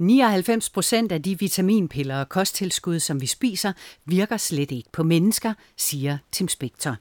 99 0.00 0.70
procent 0.70 1.12
af 1.12 1.22
de 1.22 1.38
vitaminpiller 1.38 2.20
og 2.20 2.28
kosttilskud, 2.28 3.00
som 3.00 3.20
vi 3.20 3.26
spiser, 3.26 3.72
virker 4.04 4.36
slet 4.36 4.70
ikke 4.70 4.90
på 4.92 5.02
mennesker, 5.02 5.54
siger 5.76 6.18
Tim 6.32 6.48
Spector. 6.48 6.96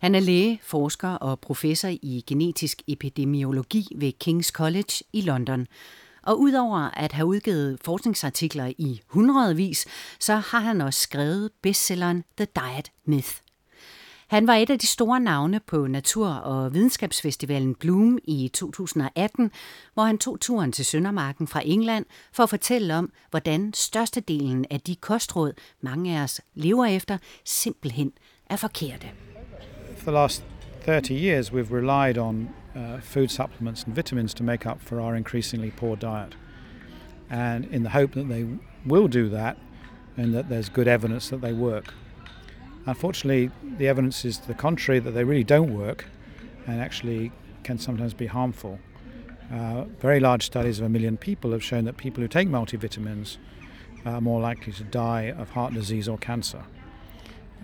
Han 0.00 0.14
er 0.14 0.20
læge, 0.20 0.60
forsker 0.62 1.08
og 1.08 1.40
professor 1.40 1.88
i 1.88 2.24
genetisk 2.26 2.82
epidemiologi 2.86 3.88
ved 3.96 4.12
King's 4.24 4.50
College 4.50 5.04
i 5.12 5.20
London. 5.20 5.66
Og 6.22 6.40
udover 6.40 6.78
at 6.78 7.12
have 7.12 7.26
udgivet 7.26 7.78
forskningsartikler 7.84 8.72
i 8.78 9.00
hundredvis, 9.06 9.86
så 10.20 10.34
har 10.34 10.60
han 10.60 10.80
også 10.80 11.00
skrevet 11.00 11.50
bestselleren 11.62 12.24
The 12.36 12.46
Diet 12.56 12.90
Myth. 13.04 13.45
Han 14.26 14.46
var 14.46 14.54
et 14.54 14.70
af 14.70 14.78
de 14.78 14.86
store 14.86 15.20
navne 15.20 15.60
på 15.66 15.86
Natur- 15.86 16.28
og 16.28 16.74
Videnskabsfestivalen 16.74 17.74
Bloom 17.74 18.18
i 18.24 18.50
2018, 18.54 19.50
hvor 19.94 20.02
han 20.02 20.18
tog 20.18 20.40
turen 20.40 20.72
til 20.72 20.84
Søndermarken 20.84 21.46
fra 21.46 21.60
England 21.64 22.04
for 22.32 22.42
at 22.42 22.50
fortælle 22.50 22.94
om, 22.94 23.12
hvordan 23.30 23.72
størstedelen 23.74 24.66
af 24.70 24.80
de 24.80 24.96
kostråd, 24.96 25.52
mange 25.80 26.18
af 26.18 26.22
os 26.22 26.40
lever 26.54 26.84
efter, 26.84 27.18
simpelthen 27.44 28.12
er 28.50 28.56
forkerte. 28.56 29.06
For 29.96 30.10
the 30.10 30.20
last 30.20 30.44
30 30.84 31.14
years 31.14 31.52
we've 31.52 31.74
relied 31.74 32.18
on 32.18 32.48
uh, 32.76 33.02
food 33.02 33.28
supplements 33.28 33.84
and 33.84 33.94
vitamins 33.94 34.34
to 34.34 34.44
make 34.44 34.70
up 34.70 34.80
for 34.80 35.00
our 35.00 35.14
increasingly 35.14 35.70
poor 35.70 35.94
diet. 35.94 36.38
And 37.30 37.64
in 37.64 37.80
the 37.84 37.90
hope 37.90 38.12
that 38.12 38.28
they 38.28 38.44
will 38.86 39.12
do 39.12 39.36
that 39.36 39.56
and 40.16 40.32
that 40.32 40.44
there's 40.44 40.68
good 40.68 40.88
evidence 40.88 41.36
that 41.36 41.40
they 41.40 41.52
work. 41.52 41.94
Unfortunately, 42.86 43.50
the 43.78 43.88
evidence 43.88 44.24
is 44.24 44.38
to 44.38 44.46
the 44.46 44.54
contrary 44.54 45.00
that 45.00 45.10
they 45.10 45.24
really 45.24 45.44
don't 45.44 45.76
work 45.76 46.04
and 46.66 46.80
actually 46.80 47.32
can 47.64 47.78
sometimes 47.78 48.14
be 48.14 48.26
harmful. 48.26 48.78
Uh, 49.52 49.84
very 50.00 50.20
large 50.20 50.44
studies 50.44 50.78
of 50.78 50.86
a 50.86 50.88
million 50.88 51.16
people 51.16 51.52
have 51.52 51.62
shown 51.62 51.84
that 51.84 51.96
people 51.96 52.20
who 52.20 52.28
take 52.28 52.48
multivitamins 52.48 53.38
are 54.04 54.20
more 54.20 54.40
likely 54.40 54.72
to 54.72 54.84
die 54.84 55.32
of 55.32 55.50
heart 55.50 55.74
disease 55.74 56.08
or 56.08 56.16
cancer. 56.18 56.64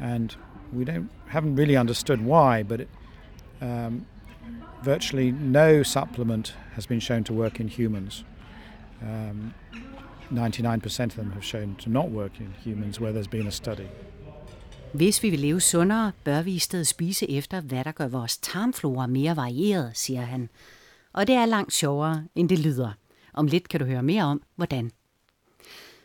And 0.00 0.34
we 0.72 0.84
don't 0.84 1.08
haven't 1.28 1.56
really 1.56 1.76
understood 1.76 2.24
why, 2.24 2.62
but 2.62 2.80
it, 2.80 2.88
um, 3.60 4.06
virtually 4.82 5.30
no 5.30 5.82
supplement 5.82 6.54
has 6.74 6.84
been 6.86 7.00
shown 7.00 7.22
to 7.24 7.32
work 7.32 7.60
in 7.60 7.68
humans. 7.68 8.24
Um, 9.00 9.54
99% 10.32 11.04
of 11.04 11.16
them 11.16 11.32
have 11.32 11.44
shown 11.44 11.76
to 11.76 11.90
not 11.90 12.10
work 12.10 12.40
in 12.40 12.52
humans 12.54 12.98
where 12.98 13.12
there's 13.12 13.26
been 13.26 13.46
a 13.46 13.52
study. 13.52 13.88
Hvis 14.94 15.22
vi 15.22 15.30
vil 15.30 15.40
leve 15.40 15.60
sundere, 15.60 16.12
bør 16.24 16.42
vi 16.42 16.54
i 16.54 16.58
stedet 16.58 16.86
spise 16.86 17.30
efter, 17.30 17.60
hvad 17.60 17.84
der 17.84 17.92
gør 17.92 18.08
vores 18.08 18.38
tarmflora 18.38 19.06
mere 19.06 19.36
varieret, 19.36 19.90
siger 19.94 20.20
han. 20.20 20.48
Og 21.12 21.26
det 21.26 21.34
er 21.34 21.46
langt 21.46 21.72
sjovere, 21.72 22.24
end 22.34 22.48
det 22.48 22.58
lyder. 22.58 22.92
Om 23.34 23.46
lidt 23.46 23.68
kan 23.68 23.80
du 23.80 23.86
høre 23.86 24.02
mere 24.02 24.24
om, 24.24 24.42
hvordan. 24.56 24.90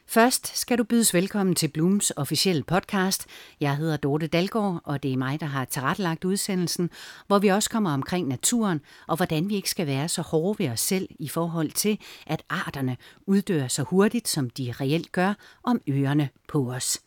Først 0.05 0.58
skal 0.58 0.77
du 0.77 0.83
bydes 0.83 1.13
velkommen 1.13 1.55
til 1.55 1.67
Blooms 1.67 2.11
officielle 2.15 2.63
podcast. 2.63 3.25
Jeg 3.59 3.77
hedder 3.77 3.97
Dorte 3.97 4.27
Dalgaard, 4.27 4.81
og 4.83 5.03
det 5.03 5.13
er 5.13 5.17
mig, 5.17 5.39
der 5.39 5.45
har 5.45 5.65
tilrettelagt 5.65 6.25
udsendelsen, 6.25 6.89
hvor 7.27 7.39
vi 7.39 7.47
også 7.47 7.69
kommer 7.69 7.93
omkring 7.93 8.27
naturen, 8.27 8.81
og 9.08 9.15
hvordan 9.15 9.49
vi 9.49 9.55
ikke 9.55 9.69
skal 9.69 9.88
være 9.88 10.08
så 10.08 10.21
hårde 10.21 10.59
ved 10.63 10.69
os 10.71 10.80
selv 10.80 11.08
i 11.19 11.27
forhold 11.27 11.71
til, 11.71 11.99
at 12.27 12.43
arterne 12.49 12.97
uddør 13.25 13.67
så 13.67 13.83
hurtigt, 13.83 14.27
som 14.27 14.49
de 14.49 14.73
reelt 14.81 15.11
gør, 15.11 15.33
om 15.63 15.81
ørerne 15.89 16.30
på 16.47 16.71
os. 16.71 16.99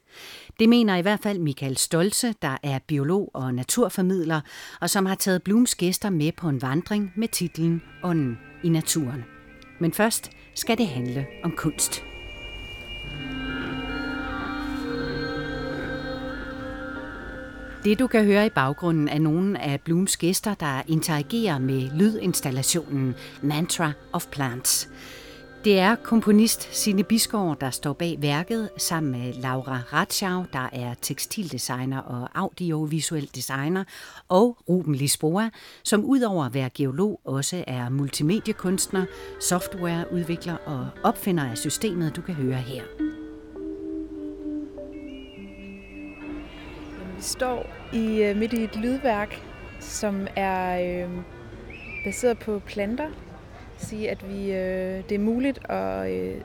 Det 0.60 0.68
mener 0.68 0.96
i 0.96 1.02
hvert 1.02 1.20
fald 1.22 1.38
Michael 1.38 1.76
Stolze, 1.76 2.34
der 2.42 2.56
er 2.62 2.78
biolog 2.86 3.30
og 3.34 3.54
naturformidler, 3.54 4.40
og 4.80 4.90
som 4.90 5.06
har 5.06 5.14
taget 5.14 5.42
Blooms 5.42 5.74
gæster 5.74 6.10
med 6.10 6.32
på 6.32 6.48
en 6.48 6.62
vandring 6.62 7.12
med 7.16 7.28
titlen 7.28 7.82
Ånden 8.02 8.38
i 8.64 8.68
naturen. 8.68 9.24
Men 9.80 9.92
først 9.92 10.30
skal 10.54 10.78
det 10.78 10.88
handle 10.88 11.26
om 11.44 11.52
kunst. 11.56 12.04
Det 17.84 17.98
du 17.98 18.06
kan 18.06 18.24
høre 18.24 18.46
i 18.46 18.50
baggrunden 18.50 19.08
er 19.08 19.18
nogle 19.18 19.62
af 19.62 19.80
Blooms 19.80 20.16
gæster, 20.16 20.54
der 20.54 20.82
interagerer 20.88 21.58
med 21.58 21.90
lydinstallationen 21.94 23.14
Mantra 23.42 23.92
of 24.12 24.26
Plants. 24.26 24.88
Det 25.64 25.78
er 25.78 25.94
komponist 25.94 26.74
Sine 26.76 27.04
Bisgaard, 27.04 27.60
der 27.60 27.70
står 27.70 27.92
bag 27.92 28.16
værket, 28.20 28.68
sammen 28.76 29.12
med 29.12 29.32
Laura 29.32 29.80
Ratschau, 29.92 30.44
der 30.52 30.68
er 30.72 30.94
tekstildesigner 31.02 31.98
og 31.98 32.28
audiovisuel 32.34 33.30
designer, 33.34 33.84
og 34.28 34.58
Ruben 34.68 34.94
Lisboa, 34.94 35.50
som 35.84 36.04
udover 36.04 36.44
at 36.44 36.54
være 36.54 36.70
geolog 36.70 37.20
også 37.24 37.64
er 37.66 37.88
multimediekunstner, 37.88 39.04
softwareudvikler 39.40 40.56
og 40.56 40.88
opfinder 41.04 41.50
af 41.50 41.58
systemet, 41.58 42.16
du 42.16 42.22
kan 42.22 42.34
høre 42.34 42.56
her. 42.56 42.82
Vi 47.16 47.22
står 47.22 47.66
i 47.92 48.22
øh, 48.22 48.36
midt 48.36 48.52
i 48.52 48.64
et 48.64 48.76
lydværk, 48.76 49.42
som 49.80 50.26
er 50.36 50.80
øh, 51.04 51.10
baseret 52.04 52.38
på 52.38 52.58
planter. 52.66 53.10
Sige, 53.80 54.10
at 54.10 54.28
vi, 54.28 54.52
øh, 54.52 55.02
det 55.08 55.12
er 55.12 55.18
muligt 55.18 55.70
at, 55.70 56.10
øh, 56.10 56.40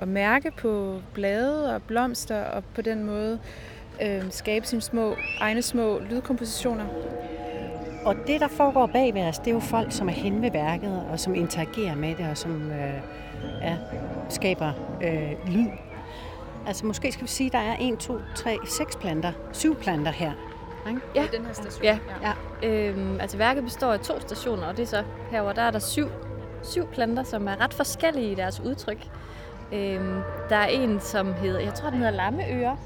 at 0.00 0.08
mærke 0.08 0.50
på 0.50 1.00
blade 1.14 1.74
og 1.74 1.82
blomster, 1.82 2.42
og 2.42 2.64
på 2.74 2.82
den 2.82 3.04
måde 3.04 3.38
øh, 4.02 4.22
skabe 4.30 4.66
sine 4.66 4.80
små, 4.82 5.16
egne 5.40 5.62
små 5.62 5.98
lydkompositioner. 6.10 6.84
Og 8.04 8.14
det, 8.26 8.40
der 8.40 8.48
foregår 8.48 8.86
bag 8.86 9.14
ved 9.14 9.22
os, 9.22 9.38
det 9.38 9.46
er 9.46 9.54
jo 9.54 9.60
folk, 9.60 9.92
som 9.92 10.08
er 10.08 10.12
hen 10.12 10.42
ved 10.42 10.50
værket, 10.50 11.02
og 11.10 11.20
som 11.20 11.34
interagerer 11.34 11.94
med 11.94 12.14
det, 12.14 12.28
og 12.30 12.38
som 12.38 12.70
øh, 12.70 13.00
ja, 13.62 13.76
skaber 14.28 14.72
øh, 15.02 15.54
lyd 15.54 15.68
Altså 16.66 16.86
måske 16.86 17.12
skal 17.12 17.22
vi 17.22 17.28
sige, 17.28 17.46
at 17.46 17.52
der 17.52 17.58
er 17.58 17.76
1, 17.80 17.98
2, 17.98 18.18
3, 18.34 18.58
6 18.66 18.96
planter, 18.96 19.32
syv 19.52 19.76
planter 19.76 20.10
her. 20.10 20.32
Ikke? 20.88 21.00
Ja. 21.14 21.24
I 21.24 21.26
den 21.36 21.46
her 21.46 21.52
station. 21.52 21.84
Ja. 21.84 21.98
ja. 22.22 22.68
Øhm, 22.68 23.20
altså 23.20 23.36
værket 23.36 23.64
består 23.64 23.92
af 23.92 24.00
to 24.00 24.20
stationer, 24.20 24.66
og 24.66 24.76
det 24.76 24.82
er 24.82 24.86
så 24.86 25.04
herover 25.30 25.52
der 25.52 25.62
er 25.62 25.70
der 25.70 25.78
syv, 25.78 26.08
syv 26.66 26.86
planter, 26.86 27.22
som 27.22 27.48
er 27.48 27.60
ret 27.60 27.74
forskellige 27.74 28.32
i 28.32 28.34
deres 28.34 28.60
udtryk. 28.60 29.08
Øhm, 29.72 30.20
der 30.48 30.56
er 30.56 30.66
en, 30.66 31.00
som 31.00 31.34
hedder, 31.34 31.60
jeg 31.60 31.74
tror 31.74 31.90
den 31.90 31.98
hedder 31.98 32.12
lammeøre. 32.12 32.76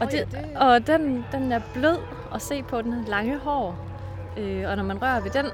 Og, 0.00 0.10
det, 0.10 0.38
og 0.56 0.86
den, 0.86 1.24
den 1.32 1.52
er 1.52 1.60
blød 1.74 1.98
at 2.34 2.42
se 2.42 2.62
på, 2.62 2.82
den 2.82 3.04
lange 3.08 3.38
hår. 3.38 3.74
Øh, 4.38 4.64
og 4.70 4.76
når 4.76 4.84
man 4.84 5.02
rører 5.02 5.20
ved 5.20 5.30
den, 5.30 5.46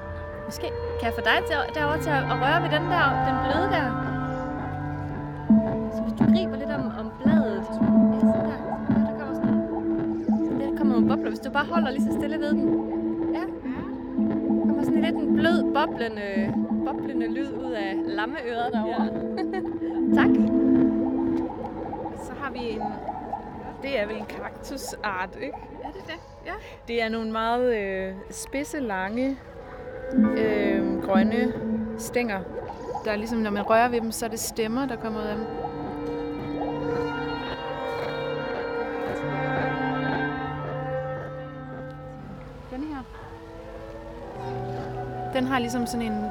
måske 0.44 0.67
kan 1.00 1.05
jeg 1.09 1.12
få 1.15 1.21
dig 1.21 1.39
til, 1.47 1.56
derovre 1.75 2.03
til 2.03 2.11
at, 2.11 2.25
at 2.25 2.37
røre 2.43 2.62
ved 2.62 2.71
den 2.78 2.87
der, 2.93 3.06
den 3.28 3.37
bløde 3.44 3.69
der. 3.77 3.87
Så 5.94 6.03
hvis 6.03 6.15
du 6.19 6.25
griber 6.25 6.56
lidt 6.56 6.71
om, 6.71 6.93
om 6.99 7.12
nogle 10.97 11.09
bobler, 11.09 11.31
hvis 11.31 11.41
du 11.41 11.50
bare 11.50 11.65
holder 11.65 11.91
lige 11.91 12.05
så 12.05 12.12
stille 12.19 12.38
ved 12.41 12.50
den. 12.50 12.65
Ja. 13.34 13.44
Der 14.28 14.67
kommer 14.67 14.84
sådan 14.84 15.03
lidt 15.03 15.17
en 15.17 15.34
blød, 15.34 15.62
boblende, 15.75 16.55
boblende 16.86 17.26
lyd 17.26 17.52
ud 17.52 17.72
af 17.72 17.94
lammeøret 18.04 18.72
derovre. 18.72 19.04
Ja. 19.04 19.10
tak. 20.19 20.34
Så 22.26 22.32
har 22.41 22.50
vi 22.52 22.58
en... 22.58 22.82
Det 23.82 24.00
er 24.00 24.06
vel 24.06 24.16
en 24.16 24.26
kaktusart, 24.26 25.36
ikke? 25.41 25.56
Er 25.84 25.91
det 25.92 26.02
det? 26.06 26.20
Ja. 26.46 26.52
Det 26.88 27.02
er 27.02 27.08
nogle 27.08 27.32
meget 27.32 27.76
øh, 27.76 28.14
spidse, 28.30 28.80
lange, 28.80 29.36
øh, 30.36 31.02
grønne 31.02 31.52
stænger. 31.98 32.41
Der 33.04 33.12
er 33.12 33.16
ligesom, 33.16 33.38
når 33.38 33.50
man 33.50 33.62
rører 33.62 33.88
ved 33.88 34.00
dem, 34.00 34.10
så 34.10 34.25
er 34.25 34.30
det 34.30 34.41
stemmer, 34.41 34.86
der 34.86 34.96
kommer 34.96 35.20
ud 35.20 35.26
af 35.26 35.36
dem. 35.36 35.46
Den 45.36 45.46
har 45.46 45.58
ligesom 45.58 45.86
sådan 45.86 46.12
en 46.12 46.25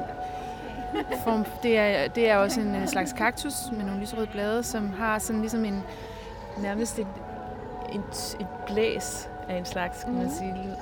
form, 1.24 1.44
det 1.62 1.78
er, 1.78 2.08
det 2.08 2.30
er 2.30 2.36
også 2.36 2.60
en 2.60 2.88
slags 2.88 3.12
kaktus 3.12 3.54
med 3.72 3.84
nogle 3.84 4.00
lyserøde 4.00 4.26
blade, 4.26 4.62
som 4.62 4.92
har 4.92 5.18
sådan 5.18 5.40
ligesom 5.40 5.64
en, 5.64 5.82
nærmest 6.62 6.98
et, 6.98 7.06
et, 7.94 8.36
et 8.40 8.46
blæs 8.66 9.28
af 9.48 9.58
en 9.58 9.64
slags, 9.64 10.04
kan 10.04 10.12
man 10.12 10.22
mhm. 10.22 10.32
sige. 10.32 10.52
Den. 10.52 10.72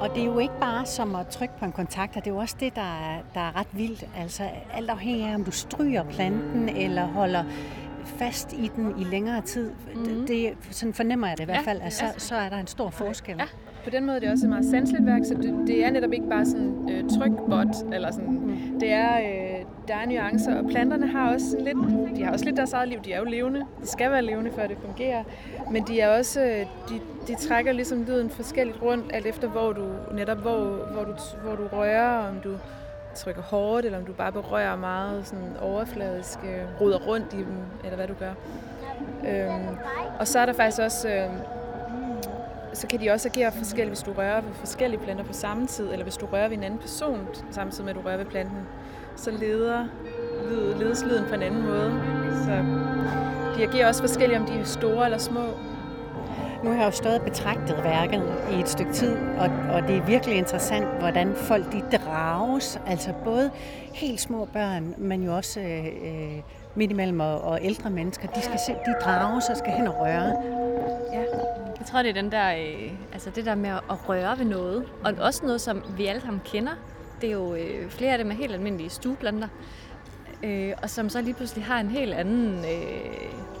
Og 0.00 0.10
det 0.16 0.20
er 0.20 0.26
jo 0.26 0.38
ikke 0.38 0.58
bare 0.60 0.86
som 0.86 1.14
at 1.14 1.26
trykke 1.26 1.54
på 1.58 1.64
en 1.64 1.72
kontakter, 1.72 2.20
det 2.20 2.30
er 2.30 2.34
jo 2.34 2.40
også 2.40 2.56
det, 2.60 2.76
der 2.76 2.82
er, 2.82 3.18
der 3.34 3.40
er 3.40 3.56
ret 3.56 3.66
vildt. 3.72 4.04
Altså 4.16 4.42
alt 4.74 4.90
afhængig 4.90 5.26
af, 5.26 5.34
om 5.34 5.44
du 5.44 5.50
stryger 5.50 6.04
planten 6.04 6.68
eller 6.68 7.06
holder 7.06 7.44
fast 8.10 8.52
i 8.52 8.70
den 8.76 8.94
i 9.00 9.04
længere 9.04 9.40
tid. 9.40 9.70
Mm-hmm. 9.94 10.26
Det, 10.26 10.52
sådan 10.70 10.94
fornemmer 10.94 11.28
jeg 11.28 11.36
det 11.36 11.42
i 11.42 11.46
hvert 11.46 11.64
fald, 11.64 11.80
at 11.82 11.92
så, 11.92 12.04
så 12.16 12.34
er 12.34 12.48
der 12.48 12.56
en 12.56 12.66
stor 12.66 12.90
forskel. 12.90 13.36
Ja. 13.38 13.44
På 13.84 13.90
den 13.90 14.06
måde 14.06 14.16
er 14.16 14.20
det 14.20 14.30
også 14.30 14.46
et 14.46 14.50
meget 14.50 14.64
sanseligt 14.64 15.06
værk, 15.06 15.20
så 15.24 15.34
det, 15.34 15.54
det 15.66 15.84
er 15.84 15.90
netop 15.90 16.12
ikke 16.12 16.28
bare 16.28 16.46
sådan 16.46 16.88
øh, 16.90 17.10
trykbot, 17.10 17.92
eller 17.92 18.12
sådan, 18.12 18.30
mm. 18.30 18.80
det, 18.80 18.92
er, 18.92 19.18
øh, 19.18 19.64
der 19.88 19.94
er 19.94 20.06
nuancer, 20.06 20.56
og 20.56 20.64
planterne 20.70 21.06
har 21.06 21.32
også 21.32 21.56
lidt, 21.60 22.16
de 22.16 22.22
har 22.24 22.32
også 22.32 22.44
lidt 22.44 22.56
deres 22.56 22.72
eget 22.72 22.88
liv. 22.88 22.98
De 23.04 23.12
er 23.12 23.18
jo 23.18 23.24
levende. 23.24 23.60
De 23.82 23.88
skal 23.88 24.10
være 24.10 24.22
levende, 24.22 24.50
før 24.52 24.66
det 24.66 24.76
fungerer. 24.84 25.24
Men 25.70 25.84
de 25.88 26.00
er 26.00 26.18
også, 26.18 26.64
de, 26.88 26.94
de 27.28 27.34
trækker 27.34 27.72
ligesom 27.72 28.04
lyden 28.04 28.30
forskelligt 28.30 28.82
rundt, 28.82 29.04
alt 29.12 29.26
efter 29.26 29.48
hvor 29.48 29.72
du, 29.72 29.86
netop 30.14 30.38
hvor, 30.38 30.58
hvor 30.92 31.04
du, 31.04 31.12
hvor 31.44 31.54
du 31.54 31.76
rører, 31.76 32.28
om 32.28 32.40
du 32.44 32.56
trykker 33.14 33.42
hårdt, 33.42 33.86
eller 33.86 33.98
om 33.98 34.04
du 34.04 34.12
bare 34.12 34.32
berører 34.32 34.76
meget 34.76 35.26
sådan 35.26 35.56
overfladisk, 35.60 36.38
øh, 36.44 36.80
ruder 36.80 36.98
rundt 36.98 37.32
i 37.32 37.36
dem, 37.36 37.56
eller 37.84 37.96
hvad 37.96 38.08
du 38.08 38.14
gør. 38.14 38.32
Øhm, 39.28 39.76
og 40.18 40.28
så 40.28 40.38
er 40.38 40.46
der 40.46 40.52
faktisk 40.52 40.80
også, 40.80 41.08
øh, 41.08 41.30
så 42.72 42.86
kan 42.86 43.00
de 43.00 43.10
også 43.10 43.28
agere 43.28 43.52
forskelligt, 43.52 43.90
hvis 43.90 44.02
du 44.02 44.12
rører 44.12 44.40
ved 44.40 44.52
forskellige 44.54 45.00
planter 45.00 45.24
på 45.24 45.32
samme 45.32 45.66
tid, 45.66 45.88
eller 45.92 46.02
hvis 46.02 46.16
du 46.16 46.26
rører 46.26 46.48
ved 46.48 46.56
en 46.56 46.64
anden 46.64 46.78
person, 46.78 47.28
samtidig 47.50 47.84
med 47.84 47.94
at 47.94 48.02
du 48.02 48.08
rører 48.08 48.16
ved 48.16 48.26
planten, 48.26 48.58
så 49.16 49.30
leder 49.30 49.86
lyd, 50.50 50.74
ledes 50.74 51.04
lyden 51.04 51.24
på 51.28 51.34
en 51.34 51.42
anden 51.42 51.62
måde. 51.62 52.02
Så 52.44 52.64
de 53.56 53.68
agerer 53.68 53.88
også 53.88 54.02
forskelligt, 54.02 54.40
om 54.40 54.46
de 54.46 54.60
er 54.60 54.64
store 54.64 55.04
eller 55.04 55.18
små. 55.18 55.44
Nu 56.64 56.70
har 56.70 56.76
jeg 56.76 56.86
jo 56.86 56.90
stået 56.90 57.18
og 57.18 57.24
betragtet 57.24 57.84
værket 57.84 58.22
i 58.52 58.60
et 58.60 58.68
stykke 58.68 58.92
tid, 58.92 59.16
og, 59.16 59.50
og 59.72 59.82
det 59.82 59.96
er 59.96 60.06
virkelig 60.06 60.36
interessant, 60.36 60.86
hvordan 60.98 61.34
folk 61.34 61.72
de 61.72 61.82
drages, 61.96 62.80
altså 62.86 63.12
både 63.24 63.50
helt 63.94 64.20
små 64.20 64.44
børn, 64.44 64.94
men 64.98 65.22
jo 65.22 65.36
også 65.36 65.60
øh, 65.60 65.86
øh 65.86 66.42
midt 66.74 66.90
imellem 66.90 67.20
og, 67.20 67.40
og 67.40 67.58
ældre 67.62 67.90
mennesker, 67.90 68.28
de, 68.28 68.42
skal 68.42 68.58
se, 68.66 68.72
de 68.72 68.94
drages 69.04 69.48
og 69.48 69.56
skal 69.56 69.72
hen 69.72 69.86
og 69.86 69.94
røre. 70.00 70.32
Ja. 71.12 71.24
Jeg 71.78 71.86
tror, 71.86 72.02
det 72.02 72.08
er 72.08 72.22
den 72.22 72.32
der, 72.32 72.52
øh, 72.52 72.92
altså 73.12 73.30
det 73.30 73.46
der 73.46 73.54
med 73.54 73.70
at 73.70 74.08
røre 74.08 74.38
ved 74.38 74.44
noget, 74.44 74.84
og 75.04 75.14
også 75.20 75.44
noget, 75.44 75.60
som 75.60 75.82
vi 75.96 76.06
alle 76.06 76.20
sammen 76.20 76.42
kender. 76.44 76.72
Det 77.20 77.28
er 77.28 77.32
jo 77.32 77.54
øh, 77.54 77.90
flere 77.90 78.12
af 78.12 78.18
dem 78.18 78.30
er 78.30 78.34
helt 78.34 78.52
almindelige 78.52 78.90
stueplanter, 78.90 79.48
øh, 80.42 80.72
og 80.82 80.90
som 80.90 81.08
så 81.08 81.20
lige 81.20 81.34
pludselig 81.34 81.64
har 81.64 81.80
en 81.80 81.90
helt 81.90 82.14
anden, 82.14 82.58
øh, 82.58 83.59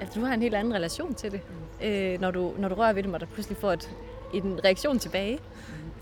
altså 0.00 0.20
du 0.20 0.26
har 0.26 0.34
en 0.34 0.42
helt 0.42 0.54
anden 0.54 0.74
relation 0.74 1.14
til 1.14 1.32
det, 1.32 1.40
øh, 1.82 2.20
når, 2.20 2.30
du, 2.30 2.52
når 2.58 2.68
du 2.68 2.74
rører 2.74 2.92
ved 2.92 3.02
dem, 3.02 3.14
og 3.14 3.20
der 3.20 3.26
pludselig 3.26 3.56
får 3.56 3.72
et, 3.72 3.90
en 4.34 4.60
reaktion 4.64 4.98
tilbage 4.98 5.38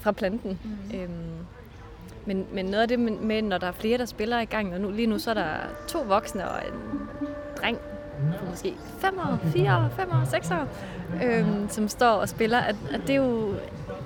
fra 0.00 0.12
planten. 0.12 0.59
Mm. 0.65 0.99
Øhm, 0.99 1.11
men, 2.27 2.47
men 2.53 2.65
noget 2.65 2.83
af 2.83 2.89
det 2.89 2.99
med, 2.99 3.43
når 3.43 3.59
der 3.59 3.67
er 3.67 3.73
flere, 3.73 3.99
der 3.99 4.05
spiller 4.05 4.41
i 4.41 4.44
gang, 4.44 4.75
og 4.75 4.81
nu, 4.81 4.91
lige 4.91 5.06
nu 5.06 5.19
så 5.19 5.31
er 5.31 5.35
der 5.35 5.47
to 5.89 5.99
voksne 6.00 6.50
og 6.50 6.59
en 6.59 7.00
dreng 7.61 7.79
på 8.39 8.44
måske 8.50 8.75
5 8.99 9.19
år, 9.19 9.39
4 9.44 9.77
år, 9.77 9.89
5 9.97 10.09
år, 10.11 10.25
6 10.31 10.50
år, 10.50 10.69
øhm, 11.25 11.69
som 11.69 11.88
står 11.88 12.12
og 12.12 12.29
spiller, 12.29 12.59
at, 12.59 12.77
at 12.93 13.00
det 13.00 13.11
er 13.11 13.17
jo 13.17 13.55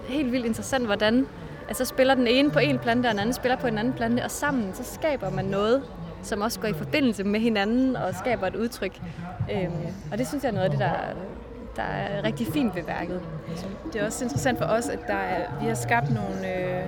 helt 0.08 0.32
vildt 0.32 0.46
interessant, 0.46 0.86
hvordan 0.86 1.26
altså 1.68 1.84
spiller 1.84 2.14
den 2.14 2.26
ene 2.26 2.50
på 2.50 2.58
en 2.58 2.78
plante, 2.78 3.06
og 3.06 3.10
den 3.10 3.18
anden 3.18 3.32
spiller 3.32 3.56
på 3.56 3.66
en 3.66 3.78
anden 3.78 3.92
plante, 3.92 4.24
og 4.24 4.30
sammen 4.30 4.74
så 4.74 4.84
skaber 4.84 5.30
man 5.30 5.44
noget, 5.44 5.82
som 6.26 6.40
også 6.40 6.60
går 6.60 6.68
i 6.68 6.72
forbindelse 6.72 7.24
med 7.24 7.40
hinanden 7.40 7.96
og 7.96 8.14
skaber 8.14 8.46
et 8.46 8.56
udtryk. 8.56 9.00
Øhm, 9.52 9.72
og 10.12 10.18
det 10.18 10.26
synes 10.28 10.44
jeg 10.44 10.50
er 10.50 10.54
noget 10.54 10.64
af 10.64 10.70
det, 10.70 10.80
der, 10.80 10.92
der 11.76 11.82
er 11.82 12.24
rigtig 12.24 12.46
fint 12.46 12.76
ved 12.76 12.82
værket. 12.82 13.20
Det 13.92 14.00
er 14.00 14.06
også 14.06 14.24
interessant 14.24 14.58
for 14.58 14.64
os, 14.64 14.88
at 14.88 14.98
der 15.06 15.14
er, 15.14 15.60
vi 15.60 15.66
har 15.66 15.74
skabt 15.74 16.10
nogle... 16.10 16.54
Øh, 16.54 16.84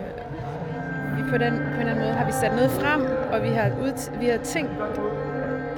vi 1.17 1.23
på, 1.31 1.39
den, 1.39 1.53
på 1.57 1.75
en 1.75 1.81
eller 1.81 1.91
anden 1.91 2.05
måde 2.05 2.13
har 2.13 2.27
vi 2.27 2.33
sat 2.33 2.53
noget 2.55 2.71
frem, 2.71 3.03
og 3.33 3.43
vi 3.43 3.49
har, 3.49 3.71
ud, 3.83 4.19
vi 4.21 4.27
har 4.27 4.39
tænkt 4.39 4.73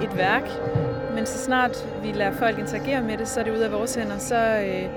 et 0.02 0.16
værk, 0.16 0.42
men 1.14 1.26
så 1.26 1.38
snart 1.38 1.88
vi 2.02 2.12
lader 2.12 2.32
folk 2.32 2.58
interagere 2.58 3.02
med 3.02 3.18
det, 3.18 3.28
så 3.28 3.40
er 3.40 3.44
det 3.44 3.52
ud 3.52 3.58
af 3.58 3.72
vores 3.72 3.94
hænder, 3.94 4.18
så, 4.18 4.60
øh, 4.66 4.88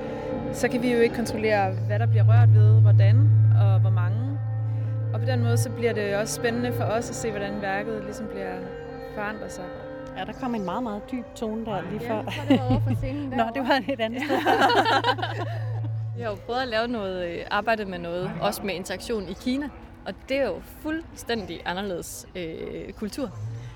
så 0.54 0.68
kan 0.68 0.82
vi 0.82 0.94
jo 0.94 1.00
ikke 1.00 1.16
kontrollere, 1.16 1.72
hvad 1.88 2.00
der 2.00 2.06
bliver 2.06 2.24
rørt 2.24 2.56
ved, 2.56 2.82
hvordan 2.82 3.30
på 5.24 5.30
den 5.30 5.44
måde, 5.44 5.58
så 5.58 5.70
bliver 5.70 5.94
det 5.94 6.16
også 6.16 6.34
spændende 6.34 6.74
for 6.74 6.84
os 6.84 7.10
at 7.10 7.16
se, 7.16 7.32
hvordan 7.32 7.62
værket 7.62 8.04
ligesom 8.04 8.28
bliver 8.28 8.56
forandret 9.16 9.52
sig. 9.52 9.66
Ja, 10.18 10.26
der 10.26 10.34
kom 10.34 10.56
en 10.56 10.66
meget, 10.66 10.84
meget 10.84 11.02
dyb 11.12 11.26
tone 11.36 11.66
der 11.66 11.82
lige 11.92 12.00
før. 12.00 12.16
Ja, 12.16 12.24
det 12.50 12.60
var 12.60 12.70
over 12.70 12.80
for 12.88 12.96
scenen 12.96 13.30
der. 13.32 13.38
Nå, 13.38 13.44
det 13.54 13.62
var 13.62 13.82
et 13.94 14.00
andet 14.00 14.22
sted. 14.26 14.38
Jeg 16.18 16.26
har 16.26 16.32
jo 16.32 16.38
prøvet 16.46 16.62
at 16.62 16.68
lave 16.68 16.88
noget, 16.88 17.28
øh, 17.28 17.46
arbejde 17.52 17.86
med 17.86 18.00
noget, 18.00 18.32
også 18.42 18.64
med 18.64 18.74
interaktion 18.74 19.30
i 19.30 19.34
Kina. 19.34 19.70
Og 20.06 20.14
det 20.30 20.38
er 20.38 20.46
jo 20.46 20.62
fuldstændig 20.82 21.62
anderledes 21.66 22.28
øh, 22.36 22.94
kultur. 22.94 23.30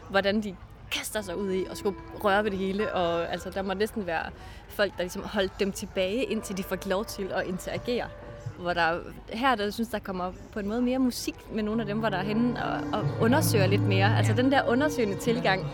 Hvordan 0.10 0.42
de 0.42 0.56
kaster 0.92 1.22
sig 1.22 1.38
ud 1.38 1.54
i 1.54 1.66
og 1.70 1.78
skulle 1.78 1.98
røre 2.24 2.44
ved 2.44 2.52
det 2.52 2.60
hele. 2.60 2.94
Og 2.94 3.32
altså, 3.32 3.50
der 3.50 3.62
må 3.62 3.74
næsten 3.74 4.08
være 4.08 4.24
folk, 4.68 4.92
der 4.98 5.04
ligesom 5.04 5.24
holdt 5.24 5.60
dem 5.60 5.72
tilbage, 5.72 6.24
indtil 6.24 6.58
de 6.58 6.64
får 6.64 6.90
lov 6.90 7.06
til 7.06 7.32
at 7.36 7.46
interagere. 7.46 8.08
Hvor 8.60 8.74
der, 8.74 9.00
her 9.30 9.56
der 9.56 9.70
synes, 9.70 9.90
der 9.90 10.00
kommer 10.00 10.32
på 10.52 10.60
en 10.60 10.68
måde 10.68 10.82
mere 10.82 11.00
musik 11.00 11.36
med 11.52 11.64
nogle 11.64 11.82
af 11.82 11.88
dem, 11.88 12.00
hvor 12.00 12.10
der 12.10 12.18
er 12.18 12.24
henne 12.24 12.66
og, 12.66 13.00
og 13.00 13.06
undersøger 13.22 13.68
lidt 13.68 13.82
mere. 13.82 14.18
Altså 14.18 14.34
den 14.34 14.52
der 14.52 14.64
undersøgende 14.68 15.18
tilgang, 15.18 15.66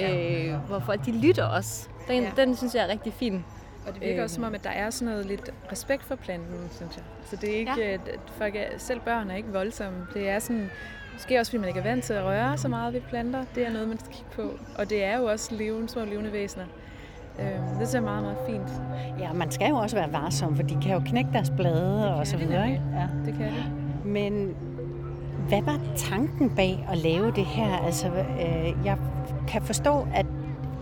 øh, 0.00 0.54
hvor 0.68 0.78
folk 0.78 1.06
de 1.06 1.12
lytter 1.12 1.44
også, 1.44 1.88
den, 2.08 2.22
ja. 2.22 2.30
den 2.36 2.56
synes 2.56 2.74
jeg 2.74 2.84
er 2.84 2.88
rigtig 2.88 3.12
fin. 3.12 3.44
Og 3.86 3.94
det 3.94 4.00
virker 4.02 4.22
også 4.22 4.34
som 4.34 4.44
om, 4.44 4.54
at 4.54 4.64
der 4.64 4.70
er 4.70 4.90
sådan 4.90 5.12
noget 5.12 5.26
lidt 5.26 5.50
respekt 5.72 6.04
for 6.04 6.14
planten, 6.14 6.68
synes 6.70 6.96
jeg. 6.96 7.04
Så 7.30 7.36
det 7.36 7.50
er 7.54 7.58
ikke, 7.58 7.80
ja. 7.80 7.92
at 7.92 8.20
folk 8.38 8.56
er, 8.56 8.78
selv 8.78 9.00
børn 9.00 9.30
er 9.30 9.36
ikke 9.36 9.48
voldsomme. 9.48 10.06
Det 10.14 10.28
er 10.28 10.38
sådan, 10.38 10.70
måske 11.12 11.40
også 11.40 11.50
fordi 11.50 11.60
man 11.60 11.68
ikke 11.68 11.80
er 11.80 11.84
vant 11.84 12.04
til 12.04 12.12
at 12.12 12.24
røre 12.24 12.58
så 12.58 12.68
meget 12.68 12.94
ved 12.94 13.00
planter. 13.00 13.44
Det 13.54 13.66
er 13.66 13.72
noget, 13.72 13.88
man 13.88 13.98
skal 13.98 14.12
kigge 14.12 14.30
på. 14.32 14.58
Og 14.78 14.90
det 14.90 15.04
er 15.04 15.18
jo 15.18 15.24
også 15.24 15.54
levende, 15.54 15.88
små 15.88 16.04
levende 16.04 16.32
væsener. 16.32 16.64
Øhm, 17.40 17.78
det 17.78 17.88
ser 17.88 18.00
meget, 18.00 18.22
meget 18.22 18.38
fint. 18.46 18.82
Ja, 19.18 19.32
man 19.32 19.50
skal 19.50 19.68
jo 19.68 19.76
også 19.76 19.96
være 19.96 20.12
varsom, 20.12 20.56
for 20.56 20.62
de 20.62 20.78
kan 20.82 20.92
jo 20.92 21.02
knække 21.06 21.30
deres 21.32 21.50
blade 21.50 22.14
og 22.14 22.26
så 22.26 22.36
videre. 22.36 22.68
Ikke? 22.68 22.82
Ja, 22.94 23.08
det 23.26 23.34
kan 23.38 23.46
det. 23.46 23.64
Men 24.04 24.54
hvad 25.48 25.62
var 25.62 25.78
tanken 25.96 26.50
bag 26.50 26.88
at 26.90 26.98
lave 26.98 27.30
det 27.30 27.44
her? 27.44 27.76
Altså, 27.76 28.08
øh, 28.08 28.84
jeg 28.84 28.98
kan 29.48 29.62
forstå, 29.62 30.06
at 30.14 30.26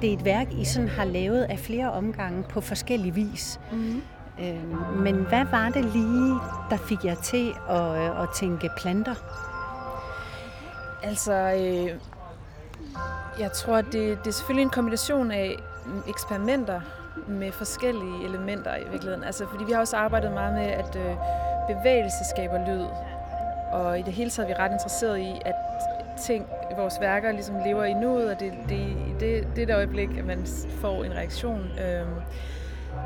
det 0.01 0.11
er 0.11 0.15
et 0.15 0.25
værk, 0.25 0.53
I 0.53 0.65
sådan 0.65 0.89
har 0.89 1.05
lavet 1.05 1.43
af 1.43 1.59
flere 1.59 1.93
omgange 1.93 2.43
på 2.43 2.61
forskellig 2.61 3.17
vis. 3.17 3.61
Mm. 3.73 4.03
Øh, 4.41 4.99
men 4.99 5.15
hvad 5.15 5.45
var 5.45 5.69
det 5.69 5.85
lige, 5.85 6.35
der 6.71 6.77
fik 6.77 7.05
jer 7.05 7.15
til 7.15 7.53
at, 7.69 7.81
øh, 7.81 8.23
at 8.23 8.29
tænke 8.35 8.69
planter? 8.77 9.15
Altså, 11.03 11.33
øh, 11.33 12.01
jeg 13.41 13.53
tror, 13.53 13.77
det, 13.77 13.95
det 13.95 14.27
er 14.27 14.31
selvfølgelig 14.31 14.63
en 14.63 14.71
kombination 14.71 15.31
af 15.31 15.57
eksperimenter 16.09 16.81
med 17.27 17.53
forskellige 17.53 18.25
elementer 18.25 18.77
i 18.77 18.85
virkeligheden. 18.91 19.25
Altså, 19.25 19.47
fordi 19.51 19.65
vi 19.65 19.73
har 19.73 19.81
også 19.81 19.97
arbejdet 19.97 20.33
meget 20.33 20.55
med, 20.55 20.67
at 20.67 20.97
øh, 20.97 21.15
bevægelse 21.69 22.25
skaber 22.31 22.67
lyd. 22.69 22.87
Og 23.73 23.99
i 23.99 24.03
det 24.03 24.13
hele 24.13 24.31
taget 24.31 24.51
er 24.51 24.55
vi 24.55 24.63
ret 24.63 24.73
interesseret 24.73 25.19
i, 25.19 25.41
at 25.45 25.55
ting, 26.23 26.47
vores 26.77 27.01
værker 27.01 27.33
ligesom 27.33 27.55
lever 27.67 27.85
i 27.85 27.93
nuet, 27.93 28.31
og 28.31 28.41
det, 28.41 28.53
det, 28.69 28.97
det, 29.21 29.47
det 29.57 29.63
er 29.63 29.67
det 29.67 29.75
øjeblik, 29.75 30.09
at 30.19 30.25
man 30.25 30.47
får 30.81 31.05
en 31.05 31.13
reaktion. 31.13 31.61
Øhm, 31.61 32.11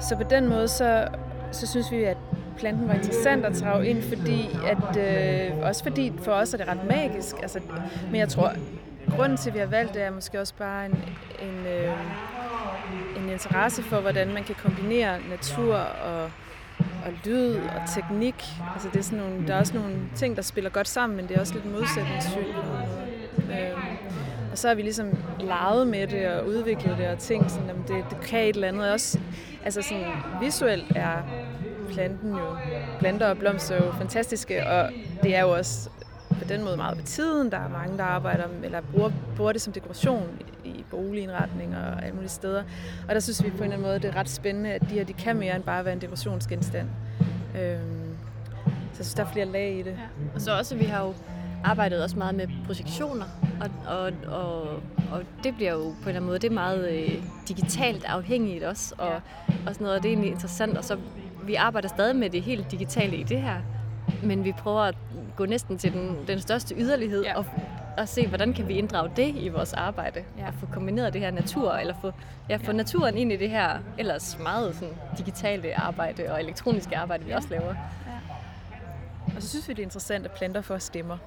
så 0.00 0.17
på 0.17 0.22
den 0.31 0.49
måde, 0.49 0.69
så, 0.69 1.08
så 1.52 1.67
synes 1.67 1.93
vi, 1.93 2.05
at 2.05 2.17
planten 2.58 2.88
var 2.88 2.94
interessant 2.94 3.44
at 3.44 3.55
trage 3.55 3.87
ind, 3.87 4.02
fordi 4.02 4.58
at, 4.67 4.96
øh, 4.96 5.58
også 5.62 5.82
fordi 5.82 6.12
for 6.22 6.32
os 6.32 6.55
er 6.55 6.58
det 6.58 6.69
ret 6.69 6.84
magisk. 6.89 7.36
Altså, 7.43 7.60
men 8.10 8.17
jeg 8.17 8.29
tror, 8.29 8.53
grunden 9.17 9.39
til, 9.39 9.51
at 9.51 9.55
vi 9.55 9.58
har 9.58 9.67
valgt 9.67 9.94
det, 9.94 10.03
er 10.03 10.10
måske 10.10 10.41
også 10.41 10.55
bare 10.58 10.86
en, 10.86 11.05
en, 11.43 11.67
øh, 11.67 11.93
en 13.17 13.29
interesse 13.31 13.82
for, 13.82 14.00
hvordan 14.00 14.32
man 14.34 14.44
kan 14.44 14.55
kombinere 14.55 15.19
natur 15.31 15.74
og 15.76 16.31
og 17.06 17.12
lyd 17.24 17.55
og 17.55 17.82
teknik. 17.94 18.44
Altså 18.74 18.88
det 18.93 18.98
er 18.98 19.03
sådan 19.03 19.19
nogle, 19.19 19.46
der 19.46 19.55
er 19.55 19.58
også 19.58 19.74
nogle 19.74 19.96
ting, 20.15 20.36
der 20.36 20.43
spiller 20.43 20.70
godt 20.70 20.88
sammen, 20.88 21.17
men 21.17 21.29
det 21.29 21.36
er 21.36 21.41
også 21.41 21.55
lidt 21.55 21.72
modsætningsfyldt 21.72 22.55
på 22.55 22.60
Øhm, 23.36 23.96
og 24.53 24.58
så 24.58 24.69
har 24.69 24.74
vi 24.74 24.82
ligesom 24.82 25.19
leget 25.41 25.86
med 25.86 26.06
det 26.06 26.29
og 26.29 26.46
udviklet 26.46 26.98
det 26.98 27.08
og 27.08 27.19
tænkt 27.19 27.50
sådan, 27.50 27.70
at 27.70 27.76
det, 27.88 28.05
det 28.10 28.20
kan 28.26 28.41
et 28.41 28.55
eller 28.55 28.69
andet. 28.69 28.91
Også, 28.91 29.19
altså 29.65 29.82
sådan 29.82 30.05
visuelt 30.41 30.96
er 30.96 31.17
planten 31.91 32.31
jo, 32.31 32.56
planter 32.98 33.26
og 33.26 33.38
blomster 33.38 33.84
jo 33.84 33.93
fantastiske, 33.93 34.67
og 34.67 34.91
det 35.22 35.36
er 35.36 35.41
jo 35.41 35.50
også 35.50 35.91
på 36.29 36.44
den 36.48 36.65
måde 36.65 36.76
meget 36.76 36.96
ved 36.96 37.05
tiden. 37.05 37.50
Der 37.50 37.58
er 37.58 37.69
mange, 37.69 37.98
der 37.98 38.05
arbejder 38.05 38.44
eller 38.65 38.81
bruger, 38.81 39.10
bruger 39.36 39.53
det 39.53 39.60
som 39.60 39.72
dekoration 39.72 40.29
boligindretninger 40.96 41.93
og 41.93 42.03
alle 42.03 42.15
mulige 42.15 42.31
steder. 42.31 42.62
Og 43.08 43.15
der 43.15 43.20
synes 43.20 43.44
vi 43.44 43.50
på 43.50 43.56
en 43.56 43.62
eller 43.62 43.76
anden 43.76 43.88
måde, 43.88 43.98
det 43.98 44.05
er 44.05 44.17
ret 44.17 44.29
spændende, 44.29 44.72
at 44.72 44.82
de 44.82 44.94
her 44.94 45.05
de 45.05 45.12
kan 45.12 45.36
mere 45.36 45.56
end 45.56 45.65
bare 45.65 45.84
være 45.84 45.94
en 45.94 46.00
dekorationsgenstand. 46.00 46.88
Øhm, 47.60 48.17
så 48.67 48.98
jeg 48.98 49.06
synes, 49.06 49.15
der 49.15 49.24
er 49.24 49.32
flere 49.32 49.46
lag 49.46 49.74
i 49.79 49.82
det. 49.82 49.91
Ja. 49.91 50.32
Og 50.34 50.41
så 50.41 50.58
også, 50.58 50.76
vi 50.76 50.84
har 50.84 51.05
jo 51.05 51.15
arbejdet 51.65 52.03
også 52.03 52.19
meget 52.19 52.34
med 52.34 52.46
projektioner, 52.67 53.24
og, 53.60 53.98
og, 53.98 54.12
og, 54.26 54.62
og 55.12 55.22
det 55.44 55.55
bliver 55.55 55.72
jo 55.72 55.79
på 55.79 55.86
en 55.86 55.94
eller 56.00 56.08
anden 56.08 56.26
måde, 56.26 56.38
det 56.38 56.50
er 56.50 56.55
meget 56.55 56.88
øh, 56.88 57.22
digitalt 57.48 58.05
afhængigt 58.05 58.65
også, 58.65 58.94
og, 58.98 59.08
ja. 59.08 59.15
og 59.67 59.74
sådan 59.74 59.84
noget, 59.84 59.96
og 59.96 60.03
det 60.03 60.08
er 60.08 60.12
egentlig 60.12 60.31
interessant, 60.31 60.79
og 60.79 60.84
så 60.84 60.96
vi 61.43 61.55
arbejder 61.55 61.88
stadig 61.88 62.17
med 62.17 62.31
det 62.31 62.43
helt 62.43 62.70
digitale 62.70 63.17
i 63.17 63.22
det 63.22 63.43
her, 63.43 63.56
men 64.22 64.44
vi 64.44 64.53
prøver 64.53 64.81
at 64.81 64.94
gå 65.36 65.46
næsten 65.46 65.79
til 65.79 65.93
den, 65.93 66.17
den 66.26 66.41
største 66.41 66.74
yderlighed 66.74 67.24
ja. 67.24 67.38
og, 67.38 67.44
og 67.96 68.08
se, 68.08 68.26
hvordan 68.26 68.53
kan 68.53 68.69
vi 68.69 68.74
inddrage 68.74 69.10
det 69.17 69.34
i 69.36 69.48
vores 69.48 69.72
arbejde. 69.72 70.24
Ja. 70.38 70.46
Og 70.46 70.55
få 70.60 70.67
kombineret 70.67 71.12
det 71.12 71.20
her 71.20 71.31
natur, 71.31 71.72
eller 71.72 71.94
få, 72.00 72.12
ja, 72.48 72.56
få 72.56 72.62
ja. 72.67 72.72
naturen 72.72 73.17
ind 73.17 73.32
i 73.32 73.36
det 73.36 73.50
her 73.50 73.79
ellers 73.98 74.38
meget 74.38 74.74
sådan, 74.74 74.94
digitale 75.19 75.81
arbejde 75.81 76.32
og 76.32 76.41
elektroniske 76.41 76.96
arbejde, 76.96 77.24
vi 77.24 77.31
ja. 77.31 77.36
også 77.36 77.48
laver. 77.50 77.74
Ja. 78.06 79.34
Og 79.36 79.43
så 79.43 79.48
synes 79.48 79.69
vi, 79.69 79.72
det 79.72 79.79
er 79.79 79.86
interessant, 79.86 80.24
at 80.24 80.31
planter 80.31 80.60
får 80.60 80.79
stemmer. 80.79 81.19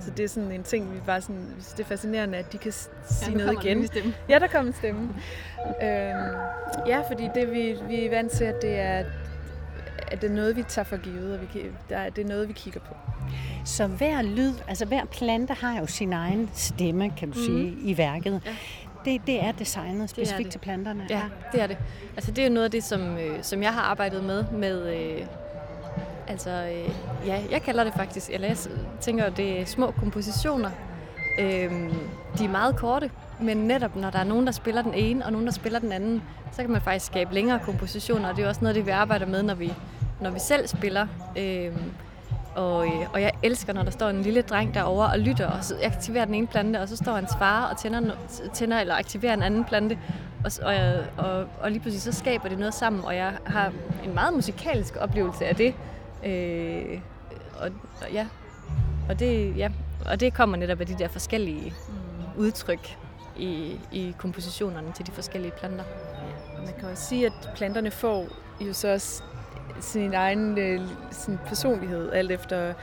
Så 0.00 0.10
det 0.10 0.24
er 0.24 0.28
sådan 0.28 0.52
en 0.52 0.62
ting, 0.62 0.94
vi 0.94 1.00
bare 1.06 1.20
sådan, 1.20 1.54
det 1.76 1.80
er 1.80 1.84
fascinerende, 1.84 2.38
at 2.38 2.52
de 2.52 2.58
kan 2.58 2.72
sige 2.72 3.30
ja, 3.30 3.36
noget 3.36 3.64
igen. 3.64 3.86
Stemme. 3.86 4.14
Ja, 4.28 4.38
der 4.38 4.46
kom 4.46 4.66
en 4.66 4.72
stemme. 4.72 5.00
øhm, 5.82 6.36
ja, 6.86 7.00
fordi 7.08 7.28
det 7.34 7.50
vi, 7.50 7.76
vi 7.88 8.06
er 8.06 8.10
vant 8.10 8.32
til, 8.32 8.44
at 8.44 8.62
det 8.62 8.78
er, 8.80 9.04
at 10.08 10.22
det 10.22 10.30
er 10.30 10.34
noget, 10.34 10.56
vi 10.56 10.62
tager 10.62 10.84
for 10.84 10.96
givet, 10.96 11.34
og 11.34 11.40
vi 11.40 11.46
kan, 11.52 11.60
der, 11.88 12.10
det 12.10 12.24
er 12.24 12.28
noget, 12.28 12.48
vi 12.48 12.52
kigger 12.52 12.80
på. 12.80 12.94
Så 13.64 13.86
hver 13.86 14.22
lyd, 14.22 14.52
altså 14.68 14.84
hver 14.84 15.04
plante 15.04 15.54
har 15.54 15.80
jo 15.80 15.86
sin 15.86 16.12
egen 16.12 16.50
stemme, 16.54 17.10
kan 17.10 17.30
du 17.30 17.38
mm. 17.38 17.44
sige, 17.44 17.76
i 17.82 17.98
værket. 17.98 18.42
Ja. 18.46 18.56
Det, 19.04 19.20
det 19.26 19.44
er 19.44 19.52
designet 19.52 20.10
specifikt 20.10 20.38
det 20.38 20.40
er 20.40 20.44
det. 20.44 20.52
til 20.52 20.58
planterne? 20.58 21.06
Ja, 21.10 21.22
det 21.52 21.62
er 21.62 21.66
det. 21.66 21.76
Altså 22.16 22.30
det 22.30 22.42
er 22.42 22.48
jo 22.48 22.52
noget 22.52 22.64
af 22.64 22.70
det, 22.70 22.84
som, 22.84 23.18
øh, 23.18 23.42
som 23.42 23.62
jeg 23.62 23.74
har 23.74 23.80
arbejdet 23.80 24.24
med, 24.24 24.44
med 24.52 24.94
øh, 24.96 25.26
altså, 26.28 26.50
øh, 26.50 26.94
ja, 27.26 27.42
jeg 27.50 27.62
kalder 27.62 27.84
det 27.84 27.94
faktisk, 27.94 28.30
eller 28.30 28.48
jeg 28.48 28.56
tænker, 29.00 29.30
det 29.30 29.60
er 29.60 29.64
små 29.64 29.90
kompositioner. 29.90 30.70
Øh, 31.38 31.70
de 32.38 32.44
er 32.44 32.48
meget 32.48 32.76
korte, 32.76 33.10
men 33.42 33.56
netop 33.56 33.96
når 33.96 34.10
der 34.10 34.18
er 34.18 34.24
nogen, 34.24 34.46
der 34.46 34.52
spiller 34.52 34.82
den 34.82 34.94
ene, 34.94 35.24
og 35.24 35.32
nogen, 35.32 35.46
der 35.46 35.52
spiller 35.52 35.78
den 35.78 35.92
anden, 35.92 36.22
så 36.52 36.62
kan 36.62 36.70
man 36.70 36.80
faktisk 36.80 37.06
skabe 37.06 37.34
længere 37.34 37.58
kompositioner, 37.58 38.28
og 38.28 38.36
det 38.36 38.44
er 38.44 38.48
også 38.48 38.60
noget 38.60 38.74
det, 38.74 38.86
vi 38.86 38.90
arbejder 38.90 39.26
med, 39.26 39.42
når 39.42 39.54
vi, 39.54 39.72
når 40.20 40.30
vi 40.30 40.38
selv 40.38 40.66
spiller. 40.66 41.06
Øh, 41.38 41.76
og, 42.54 42.86
øh, 42.86 43.12
og 43.12 43.22
jeg 43.22 43.32
elsker, 43.42 43.72
når 43.72 43.82
der 43.82 43.90
står 43.90 44.08
en 44.08 44.22
lille 44.22 44.42
dreng 44.42 44.74
derovre 44.74 45.06
og 45.06 45.18
lytter, 45.18 45.46
og 45.46 45.64
så 45.64 45.74
aktiverer 45.84 46.24
den 46.24 46.34
ene 46.34 46.46
plante, 46.46 46.80
og 46.80 46.88
så 46.88 46.96
står 46.96 47.14
hans 47.14 47.30
far 47.38 47.66
og 47.66 47.78
tænder, 47.78 48.16
tænder 48.54 48.80
eller 48.80 48.94
aktiverer 48.94 49.34
en 49.34 49.42
anden 49.42 49.64
plante, 49.64 49.98
og, 50.44 50.52
og, 50.62 50.74
og, 51.26 51.46
og 51.60 51.70
lige 51.70 51.80
pludselig 51.80 52.02
så 52.02 52.18
skaber 52.18 52.48
det 52.48 52.58
noget 52.58 52.74
sammen, 52.74 53.04
og 53.04 53.16
jeg 53.16 53.32
har 53.46 53.72
en 54.04 54.14
meget 54.14 54.34
musikalsk 54.34 54.96
oplevelse 55.00 55.46
af 55.46 55.56
det. 55.56 55.74
Øh, 56.26 57.00
og, 57.60 57.68
og, 58.00 58.12
ja, 58.12 58.26
og 59.08 59.18
det, 59.18 59.56
ja, 59.56 59.68
og 60.06 60.20
det 60.20 60.34
kommer 60.34 60.56
netop 60.56 60.80
af 60.80 60.86
de 60.86 60.98
der 60.98 61.08
forskellige 61.08 61.74
udtryk 62.36 62.96
i, 63.40 63.80
i 63.92 64.14
kompositionerne 64.18 64.92
til 64.92 65.06
de 65.06 65.12
forskellige 65.12 65.52
planter. 65.52 65.84
Ja, 66.54 66.64
man 66.64 66.74
kan 66.80 66.88
også 66.88 67.04
sige, 67.04 67.26
at 67.26 67.50
planterne 67.56 67.90
får 67.90 68.26
jo 68.60 68.72
så 68.72 68.92
også 68.92 69.22
sin 69.80 70.14
egen 70.14 70.58
øh, 70.58 70.80
sin 71.10 71.38
personlighed, 71.46 72.12
alt 72.12 72.30
efter... 72.30 72.74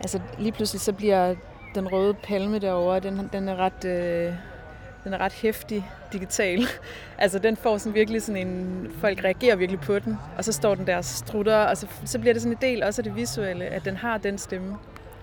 Altså 0.00 0.20
lige 0.38 0.52
pludselig 0.52 0.80
så 0.80 0.92
bliver 0.92 1.34
den 1.74 1.92
røde 1.92 2.14
palme 2.14 2.58
derovre, 2.58 3.00
den, 3.00 3.30
den 3.32 3.48
er 3.48 3.56
ret... 3.56 3.84
Øh, 3.84 4.34
den 5.04 5.14
er 5.14 5.18
ret 5.18 5.32
hæftig 5.32 5.90
digital. 6.12 6.66
altså 7.18 7.38
den 7.38 7.56
får 7.56 7.78
sådan 7.78 7.94
virkelig 7.94 8.22
sådan 8.22 8.46
en... 8.46 8.86
Folk 9.00 9.24
reagerer 9.24 9.56
virkelig 9.56 9.80
på 9.80 9.98
den, 9.98 10.18
og 10.38 10.44
så 10.44 10.52
står 10.52 10.74
den 10.74 10.86
der 10.86 11.02
strutter, 11.02 11.56
og 11.56 11.76
så, 11.76 11.86
så 12.04 12.18
bliver 12.18 12.32
det 12.32 12.42
sådan 12.42 12.56
en 12.56 12.62
del 12.62 12.82
også 12.82 13.00
af 13.00 13.04
det 13.04 13.16
visuelle, 13.16 13.64
at 13.64 13.84
den 13.84 13.96
har 13.96 14.18
den 14.18 14.38
stemme. 14.38 14.76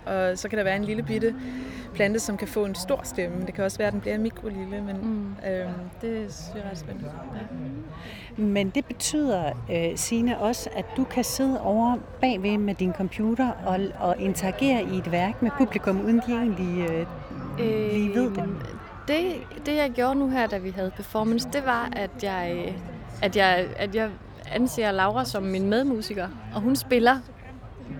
Og 0.05 0.37
så 0.37 0.49
kan 0.49 0.57
der 0.57 0.63
være 0.63 0.75
en 0.75 0.83
lille 0.83 1.03
bitte 1.03 1.35
plante, 1.93 2.19
som 2.19 2.37
kan 2.37 2.47
få 2.47 2.65
en 2.65 2.75
stor 2.75 3.01
stemme. 3.03 3.45
Det 3.45 3.53
kan 3.53 3.63
også 3.63 3.77
være, 3.77 3.87
at 3.87 3.93
den 3.93 4.01
bliver 4.01 4.17
mikrolille, 4.17 4.81
men 4.81 4.97
mm. 5.01 5.35
øhm, 5.49 5.69
det 6.01 6.33
synes 6.33 6.51
jeg 6.55 6.63
er 6.65 6.69
ret 6.69 6.77
spændende. 6.77 7.11
Ja. 8.37 8.43
Men 8.43 8.69
det 8.69 8.85
betyder, 8.85 9.51
øh, 9.71 9.97
Signe, 9.97 10.39
også, 10.39 10.69
at 10.75 10.85
du 10.97 11.03
kan 11.03 11.23
sidde 11.23 11.61
over 11.61 11.97
bagved 12.21 12.57
med 12.57 12.75
din 12.75 12.93
computer 12.93 13.49
og, 13.65 13.79
og 13.99 14.15
interagere 14.19 14.83
i 14.83 14.97
et 14.97 15.11
værk 15.11 15.41
med 15.41 15.51
publikum, 15.57 16.01
uden 16.05 16.21
de 16.27 16.33
egentlig 16.33 16.89
øh, 16.89 17.05
øh, 17.59 17.93
lige 17.93 18.09
ved 18.15 18.29
det? 18.29 18.49
det? 19.07 19.33
Det, 19.65 19.75
jeg 19.75 19.91
gjorde 19.91 20.15
nu 20.15 20.29
her, 20.29 20.47
da 20.47 20.57
vi 20.57 20.69
havde 20.69 20.91
performance, 20.95 21.49
det 21.53 21.65
var, 21.65 21.89
at 21.95 22.23
jeg, 22.23 22.75
at 23.21 23.35
jeg, 23.35 23.67
at 23.75 23.95
jeg 23.95 24.09
anser 24.51 24.91
Laura 24.91 25.25
som 25.25 25.43
min 25.43 25.69
medmusiker, 25.69 26.27
og 26.55 26.61
hun 26.61 26.75
spiller 26.75 27.17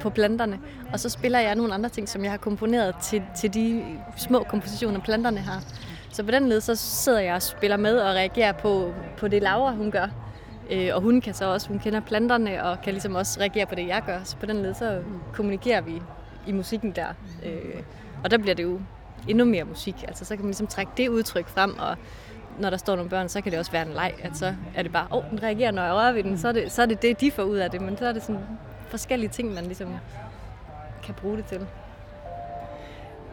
på 0.02 0.10
planterne. 0.10 0.60
Og 0.94 1.00
så 1.00 1.10
spiller 1.10 1.40
jeg 1.40 1.56
nogle 1.56 1.74
andre 1.74 1.90
ting, 1.90 2.10
som 2.10 2.24
jeg 2.24 2.32
har 2.32 2.38
komponeret 2.38 2.96
til, 3.02 3.24
til 3.38 3.54
de 3.54 3.84
små 4.18 4.44
kompositioner, 4.44 5.00
planterne 5.00 5.40
har. 5.40 5.63
Så 6.10 6.24
på 6.24 6.32
den 6.32 6.50
led, 6.50 6.62
så 6.62 6.75
sidder 6.75 7.20
jeg 7.20 7.36
og 7.36 7.42
spiller 7.42 7.78
med 7.78 7.98
og 7.98 8.16
reagerer 8.16 8.52
på, 8.52 8.94
på 9.18 9.28
det 9.28 9.44
Laura, 9.44 9.72
hun 9.72 9.92
gør. 9.92 10.08
Øh, 10.72 10.90
og 10.94 11.02
hun 11.02 11.22
kan 11.22 11.34
så 11.34 11.46
også, 11.46 11.68
hun 11.68 11.80
kender 11.80 12.00
planterne 12.00 12.63
og 12.63 12.82
kan 12.82 12.94
ligesom 12.94 13.16
også 13.16 13.40
reagere 13.40 13.66
på 13.66 13.75
det, 13.75 13.88
jeg 13.88 14.04
gør. 14.06 14.20
Så 14.24 14.38
på 14.38 14.46
den 14.46 14.62
led, 14.62 14.74
så 14.74 15.02
kommunikerer 15.34 15.82
vi 15.82 16.02
i 16.48 16.52
musikken 16.52 16.92
der. 16.92 17.08
Øh, 17.46 17.82
og 18.24 18.32
der 18.32 18.38
bliver 18.38 18.56
det 18.56 18.63
jo 18.63 18.80
endnu 19.28 19.46
mere 19.46 19.63
musik. 19.63 20.04
Altså 20.08 20.25
så 20.25 20.36
kan 20.36 20.46
man 20.46 20.50
ligesom 20.50 20.68
trække 20.68 20.92
det 20.98 21.10
udtryk 21.10 21.48
frem, 21.48 21.78
og 21.80 21.98
når 22.60 22.70
der 22.70 22.78
står 22.78 22.96
nogle 22.96 23.10
børn, 23.10 23.30
så 23.30 23.42
kan 23.42 23.52
det 23.52 23.60
også 23.60 23.72
være 23.72 23.88
en 23.88 23.94
leg, 23.94 24.13
at 24.24 24.38
så 24.38 24.56
er 24.75 24.84
det 24.84 24.92
bare, 24.92 25.08
åh, 25.12 25.18
oh, 25.18 25.24
den 25.32 25.44
reagerer, 25.44 25.72
når 25.72 25.84
jeg 25.84 25.94
rører 25.94 26.12
ved 26.12 26.24
den, 26.24 26.38
så 26.38 26.48
er, 26.48 26.52
det, 26.52 26.72
så 26.72 26.82
er 26.82 26.86
det 26.86 27.02
det, 27.02 27.22
de 27.22 27.32
får 27.32 27.44
ud 27.44 27.58
af 27.58 27.72
det, 27.72 27.82
men 27.82 27.98
så 27.98 28.06
er 28.06 28.13
det 28.13 28.24
sådan 28.24 28.42
forskellige 28.93 29.29
ting, 29.29 29.53
man 29.53 29.63
ligesom 29.63 29.95
kan 31.03 31.13
bruge 31.13 31.38
det 31.38 31.45
til. 31.45 31.67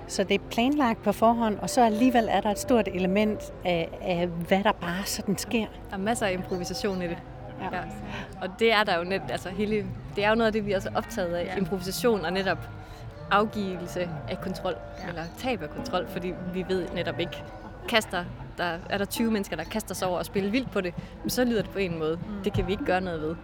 Så 0.08 0.24
det 0.24 0.34
er 0.34 0.44
planlagt 0.50 1.02
på 1.02 1.12
forhånd, 1.12 1.58
og 1.58 1.70
så 1.70 1.84
alligevel 1.84 2.28
er 2.30 2.40
der 2.40 2.50
et 2.50 2.58
stort 2.58 2.88
element 2.88 3.52
af, 3.64 3.98
af 4.02 4.26
hvad 4.26 4.64
der 4.64 4.72
bare 4.72 5.04
sådan 5.04 5.38
sker. 5.38 5.66
Der 5.90 5.96
er 5.96 6.00
masser 6.00 6.26
af 6.26 6.32
improvisation 6.32 7.02
i 7.02 7.06
det. 7.06 7.18
Ja. 7.60 7.76
ja. 7.76 7.82
Og 8.42 8.48
det 8.58 8.72
er 8.72 8.84
der 8.84 8.98
jo 8.98 9.04
net, 9.04 9.22
altså 9.28 9.48
hele, 9.48 9.86
det 10.16 10.24
er 10.24 10.28
jo 10.28 10.34
noget 10.34 10.46
af 10.46 10.52
det, 10.52 10.66
vi 10.66 10.72
er 10.72 10.80
så 10.80 10.90
optaget 10.94 11.34
af. 11.34 11.44
Ja. 11.44 11.56
Improvisation 11.56 12.24
og 12.24 12.32
netop 12.32 12.68
afgivelse 13.30 14.08
af 14.28 14.40
kontrol, 14.40 14.74
ja. 15.02 15.08
eller 15.08 15.22
tab 15.38 15.62
af 15.62 15.70
kontrol, 15.70 16.08
fordi 16.08 16.32
vi 16.54 16.64
ved 16.68 16.88
netop 16.94 17.20
ikke, 17.20 17.42
kaster 17.88 18.24
der, 18.58 18.78
er 18.90 18.98
der 18.98 19.04
20 19.04 19.30
mennesker, 19.30 19.56
der 19.56 19.64
kaster 19.64 19.94
sig 19.94 20.08
over 20.08 20.18
og 20.18 20.24
spiller 20.24 20.50
vildt 20.50 20.70
på 20.70 20.80
det, 20.80 20.94
men 21.22 21.30
så 21.30 21.44
lyder 21.44 21.62
det 21.62 21.70
på 21.70 21.78
en 21.78 21.98
måde. 21.98 22.16
Mm. 22.16 22.44
Det 22.44 22.52
kan 22.52 22.66
vi 22.66 22.72
ikke 22.72 22.84
gøre 22.84 23.00
noget 23.00 23.22
ved. 23.22 23.36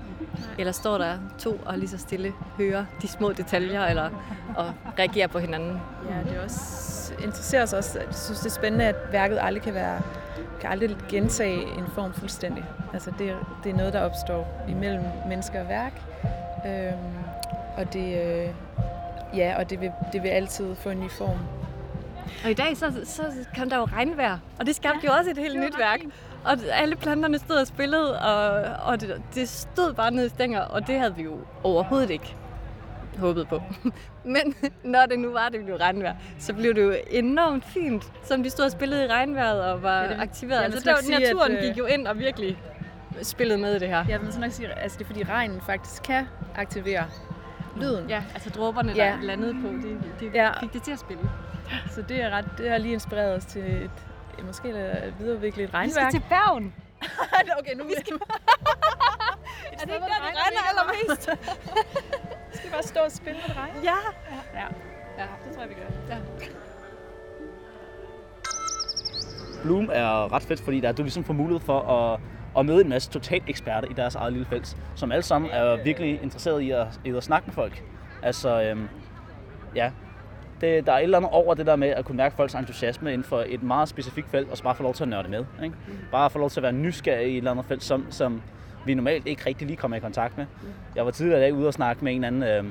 Eller 0.59 0.73
står 0.73 0.99
der 0.99 1.19
to 1.39 1.61
og 1.67 1.79
lige 1.79 1.89
så 1.89 1.99
stille 1.99 2.33
hører 2.57 2.85
de 3.03 3.09
små 3.09 3.33
detaljer, 3.33 3.85
eller 3.87 4.11
og 4.57 4.73
reagerer 4.99 5.27
på 5.27 5.39
hinanden. 5.39 5.81
Ja, 6.11 6.31
det 6.31 6.39
er 6.39 6.45
også 6.45 6.87
interesserer 7.23 7.63
os 7.63 7.73
også. 7.73 7.99
Jeg 7.99 8.15
synes, 8.15 8.39
det 8.39 8.47
er 8.47 8.55
spændende, 8.55 8.85
at 8.85 8.97
værket 9.13 9.39
aldrig 9.41 9.63
kan 9.63 9.75
være 9.75 10.03
kan 10.61 10.71
aldrig 10.71 10.97
gentage 11.09 11.63
en 11.63 11.87
form 11.95 12.15
fuldstændig. 12.15 12.65
Altså 12.93 13.11
det, 13.19 13.37
det 13.65 13.73
er 13.73 13.77
noget, 13.77 13.93
der 13.93 14.01
opstår 14.01 14.65
imellem 14.69 15.03
mennesker 15.29 15.61
og 15.61 15.69
værk. 15.69 15.93
Øhm, 16.67 17.15
og 17.77 17.93
det, 17.93 18.23
øh, 18.23 18.49
ja, 19.37 19.55
og 19.59 19.71
det 19.71 19.81
vil, 19.81 19.91
det 20.13 20.23
vil 20.23 20.29
altid 20.29 20.75
få 20.75 20.89
en 20.91 21.01
ny 21.01 21.11
form. 21.11 21.39
Og 22.45 22.51
i 22.51 22.55
dag, 22.55 22.77
så, 22.77 22.93
så 23.05 23.23
kom 23.59 23.71
der 23.71 23.77
jo 23.77 23.85
regnvejr, 23.85 24.39
og 24.59 24.67
det 24.67 24.77
skabte 24.77 25.01
ja, 25.03 25.09
jo 25.09 25.19
også 25.19 25.31
et 25.31 25.39
helt 25.39 25.61
nyt 25.61 25.79
værk. 25.79 26.01
Og 26.47 26.59
alle 26.73 26.97
planterne 26.97 27.39
stod 27.39 27.57
og 27.57 27.67
spillede, 27.67 28.21
og, 28.21 28.63
og 28.87 29.01
det, 29.01 29.23
det 29.35 29.49
stod 29.49 29.95
bare 29.95 30.11
nede 30.11 30.27
i 30.27 30.29
stænger, 30.29 30.61
og 30.61 30.87
det 30.87 30.99
havde 30.99 31.15
vi 31.17 31.23
jo 31.23 31.39
overhovedet 31.63 32.11
ikke 32.11 32.37
håbet 33.19 33.49
på. 33.49 33.63
Men 34.35 34.55
når 34.85 35.07
det 35.07 35.19
nu 35.19 35.33
var, 35.33 35.49
det 35.49 35.65
blev 35.65 35.77
regnvejr, 35.77 36.15
så 36.39 36.55
blev 36.55 36.75
det 36.75 36.83
jo 36.83 36.95
enormt 37.11 37.65
fint, 37.65 38.13
som 38.25 38.43
de 38.43 38.51
stod 38.51 38.65
og 38.65 38.71
spillede 38.71 39.05
i 39.05 39.07
regnvejret 39.09 39.65
og 39.65 39.83
var 39.83 40.03
ja, 40.03 40.09
det, 40.09 40.17
aktiveret. 40.21 40.61
Ja, 40.61 40.65
altså, 40.65 40.81
der, 40.85 41.19
naturen 41.21 41.53
at, 41.53 41.65
øh, 41.65 41.69
gik 41.69 41.79
jo 41.79 41.87
ind 41.87 42.07
og 42.07 42.19
virkelig 42.19 42.59
spillede 43.23 43.59
med 43.59 43.77
i 43.77 43.79
det 43.79 43.89
her. 43.89 44.05
Ja, 44.09 44.19
men 44.19 44.33
så 44.33 44.41
nok 44.41 44.53
sige, 44.53 44.73
altså 44.73 44.99
det 44.99 45.05
er 45.05 45.09
fordi 45.09 45.25
regnen 45.25 45.61
faktisk 45.61 46.03
kan 46.03 46.27
aktivere 46.57 47.05
lyden. 47.81 48.09
Ja, 48.09 48.23
altså 48.35 48.51
dråberne, 48.51 48.93
ja. 48.97 49.05
der 49.05 49.23
landede 49.23 49.55
på, 49.55 49.69
det, 49.69 49.99
det 50.21 50.35
ja. 50.35 50.61
fik 50.61 50.73
det 50.73 50.83
til 50.83 50.93
at 50.93 50.99
spille. 50.99 51.23
Så 51.91 52.03
det, 52.03 52.23
er 52.23 52.31
ret, 52.31 52.45
det 52.59 52.71
har 52.71 52.79
lige 52.79 52.93
inspireret 52.93 53.37
os 53.37 53.45
til 53.45 53.63
et, 53.63 53.91
måske 54.45 54.69
videreudvikle 55.19 55.65
et 55.65 55.75
regnværk. 55.75 55.87
Vi 55.87 55.93
skal 55.93 56.11
til 56.11 56.23
Bergen. 56.29 56.75
okay, 57.59 57.75
nu 57.77 57.85
vi 57.85 57.95
skal... 58.01 58.13
er 59.73 59.77
det 59.79 59.81
ikke 59.81 59.93
der, 59.93 59.99
det 59.99 60.37
regner 60.43 60.63
allermest? 60.71 61.23
skal 62.55 62.65
vi 62.65 62.71
bare 62.73 62.83
stå 62.83 63.01
og 63.01 63.13
spille, 63.13 63.41
når 63.41 63.47
det 63.47 63.57
regner? 63.57 63.81
Ja. 63.83 63.97
ja. 64.55 64.67
Ja, 65.19 65.27
det 65.45 65.55
tror 65.55 65.63
jeg, 65.63 65.71
vi 65.71 65.75
gør. 65.75 66.15
Ja. 66.15 66.19
Bloom 69.63 69.91
er 69.93 70.33
ret 70.33 70.43
fedt, 70.43 70.61
fordi 70.61 70.81
der, 70.81 70.93
du 70.93 71.03
ligesom 71.03 71.25
får 71.25 71.35
mulighed 71.35 71.61
for 71.61 71.81
at, 71.81 72.21
at 72.59 72.67
møde 72.67 72.81
en 72.81 72.89
masse 72.89 73.11
totalt 73.11 73.45
eksperter 73.49 73.89
i 73.89 73.93
deres 73.93 74.15
eget 74.15 74.33
lille 74.33 74.47
felt, 74.47 74.77
som 74.95 75.13
alle 75.13 75.23
sammen 75.23 75.51
er 75.51 75.83
virkelig 75.85 76.23
interesseret 76.23 76.61
i 76.61 76.71
at, 76.71 76.87
i 77.05 77.11
at 77.11 77.25
snakke 77.25 77.47
med 77.47 77.55
folk. 77.55 77.83
Altså, 78.23 78.63
øhm, 78.63 78.89
ja, 79.75 79.91
det, 80.61 80.87
der 80.87 80.93
er 80.93 80.97
et 80.99 81.03
eller 81.03 81.19
andet 81.19 81.31
over 81.33 81.55
det 81.55 81.67
der 81.67 81.77
med 81.77 81.89
at 81.89 82.05
kunne 82.05 82.17
mærke 82.17 82.37
folks 82.37 82.55
entusiasme 82.55 83.13
inden 83.13 83.25
for 83.25 83.45
et 83.47 83.63
meget 83.63 83.89
specifikt 83.89 84.31
felt, 84.31 84.51
og 84.51 84.57
så 84.57 84.63
bare 84.63 84.75
få 84.75 84.83
lov 84.83 84.95
til 84.95 85.03
at 85.03 85.09
nørde 85.09 85.29
med. 85.29 85.45
Ikke? 85.65 85.77
Bare 86.13 86.31
få 86.31 86.39
lov 86.39 86.51
til 86.51 86.61
at 86.61 86.63
være 86.63 86.73
nysgerrig 86.73 87.29
i 87.29 87.31
et 87.33 87.37
eller 87.37 87.51
andet 87.51 87.67
felt, 87.67 87.83
som, 87.83 88.07
som 88.11 88.43
vi 88.87 88.95
normalt 88.95 89.27
ikke 89.27 89.47
rigtig 89.47 89.67
lige 89.67 89.77
kommer 89.77 89.97
i 89.97 90.01
kontakt 90.01 90.37
med. 90.37 90.47
Jeg 90.95 91.05
var 91.05 91.11
tidligere 91.11 91.39
i 91.41 91.43
dag 91.43 91.55
ude 91.55 91.67
og 91.67 91.75
snakke 91.75 92.05
med 92.05 92.15
en 92.15 92.25
anden, 92.25 92.43
øh, 92.43 92.65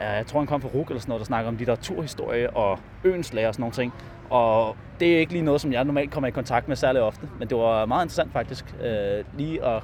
jeg 0.00 0.26
tror 0.26 0.40
han 0.40 0.46
kom 0.46 0.60
fra 0.60 0.68
RUK 0.68 0.88
eller 0.88 1.00
sådan 1.00 1.10
noget, 1.10 1.20
der 1.20 1.24
snakker 1.26 1.48
om 1.48 1.56
litteraturhistorie 1.56 2.50
og 2.50 2.78
øens 3.04 3.32
lærer 3.32 3.48
og 3.48 3.54
sådan 3.54 3.62
nogle 3.62 3.74
ting. 3.74 3.92
Og 4.30 4.76
det 5.00 5.14
er 5.14 5.18
ikke 5.18 5.32
lige 5.32 5.44
noget, 5.44 5.60
som 5.60 5.72
jeg 5.72 5.84
normalt 5.84 6.10
kommer 6.10 6.28
i 6.28 6.30
kontakt 6.30 6.68
med 6.68 6.76
særlig 6.76 7.02
ofte, 7.02 7.28
men 7.38 7.48
det 7.48 7.56
var 7.56 7.86
meget 7.86 8.04
interessant 8.04 8.32
faktisk, 8.32 8.74
øh, 8.84 9.24
lige 9.38 9.64
at, 9.64 9.82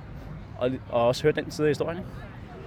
at, 0.62 0.72
at 0.72 0.78
også 0.90 1.22
høre 1.22 1.32
den 1.32 1.50
side 1.50 1.66
af 1.66 1.70
historien. 1.70 1.98
Ikke? 1.98 2.10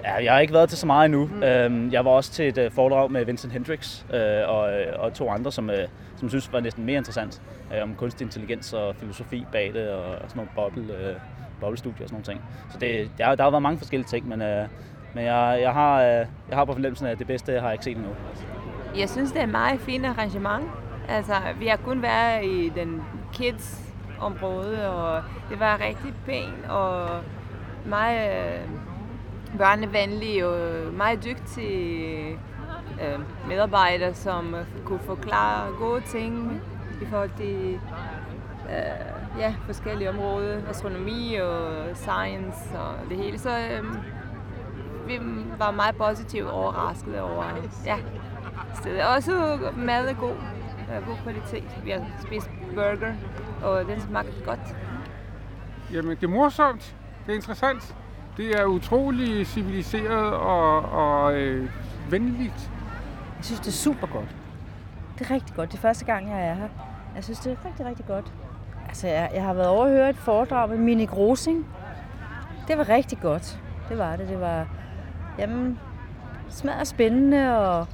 Ja, 0.06 0.24
jeg 0.24 0.34
har 0.34 0.40
ikke 0.40 0.54
været 0.54 0.70
til 0.70 0.78
så 0.78 0.88
meget 0.88 1.06
endnu. 1.06 1.26
Mm. 1.26 1.44
Øhm, 1.44 1.92
jeg 1.92 2.06
var 2.06 2.12
også 2.12 2.32
til 2.32 2.48
et 2.48 2.58
øh, 2.58 2.72
foredrag 2.72 3.12
med 3.12 3.26
Vincent 3.26 3.54
Hendricks 3.54 4.06
øh, 4.14 4.50
og, 4.50 4.70
og 5.00 5.14
to 5.14 5.30
andre, 5.30 5.52
som, 5.52 5.70
øh, 5.70 5.88
som 6.16 6.30
synes 6.30 6.54
var 6.54 6.60
næsten 6.60 6.86
mere 6.86 6.98
interessant 6.98 7.42
om 7.84 7.96
kunstig 7.96 8.26
intelligens 8.26 8.74
og 8.74 8.96
filosofi 8.96 9.46
bag 9.52 9.74
det 9.74 9.90
og, 9.90 10.04
og 10.04 10.30
sådan 10.30 10.36
nogle 10.36 10.52
boble, 10.56 10.94
øh, 10.94 11.16
boblestudier 11.62 12.04
og 12.04 12.10
sådan 12.10 12.14
nogle 12.14 12.26
ting. 12.26 12.42
Så 12.72 12.78
det, 12.80 13.12
der, 13.18 13.36
der 13.36 13.44
har 13.44 13.50
været 13.52 13.62
mange 13.62 13.78
forskellige 13.78 14.08
ting, 14.08 14.28
men, 14.28 14.42
øh, 14.42 14.68
men 15.14 15.26
jeg, 15.26 15.58
jeg, 15.62 15.74
har, 15.74 16.02
øh, 16.02 16.26
jeg 16.50 16.54
har 16.54 16.66
på 16.66 16.74
fornemmelsen 16.74 17.08
af, 17.08 17.12
at 17.12 17.20
det 17.20 17.28
bedste 17.28 17.52
jeg 17.52 17.62
har 17.62 17.72
ikke 17.72 17.84
set 17.84 17.98
endnu. 17.98 18.12
Jeg 18.98 19.10
synes, 19.10 19.32
det 19.32 19.40
er 19.40 19.44
et 19.44 19.50
meget 19.50 19.80
fint 19.80 20.06
arrangement. 20.06 20.66
Altså, 21.10 21.34
vi 21.60 21.68
har 21.68 21.78
kun 21.78 22.02
været 22.02 22.46
i 22.46 22.72
den 22.76 23.02
kids 23.34 23.94
område, 24.20 24.90
og 24.90 25.22
det 25.50 25.60
var 25.60 25.82
rigtig 25.88 26.14
pænt 26.26 26.70
og 26.70 27.08
meget 27.86 28.60
børnevenlige 29.58 30.48
og 30.48 30.94
meget 30.94 31.24
dygtige 31.24 32.40
øh, 33.02 33.20
medarbejdere, 33.48 34.14
som 34.14 34.56
kunne 34.86 35.00
forklare 35.00 35.72
gode 35.80 36.02
ting 36.02 36.62
i 37.02 37.06
forhold 37.06 37.32
til 37.38 37.80
øh, 38.70 39.40
ja, 39.40 39.56
forskellige 39.66 40.10
områder, 40.10 40.70
astronomi 40.70 41.36
og 41.36 41.86
science 41.94 42.80
og 42.80 43.10
det 43.10 43.18
hele. 43.18 43.40
Så 43.40 43.50
øh, 43.50 43.84
vi 45.08 45.20
var 45.58 45.72
meget 45.72 45.96
positivt 45.96 46.50
overrasket 46.50 47.22
over 47.22 47.44
ja, 47.86 47.98
stedet. 48.74 49.04
Også 49.04 49.60
mad 49.78 50.10
er 50.10 50.14
god, 50.14 50.36
øh, 50.96 51.08
god 51.08 51.16
kvalitet. 51.24 51.78
Vi 51.84 51.90
har 51.90 52.02
spist 52.22 52.50
burger, 52.76 53.14
og 53.64 53.86
den 53.86 54.02
smagte 54.02 54.44
godt. 54.46 54.76
Jamen, 55.94 56.18
det 56.18 56.24
er 56.24 56.28
morsomt. 56.28 56.96
Det 57.26 57.32
er 57.32 57.36
interessant. 57.36 57.96
Det 58.38 58.60
er 58.60 58.66
utrolig 58.66 59.48
civiliseret 59.48 60.34
og, 60.34 60.82
og 60.82 61.36
øh, 61.36 61.70
venligt. 62.10 62.72
Jeg 63.38 63.46
synes, 63.46 63.60
det 63.60 63.68
er 63.68 63.72
super 63.72 64.08
godt. 64.08 64.36
Det 65.20 65.30
er 65.30 65.32
rigtig 65.32 65.56
godt. 65.56 65.72
Det 65.72 65.78
er 65.78 65.82
første 65.82 66.06
gang, 66.06 66.30
jeg 66.30 66.48
er 66.48 66.54
her. 66.54 66.68
Jeg 67.16 67.24
synes, 67.24 67.40
det 67.40 67.52
er 67.52 67.66
rigtig, 67.66 67.86
rigtig 67.86 68.06
godt. 68.06 68.34
Altså, 68.88 69.08
jeg, 69.08 69.32
jeg 69.34 69.44
har 69.44 69.54
været 69.54 69.68
over 69.68 69.86
at 69.86 69.92
høre 69.92 70.10
et 70.10 70.18
foredrag 70.18 70.70
med 70.70 70.78
Mini 70.78 71.06
Grosing. 71.06 71.66
Det 72.68 72.78
var 72.78 72.90
rigtig 72.90 73.20
godt. 73.20 73.60
Det 73.90 73.98
var 73.98 74.16
det. 74.16 74.30
Det 74.30 74.42
var, 74.42 74.68
jamen, 75.40 75.80
smadret 76.50 76.88
spændende 76.88 77.58
og 77.58 77.88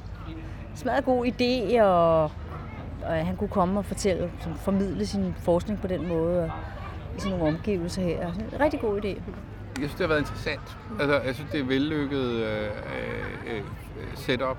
smadret 0.75 1.05
god 1.05 1.25
idé, 1.25 1.81
og, 1.81 2.23
og 3.03 3.25
han 3.25 3.35
kunne 3.35 3.47
komme 3.47 3.79
og 3.79 3.85
fortælle, 3.85 4.31
som, 4.39 4.55
formidle 4.55 5.05
sin 5.05 5.33
forskning 5.37 5.81
på 5.81 5.87
den 5.87 6.07
måde, 6.07 6.43
og 6.43 6.51
i 7.17 7.19
sådan 7.19 7.37
nogle 7.37 7.55
omgivelser 7.55 8.01
her. 8.01 8.31
Rigtig 8.59 8.79
god 8.79 9.01
idé. 9.01 9.21
Jeg 9.81 9.89
synes, 9.89 9.97
det 9.97 9.99
har 9.99 10.07
været 10.07 10.19
interessant. 10.19 10.77
Altså, 10.99 11.19
jeg 11.19 11.35
synes, 11.35 11.51
det 11.51 11.59
er 11.59 11.63
vellykket 11.63 12.31
øh, 12.31 12.69
øh, 13.47 13.61
setup. 14.15 14.57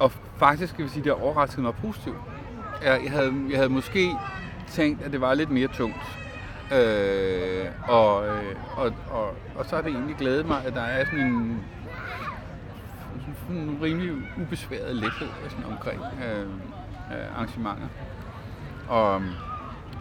Og 0.00 0.12
faktisk 0.36 0.72
skal 0.72 0.84
vi 0.84 0.90
sige, 0.90 1.04
det 1.04 1.12
har 1.12 1.24
overrasket 1.24 1.62
mig 1.62 1.74
positivt. 1.74 2.16
Jeg, 2.82 3.00
jeg, 3.04 3.12
havde, 3.12 3.32
jeg 3.50 3.58
havde 3.58 3.68
måske 3.68 4.10
tænkt, 4.68 5.02
at 5.02 5.12
det 5.12 5.20
var 5.20 5.34
lidt 5.34 5.50
mere 5.50 5.68
tungt. 5.68 6.18
Øh, 6.72 7.66
og, 7.88 8.26
øh, 8.26 8.56
og, 8.76 8.92
og, 9.10 9.34
og 9.56 9.66
så 9.66 9.76
har 9.76 9.82
det 9.82 9.92
egentlig 9.92 10.16
glædet 10.16 10.46
mig, 10.46 10.64
at 10.64 10.74
der 10.74 10.82
er 10.82 11.04
sådan 11.04 11.20
en, 11.20 11.64
sådan 13.46 13.62
en 13.62 13.78
rimelig 13.82 14.12
ubesværet 14.42 14.96
lethed 14.96 15.28
sådan 15.48 15.64
omkring 15.64 16.00
øh, 16.24 16.40
øh, 16.40 17.36
arrangementer. 17.36 17.88
Og 18.88 19.22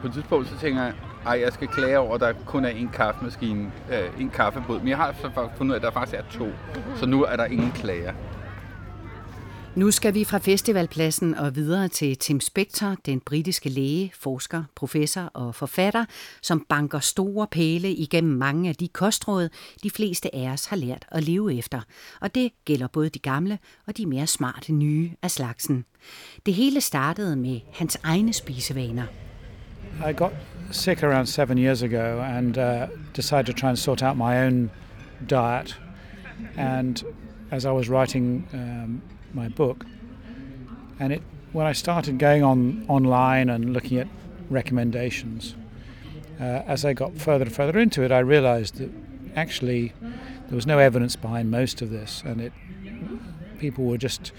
på 0.01 0.07
et 0.07 0.13
tidspunkt 0.13 0.47
så 0.47 0.57
tænker 0.57 0.83
jeg, 0.83 0.93
ej, 1.25 1.39
jeg 1.41 1.53
skal 1.53 1.67
klage 1.67 1.99
over, 1.99 2.15
at 2.15 2.21
der 2.21 2.33
kun 2.45 2.65
er 2.65 2.69
en 2.69 2.89
kaffemaskine, 2.93 3.71
øh, 3.91 4.21
en 4.21 4.29
kaffebod. 4.29 4.79
Men 4.79 4.87
jeg 4.87 4.97
har 4.97 5.15
så 5.21 5.29
fundet 5.57 5.61
ud 5.61 5.71
af, 5.71 5.75
at 5.75 5.81
der 5.81 5.91
faktisk 5.91 6.17
er 6.17 6.23
to. 6.31 6.47
Så 6.95 7.05
nu 7.05 7.23
er 7.23 7.35
der 7.35 7.45
ingen 7.45 7.71
klager. 7.71 8.13
Nu 9.75 9.91
skal 9.91 10.13
vi 10.13 10.23
fra 10.23 10.37
festivalpladsen 10.37 11.35
og 11.35 11.55
videre 11.55 11.87
til 11.87 12.17
Tim 12.17 12.39
Spector, 12.39 12.95
den 13.05 13.19
britiske 13.19 13.69
læge, 13.69 14.11
forsker, 14.19 14.63
professor 14.75 15.21
og 15.33 15.55
forfatter, 15.55 16.05
som 16.41 16.65
banker 16.69 16.99
store 16.99 17.47
pæle 17.47 17.91
igennem 17.91 18.37
mange 18.37 18.69
af 18.69 18.75
de 18.75 18.87
kostråd, 18.87 19.49
de 19.83 19.89
fleste 19.89 20.35
af 20.35 20.49
os 20.49 20.65
har 20.65 20.75
lært 20.75 21.05
at 21.11 21.23
leve 21.23 21.57
efter. 21.57 21.81
Og 22.21 22.35
det 22.35 22.51
gælder 22.65 22.87
både 22.87 23.09
de 23.09 23.19
gamle 23.19 23.59
og 23.87 23.97
de 23.97 24.05
mere 24.05 24.27
smarte 24.27 24.73
nye 24.73 25.11
af 25.21 25.31
slagsen. 25.31 25.85
Det 26.45 26.53
hele 26.53 26.81
startede 26.81 27.35
med 27.35 27.59
hans 27.73 27.97
egne 28.03 28.33
spisevaner. 28.33 29.05
I 30.09 30.13
got 30.13 30.31
sick 30.71 31.03
around 31.03 31.27
seven 31.27 31.57
years 31.57 31.81
ago 31.81 32.21
and 32.25 32.57
uh, 32.57 32.87
decided 33.13 33.45
to 33.47 33.53
try 33.53 33.69
and 33.69 33.79
sort 33.79 34.03
out 34.03 34.17
my 34.17 34.43
own 34.43 34.69
diet. 35.25 35.75
And 36.57 37.03
as 37.51 37.65
I 37.65 37.71
was 37.71 37.89
writing 37.89 38.47
um, 38.53 39.01
my 39.33 39.47
book, 39.49 39.85
and 40.99 41.13
it 41.13 41.21
when 41.53 41.65
I 41.65 41.71
started 41.71 42.19
going 42.19 42.43
on 42.43 42.85
online 42.89 43.49
and 43.49 43.71
looking 43.71 43.97
at 43.97 44.07
recommendations, 44.49 45.55
uh, 46.39 46.43
as 46.43 46.83
I 46.83 46.93
got 46.93 47.17
further 47.17 47.45
and 47.45 47.55
further 47.55 47.79
into 47.79 48.03
it, 48.03 48.11
I 48.11 48.19
realised 48.19 48.75
that 48.75 48.91
actually 49.35 49.93
there 50.47 50.55
was 50.55 50.67
no 50.67 50.79
evidence 50.79 51.15
behind 51.15 51.49
most 51.49 51.81
of 51.81 51.89
this, 51.89 52.21
and 52.25 52.41
it 52.41 52.53
people 53.57 53.85
were 53.85 53.97
just 53.97 54.33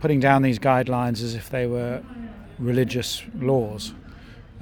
putting 0.00 0.18
down 0.20 0.42
these 0.42 0.58
guidelines 0.58 1.22
as 1.22 1.34
if 1.34 1.50
they 1.50 1.66
were 1.66 2.02
religious 2.58 3.22
laws 3.38 3.92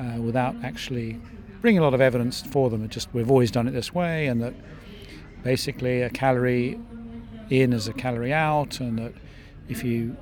uh, 0.03 0.21
without 0.21 0.55
actually 0.65 1.21
bringing 1.61 1.79
a 1.79 1.83
lot 1.83 1.95
of 1.95 2.01
evidence 2.01 2.43
for 2.43 2.71
them. 2.71 2.85
It 2.85 2.91
just 2.91 3.09
we've 3.13 3.31
always 3.31 3.51
done 3.51 3.69
it 3.69 3.73
this 3.73 3.95
way, 3.95 4.27
and 4.27 4.43
that 4.43 4.55
basically 5.43 6.03
a 6.03 6.11
calorie 6.11 6.79
in 7.51 7.73
is 7.73 7.89
a 7.89 7.93
calorie 7.93 8.33
out, 8.33 8.81
and 8.81 8.99
that 8.99 9.13
if 9.69 9.85
you 9.85 10.17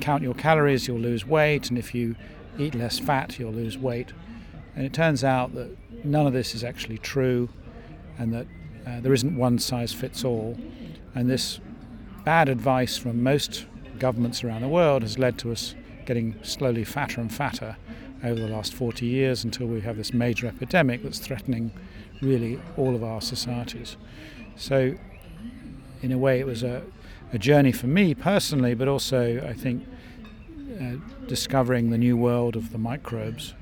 count 0.00 0.22
your 0.22 0.34
calories, 0.34 0.86
you'll 0.86 1.00
lose 1.00 1.26
weight, 1.26 1.68
and 1.68 1.78
if 1.78 1.94
you 1.94 2.14
eat 2.58 2.74
less 2.74 2.98
fat, 2.98 3.38
you'll 3.38 3.52
lose 3.52 3.76
weight. 3.76 4.12
And 4.76 4.84
it 4.84 4.92
turns 4.92 5.24
out 5.24 5.54
that 5.54 5.76
none 6.04 6.26
of 6.26 6.32
this 6.32 6.54
is 6.54 6.62
actually 6.62 6.98
true, 6.98 7.48
and 8.18 8.32
that 8.32 8.46
uh, 8.86 9.00
there 9.00 9.12
isn't 9.12 9.36
one 9.36 9.58
size 9.58 9.92
fits 9.92 10.24
all. 10.24 10.56
And 11.14 11.28
this 11.28 11.60
bad 12.24 12.48
advice 12.48 12.96
from 12.96 13.22
most 13.22 13.66
governments 13.98 14.44
around 14.44 14.60
the 14.60 14.68
world 14.68 15.02
has 15.02 15.18
led 15.18 15.38
to 15.38 15.50
us 15.50 15.74
getting 16.06 16.38
slowly 16.42 16.84
fatter 16.84 17.20
and 17.20 17.32
fatter 17.32 17.76
over 18.24 18.40
the 18.40 18.48
last 18.48 18.74
40 18.74 19.06
years 19.06 19.44
until 19.44 19.66
we 19.66 19.80
have 19.82 19.96
this 19.96 20.12
major 20.12 20.46
epidemic 20.46 21.02
that's 21.02 21.18
threatening 21.18 21.70
really 22.20 22.60
all 22.76 22.94
of 22.94 23.04
our 23.04 23.20
societies. 23.20 23.96
So, 24.56 24.94
in 26.02 26.12
a 26.12 26.18
way, 26.18 26.40
it 26.40 26.46
was 26.46 26.62
a, 26.62 26.82
a 27.32 27.38
journey 27.38 27.72
for 27.72 27.86
me 27.86 28.14
personally, 28.14 28.74
but 28.74 28.88
also, 28.88 29.44
I 29.48 29.52
think, 29.52 29.86
uh, 30.80 30.96
discovering 31.26 31.90
the 31.90 31.98
new 31.98 32.16
world 32.16 32.56
of 32.56 32.72
the 32.72 32.78
microbes 32.78 33.54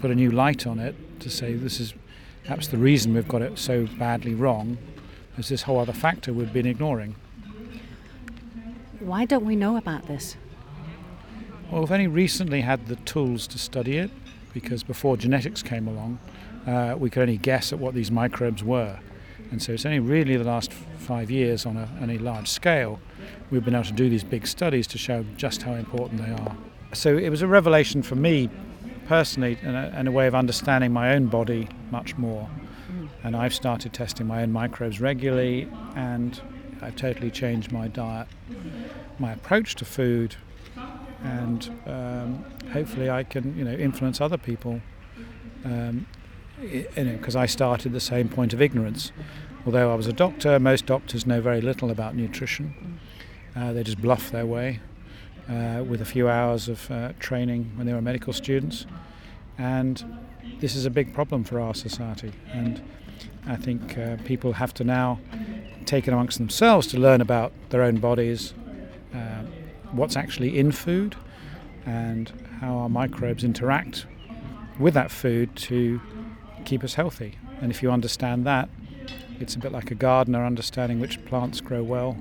put 0.00 0.10
a 0.10 0.14
new 0.14 0.30
light 0.30 0.66
on 0.66 0.78
it 0.78 0.94
to 1.20 1.28
say 1.28 1.54
this 1.54 1.80
is 1.80 1.92
perhaps 2.44 2.68
the 2.68 2.78
reason 2.78 3.14
we've 3.14 3.28
got 3.28 3.42
it 3.42 3.58
so 3.58 3.86
badly 3.98 4.34
wrong 4.34 4.78
is 5.36 5.48
this 5.48 5.62
whole 5.62 5.78
other 5.78 5.92
factor 5.92 6.32
we've 6.32 6.52
been 6.52 6.66
ignoring. 6.66 7.14
Why 9.00 9.24
don't 9.24 9.44
we 9.44 9.56
know 9.56 9.76
about 9.76 10.06
this? 10.06 10.36
Well, 11.70 11.82
we've 11.82 11.92
only 11.92 12.06
recently 12.06 12.62
had 12.62 12.86
the 12.86 12.96
tools 12.96 13.46
to 13.48 13.58
study 13.58 13.98
it 13.98 14.10
because 14.54 14.82
before 14.82 15.18
genetics 15.18 15.62
came 15.62 15.86
along, 15.86 16.18
uh, 16.66 16.94
we 16.98 17.10
could 17.10 17.20
only 17.20 17.36
guess 17.36 17.74
at 17.74 17.78
what 17.78 17.92
these 17.92 18.10
microbes 18.10 18.64
were. 18.64 18.98
And 19.50 19.62
so 19.62 19.72
it's 19.72 19.84
only 19.84 19.98
really 19.98 20.38
the 20.38 20.44
last 20.44 20.72
five 20.72 21.30
years 21.30 21.66
on 21.66 21.76
a, 21.76 21.86
on 22.00 22.08
a 22.08 22.16
large 22.18 22.48
scale 22.48 23.00
we've 23.50 23.64
been 23.64 23.74
able 23.74 23.84
to 23.84 23.92
do 23.92 24.08
these 24.08 24.24
big 24.24 24.46
studies 24.46 24.86
to 24.86 24.98
show 24.98 25.26
just 25.36 25.62
how 25.62 25.74
important 25.74 26.22
they 26.22 26.32
are. 26.32 26.56
So 26.94 27.18
it 27.18 27.28
was 27.28 27.42
a 27.42 27.46
revelation 27.46 28.02
for 28.02 28.14
me 28.14 28.48
personally 29.06 29.58
and 29.62 29.76
a, 29.76 29.92
and 29.94 30.08
a 30.08 30.10
way 30.10 30.26
of 30.26 30.34
understanding 30.34 30.90
my 30.92 31.14
own 31.14 31.26
body 31.26 31.68
much 31.90 32.16
more. 32.16 32.48
And 33.22 33.36
I've 33.36 33.54
started 33.54 33.92
testing 33.92 34.26
my 34.26 34.42
own 34.42 34.52
microbes 34.52 35.02
regularly 35.02 35.68
and 35.94 36.40
I've 36.80 36.96
totally 36.96 37.30
changed 37.30 37.72
my 37.72 37.88
diet, 37.88 38.28
my 39.18 39.32
approach 39.32 39.74
to 39.76 39.84
food, 39.84 40.36
and 41.22 41.70
um, 41.86 42.44
hopefully 42.72 43.10
I 43.10 43.24
can 43.24 43.56
you 43.56 43.64
know 43.64 43.74
influence 43.74 44.20
other 44.20 44.38
people. 44.38 44.80
Um, 45.64 46.06
you 46.62 46.86
know, 46.96 47.16
because 47.16 47.36
I 47.36 47.46
started 47.46 47.92
the 47.92 48.00
same 48.00 48.28
point 48.28 48.52
of 48.52 48.60
ignorance. 48.60 49.12
Although 49.64 49.92
I 49.92 49.94
was 49.94 50.06
a 50.06 50.12
doctor, 50.12 50.58
most 50.58 50.86
doctors 50.86 51.26
know 51.26 51.40
very 51.40 51.60
little 51.60 51.90
about 51.90 52.16
nutrition. 52.16 52.98
Uh, 53.54 53.72
they 53.72 53.82
just 53.82 54.00
bluff 54.00 54.30
their 54.30 54.46
way 54.46 54.80
uh, 55.48 55.84
with 55.86 56.00
a 56.00 56.04
few 56.04 56.28
hours 56.28 56.68
of 56.68 56.90
uh, 56.90 57.12
training 57.18 57.72
when 57.76 57.86
they 57.86 57.92
were 57.92 58.02
medical 58.02 58.32
students, 58.32 58.86
and 59.56 60.04
this 60.60 60.74
is 60.74 60.86
a 60.86 60.90
big 60.90 61.12
problem 61.14 61.44
for 61.44 61.60
our 61.60 61.74
society. 61.74 62.32
And 62.52 62.82
I 63.46 63.56
think 63.56 63.96
uh, 63.98 64.16
people 64.24 64.54
have 64.54 64.74
to 64.74 64.84
now 64.84 65.20
take 65.86 66.06
it 66.06 66.12
amongst 66.12 66.38
themselves 66.38 66.86
to 66.88 66.98
learn 66.98 67.20
about 67.20 67.52
their 67.70 67.82
own 67.82 67.96
bodies, 67.96 68.52
what's 69.92 70.16
actually 70.16 70.58
in 70.58 70.72
food, 70.72 71.16
and 71.86 72.32
how 72.60 72.76
our 72.76 72.88
microbes 72.88 73.44
interact 73.44 74.06
with 74.78 74.94
that 74.94 75.10
food 75.10 75.54
to 75.56 76.00
keep 76.64 76.84
us 76.84 76.94
healthy. 76.94 77.36
And 77.60 77.70
if 77.70 77.82
you 77.82 77.90
understand 77.90 78.46
that, 78.46 78.68
it's 79.40 79.54
a 79.54 79.58
bit 79.58 79.72
like 79.72 79.90
a 79.90 79.94
gardener 79.94 80.44
understanding 80.44 81.00
which 81.00 81.24
plants 81.24 81.60
grow 81.60 81.82
well 81.82 82.16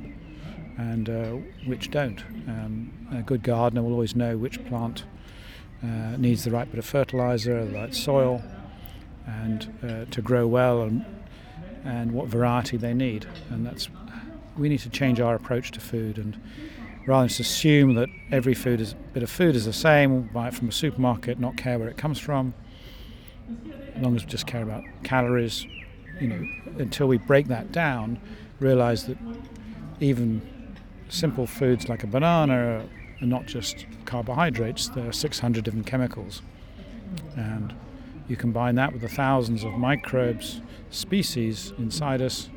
and 0.78 1.10
uh, 1.10 1.32
which 1.66 1.90
don't. 1.90 2.24
Um, 2.48 2.92
a 3.12 3.22
good 3.22 3.44
gardener 3.44 3.82
will 3.82 3.94
always 3.94 4.16
know 4.16 4.38
which 4.38 4.64
plant 4.66 5.04
uh, 5.84 6.16
needs 6.18 6.44
the 6.44 6.52
right 6.52 6.70
bit 6.70 6.80
of 6.80 6.86
fertilizer, 6.86 7.66
the 7.66 7.74
right 7.74 7.94
soil, 7.94 8.44
and 9.26 9.74
uh, 9.84 10.06
to 10.12 10.22
grow 10.22 10.48
well, 10.48 10.84
and, 10.84 11.06
and 11.84 12.12
what 12.12 12.28
variety 12.28 12.78
they 12.78 12.94
need. 12.94 13.28
And 13.50 13.66
that's 13.66 13.90
we 14.56 14.70
need 14.70 14.80
to 14.80 14.90
change 14.90 15.20
our 15.20 15.36
approach 15.36 15.72
to 15.72 15.80
food 15.80 16.18
and 16.18 16.40
rather 17.08 17.22
than 17.22 17.30
just 17.30 17.40
assume 17.40 17.96
that 17.96 18.10
every 18.32 18.54
food 18.54 18.82
is 18.82 18.94
bit 19.14 19.24
of 19.24 19.30
food 19.30 19.56
is 19.56 19.66
the 19.66 19.74
same, 19.74 20.24
buy 20.34 20.50
it 20.50 20.54
from 20.54 20.68
a 20.68 20.72
supermarket, 20.72 21.40
not 21.40 21.58
care 21.58 21.80
where 21.80 21.88
it 21.88 21.98
comes 21.98 22.20
from. 22.20 22.54
As 23.96 24.04
long 24.04 24.16
as 24.16 24.26
we 24.26 24.30
just 24.30 24.46
care 24.46 24.62
about 24.62 24.84
calories, 25.04 25.66
you 26.20 26.28
know, 26.28 26.46
until 26.78 27.08
we 27.08 27.18
break 27.18 27.48
that 27.48 27.72
down, 27.72 28.20
realize 28.60 29.06
that 29.06 29.18
even 30.02 30.42
simple 31.10 31.48
foods 31.48 31.88
like 31.88 32.04
a 32.04 32.08
banana 32.08 32.86
are 33.22 33.26
not 33.26 33.46
just 33.46 33.86
carbohydrates, 34.06 34.90
there 34.90 35.08
are 35.08 35.14
600 35.14 35.64
different 35.64 35.88
chemicals. 35.88 36.42
And 37.38 37.74
you 38.28 38.36
combine 38.36 38.76
that 38.76 38.92
with 38.92 39.02
the 39.02 39.08
thousands 39.08 39.64
of 39.64 39.72
microbes, 39.74 40.62
species 40.90 41.72
inside 41.78 42.22
us 42.22 42.50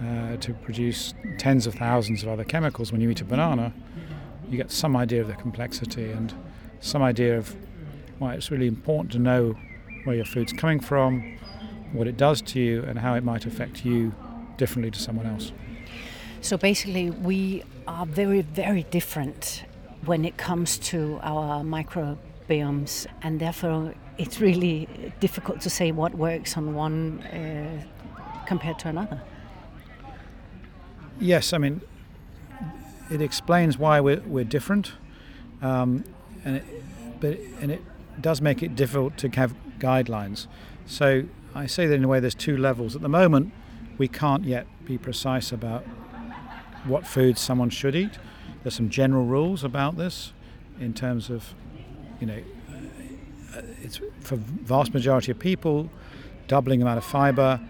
uh, 0.00 0.36
to 0.36 0.54
produce 0.54 1.14
tens 1.38 1.66
of 1.66 1.74
thousands 1.74 2.22
of 2.22 2.28
other 2.28 2.44
chemicals 2.44 2.92
when 2.92 3.00
you 3.00 3.10
eat 3.10 3.20
a 3.20 3.24
banana, 3.24 3.72
you 4.48 4.56
get 4.56 4.70
some 4.70 4.96
idea 4.96 5.20
of 5.20 5.28
the 5.28 5.34
complexity 5.34 6.10
and 6.10 6.32
some 6.80 7.02
idea 7.02 7.36
of 7.36 7.54
why 8.18 8.34
it's 8.34 8.50
really 8.50 8.66
important 8.66 9.12
to 9.12 9.18
know 9.18 9.54
where 10.04 10.16
your 10.16 10.24
food's 10.24 10.52
coming 10.52 10.80
from, 10.80 11.38
what 11.92 12.06
it 12.06 12.16
does 12.16 12.40
to 12.40 12.60
you, 12.60 12.82
and 12.84 12.98
how 12.98 13.14
it 13.14 13.24
might 13.24 13.46
affect 13.46 13.84
you 13.84 14.14
differently 14.56 14.90
to 14.90 14.98
someone 14.98 15.26
else. 15.26 15.52
So 16.40 16.56
basically, 16.56 17.10
we 17.10 17.64
are 17.86 18.06
very, 18.06 18.42
very 18.42 18.84
different 18.84 19.64
when 20.04 20.24
it 20.24 20.36
comes 20.36 20.78
to 20.78 21.18
our 21.22 21.62
microbiomes, 21.62 23.06
and 23.22 23.40
therefore 23.40 23.94
it's 24.18 24.40
really 24.40 24.88
difficult 25.20 25.60
to 25.62 25.70
say 25.70 25.92
what 25.92 26.14
works 26.14 26.56
on 26.56 26.74
one 26.74 27.20
uh, 27.22 27.82
compared 28.46 28.78
to 28.80 28.88
another. 28.88 29.20
Yes, 31.20 31.52
I 31.52 31.58
mean, 31.58 31.80
it 33.10 33.20
explains 33.20 33.76
why 33.76 34.00
we're, 34.00 34.20
we're 34.20 34.44
different, 34.44 34.92
um, 35.60 36.04
and 36.44 36.56
it, 36.56 36.64
but 37.20 37.38
and 37.60 37.72
it 37.72 37.82
does 38.20 38.40
make 38.40 38.62
it 38.62 38.76
difficult 38.76 39.16
to 39.18 39.28
have 39.30 39.52
guidelines. 39.80 40.46
So 40.86 41.24
I 41.56 41.66
say 41.66 41.86
that 41.86 41.94
in 41.94 42.04
a 42.04 42.08
way, 42.08 42.20
there's 42.20 42.36
two 42.36 42.56
levels. 42.56 42.94
At 42.94 43.02
the 43.02 43.08
moment, 43.08 43.52
we 43.98 44.06
can't 44.06 44.44
yet 44.44 44.68
be 44.84 44.96
precise 44.96 45.50
about 45.50 45.84
what 46.84 47.04
foods 47.04 47.40
someone 47.40 47.70
should 47.70 47.96
eat. 47.96 48.18
There's 48.62 48.74
some 48.74 48.88
general 48.88 49.24
rules 49.24 49.64
about 49.64 49.96
this, 49.96 50.32
in 50.78 50.94
terms 50.94 51.30
of, 51.30 51.52
you 52.20 52.28
know, 52.28 52.42
uh, 53.56 53.62
it's 53.82 54.00
for 54.20 54.36
vast 54.36 54.94
majority 54.94 55.32
of 55.32 55.40
people, 55.40 55.90
doubling 56.46 56.78
the 56.78 56.84
amount 56.84 56.98
of 56.98 57.04
fiber, 57.04 57.60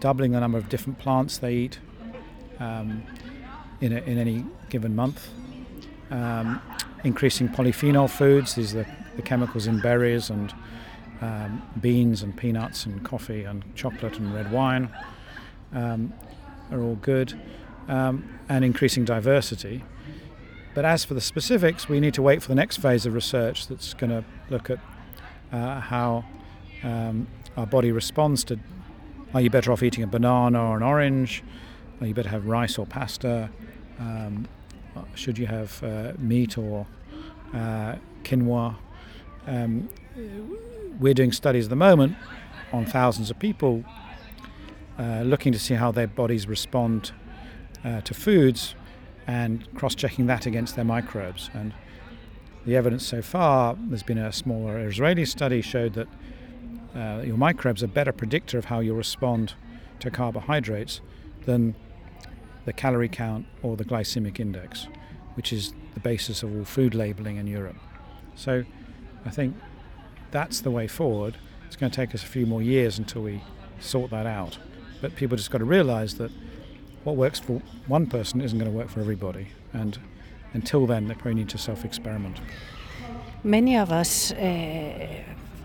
doubling 0.00 0.32
the 0.32 0.40
number 0.40 0.56
of 0.56 0.70
different 0.70 0.98
plants 0.98 1.36
they 1.36 1.52
eat 1.52 1.80
um, 2.60 3.02
in, 3.80 3.92
a, 3.92 4.00
in 4.00 4.18
any 4.18 4.44
given 4.68 4.94
month. 4.94 5.28
Um, 6.10 6.60
increasing 7.04 7.48
polyphenol 7.48 8.10
foods, 8.10 8.54
these 8.54 8.74
are 8.74 8.84
the, 8.84 8.90
the 9.16 9.22
chemicals 9.22 9.66
in 9.66 9.80
berries 9.80 10.30
and 10.30 10.52
um, 11.20 11.62
beans 11.80 12.22
and 12.22 12.36
peanuts 12.36 12.86
and 12.86 13.04
coffee 13.04 13.44
and 13.44 13.64
chocolate 13.74 14.18
and 14.18 14.34
red 14.34 14.50
wine 14.52 14.88
um, 15.72 16.12
are 16.70 16.80
all 16.80 16.96
good, 16.96 17.38
um, 17.88 18.38
and 18.48 18.64
increasing 18.64 19.04
diversity. 19.04 19.84
But 20.74 20.84
as 20.84 21.04
for 21.04 21.14
the 21.14 21.20
specifics, 21.20 21.88
we 21.88 21.98
need 21.98 22.14
to 22.14 22.22
wait 22.22 22.42
for 22.42 22.48
the 22.48 22.54
next 22.54 22.76
phase 22.76 23.04
of 23.06 23.14
research 23.14 23.66
that's 23.66 23.94
going 23.94 24.10
to 24.10 24.24
look 24.50 24.70
at 24.70 24.78
uh, 25.52 25.80
how 25.80 26.24
um, 26.82 27.26
our 27.56 27.66
body 27.66 27.90
responds 27.90 28.44
to 28.44 28.58
are 29.34 29.42
you 29.42 29.50
better 29.50 29.72
off 29.72 29.82
eating 29.82 30.02
a 30.02 30.06
banana 30.06 30.58
or 30.58 30.78
an 30.78 30.82
orange? 30.82 31.42
You 32.00 32.14
better 32.14 32.28
have 32.28 32.46
rice 32.46 32.78
or 32.78 32.86
pasta? 32.86 33.50
Um, 33.98 34.46
should 35.14 35.36
you 35.36 35.46
have 35.46 35.82
uh, 35.82 36.12
meat 36.18 36.56
or 36.56 36.86
uh, 37.52 37.96
quinoa? 38.22 38.76
Um, 39.46 39.88
we're 41.00 41.14
doing 41.14 41.32
studies 41.32 41.66
at 41.66 41.70
the 41.70 41.76
moment 41.76 42.16
on 42.72 42.84
thousands 42.84 43.30
of 43.30 43.38
people 43.38 43.84
uh, 44.98 45.22
looking 45.22 45.52
to 45.52 45.58
see 45.58 45.74
how 45.74 45.90
their 45.90 46.06
bodies 46.06 46.46
respond 46.46 47.12
uh, 47.84 48.00
to 48.02 48.14
foods 48.14 48.74
and 49.26 49.72
cross 49.74 49.94
checking 49.94 50.26
that 50.26 50.46
against 50.46 50.76
their 50.76 50.84
microbes. 50.84 51.50
And 51.52 51.72
the 52.64 52.76
evidence 52.76 53.06
so 53.06 53.22
far, 53.22 53.76
there's 53.78 54.02
been 54.02 54.18
a 54.18 54.32
smaller 54.32 54.78
Israeli 54.86 55.24
study, 55.24 55.62
showed 55.62 55.94
that 55.94 56.08
uh, 56.94 57.22
your 57.24 57.36
microbes 57.36 57.82
are 57.82 57.88
better 57.88 58.12
predictor 58.12 58.58
of 58.58 58.66
how 58.66 58.80
you 58.80 58.94
respond 58.94 59.54
to 60.00 60.10
carbohydrates 60.10 61.00
than 61.44 61.74
the 62.68 62.72
calorie 62.74 63.08
count 63.08 63.46
or 63.62 63.78
the 63.78 63.84
glycemic 63.84 64.38
index, 64.38 64.88
which 65.36 65.54
is 65.54 65.72
the 65.94 66.00
basis 66.00 66.42
of 66.42 66.54
all 66.54 66.64
food 66.66 66.94
labeling 66.94 67.38
in 67.38 67.46
Europe. 67.46 67.78
So 68.36 68.62
I 69.24 69.30
think 69.30 69.56
that's 70.30 70.60
the 70.60 70.70
way 70.70 70.86
forward. 70.86 71.38
It's 71.66 71.76
going 71.76 71.90
to 71.90 71.96
take 71.96 72.14
us 72.14 72.22
a 72.22 72.26
few 72.26 72.44
more 72.44 72.60
years 72.60 72.98
until 72.98 73.22
we 73.22 73.42
sort 73.80 74.10
that 74.10 74.26
out. 74.26 74.58
But 75.00 75.16
people 75.16 75.34
just 75.38 75.50
got 75.50 75.58
to 75.58 75.64
realize 75.64 76.16
that 76.16 76.30
what 77.04 77.16
works 77.16 77.40
for 77.40 77.62
one 77.86 78.06
person 78.06 78.42
isn't 78.42 78.58
going 78.58 78.70
to 78.70 78.76
work 78.76 78.90
for 78.90 79.00
everybody. 79.00 79.48
And 79.72 79.98
until 80.52 80.86
then, 80.86 81.08
they 81.08 81.14
probably 81.14 81.36
need 81.36 81.48
to 81.48 81.58
self 81.58 81.86
experiment. 81.86 82.38
Many 83.42 83.78
of 83.78 83.90
us 83.90 84.32
uh, 84.32 85.08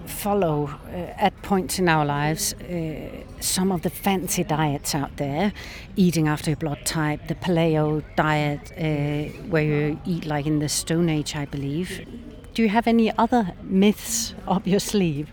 follow 0.05 0.69
uh, 0.87 1.23
at 1.25 1.39
points 1.41 1.79
in 1.79 1.89
our 1.89 2.05
lives 2.05 2.53
uh, 2.53 3.09
some 3.39 3.71
of 3.71 3.81
the 3.81 3.89
fancy 3.89 4.43
diets 4.43 4.95
out 4.95 5.17
there, 5.17 5.53
eating 5.95 6.27
after 6.27 6.51
your 6.51 6.57
blood 6.57 6.85
type, 6.85 7.27
the 7.27 7.35
paleo 7.35 8.03
diet, 8.15 8.71
uh, 8.77 9.31
where 9.49 9.63
you 9.63 9.99
eat 10.05 10.25
like 10.25 10.45
in 10.45 10.59
the 10.59 10.69
Stone 10.69 11.09
Age, 11.09 11.35
I 11.35 11.45
believe. 11.45 12.05
Do 12.53 12.61
you 12.61 12.69
have 12.69 12.87
any 12.87 13.15
other 13.17 13.53
myths 13.63 14.33
up 14.47 14.67
your 14.67 14.79
sleeve? 14.79 15.29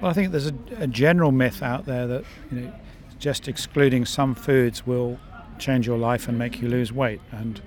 Well, 0.00 0.10
I 0.10 0.14
think 0.14 0.32
there's 0.32 0.48
a, 0.48 0.54
a 0.78 0.86
general 0.86 1.32
myth 1.32 1.62
out 1.62 1.86
there 1.86 2.06
that 2.06 2.24
you 2.50 2.60
know, 2.60 2.72
just 3.18 3.48
excluding 3.48 4.06
some 4.06 4.34
foods 4.34 4.86
will 4.86 5.18
change 5.58 5.86
your 5.86 5.98
life 5.98 6.26
and 6.26 6.38
make 6.38 6.60
you 6.60 6.68
lose 6.68 6.92
weight, 6.92 7.20
and 7.30 7.60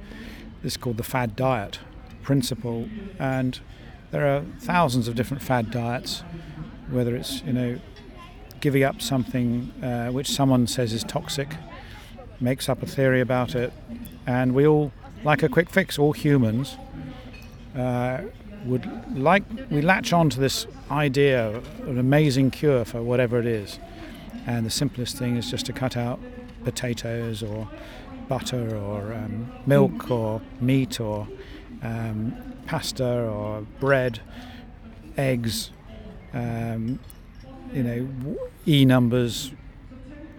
this 0.62 0.73
is 0.73 0.77
called 0.77 0.97
the 0.97 1.03
fad 1.03 1.36
diet 1.36 1.79
principle. 2.23 2.89
And 3.19 3.60
there 4.13 4.28
are 4.28 4.43
thousands 4.60 5.08
of 5.08 5.15
different 5.15 5.41
fad 5.41 5.71
diets, 5.71 6.23
whether 6.91 7.15
it's 7.15 7.41
you 7.41 7.52
know 7.52 7.80
giving 8.62 8.84
up 8.84 9.02
something 9.02 9.73
uh, 9.82 10.10
which 10.10 10.30
someone 10.30 10.67
says 10.67 10.93
is 10.93 11.04
toxic, 11.04 11.49
makes 12.39 12.69
up 12.69 12.84
a 12.84 12.86
theory 12.86 13.21
about 13.21 13.56
it, 13.56 13.73
and 14.28 14.54
we 14.54 14.67
all 14.67 14.91
like 15.23 15.41
a 15.41 15.49
quick 15.49 15.67
fix. 15.67 15.97
All 15.97 16.13
humans 16.13 16.78
uh, 17.76 18.21
would 18.65 18.88
like 19.17 19.43
we 19.71 19.82
latch 19.82 20.13
on 20.13 20.30
to 20.30 20.39
this 20.39 20.67
idea 20.91 21.47
of 21.47 21.88
an 21.88 21.97
amazing 21.97 22.52
cure 22.52 22.86
for 22.86 23.02
whatever 23.02 23.39
it 23.39 23.47
is, 23.47 23.80
and 24.45 24.63
the 24.63 24.69
simplest 24.69 25.17
thing 25.17 25.38
is 25.38 25.49
just 25.49 25.65
to 25.65 25.73
cut 25.73 25.97
out 25.97 26.19
potatoes 26.63 27.41
or 27.41 27.67
butter 28.30 28.78
or 28.78 29.12
um, 29.12 29.52
milk 29.65 30.12
or 30.12 30.39
meat 30.62 30.99
or 30.99 31.28
um, 31.81 32.36
pasta 32.65 33.05
or 33.05 33.65
bread, 33.79 34.19
eggs, 35.17 35.71
um, 36.33 36.99
you 37.73 37.83
know, 37.83 38.38
e 38.67 38.86
numbers, 38.86 39.51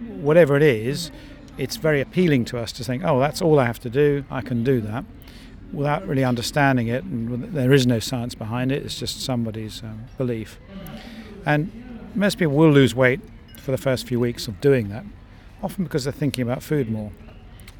whatever 0.07 0.55
it 0.55 0.63
is. 0.63 1.11
It's 1.57 1.77
very 1.77 2.01
appealing 2.01 2.45
to 2.45 2.59
us 2.59 2.71
to 2.73 2.83
think, 2.83 3.03
oh, 3.05 3.19
that's 3.19 3.41
all 3.41 3.59
I 3.59 3.65
have 3.65 3.79
to 3.81 3.89
do. 3.89 4.25
I 4.29 4.41
can 4.41 4.63
do 4.63 4.81
that 4.81 5.05
without 5.71 6.07
really 6.07 6.23
understanding 6.23 6.87
it, 6.87 7.03
and 7.03 7.53
there 7.53 7.73
is 7.73 7.85
no 7.85 7.99
science 7.99 8.35
behind 8.35 8.71
it, 8.71 8.83
it's 8.83 8.97
just 8.97 9.21
somebody's 9.21 9.83
um, 9.83 10.05
belief. 10.17 10.59
And 11.45 12.11
most 12.15 12.37
people 12.37 12.55
will 12.55 12.71
lose 12.71 12.95
weight 12.95 13.19
for 13.57 13.71
the 13.71 13.77
first 13.77 14.07
few 14.07 14.19
weeks 14.19 14.47
of 14.47 14.61
doing 14.61 14.89
that, 14.89 15.03
often 15.61 15.83
because 15.83 16.05
they're 16.05 16.13
thinking 16.13 16.43
about 16.43 16.63
food 16.63 16.89
more. 16.89 17.11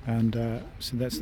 And 0.05 0.35
uh, 0.35 0.59
so 0.79 0.97
that's, 0.97 1.21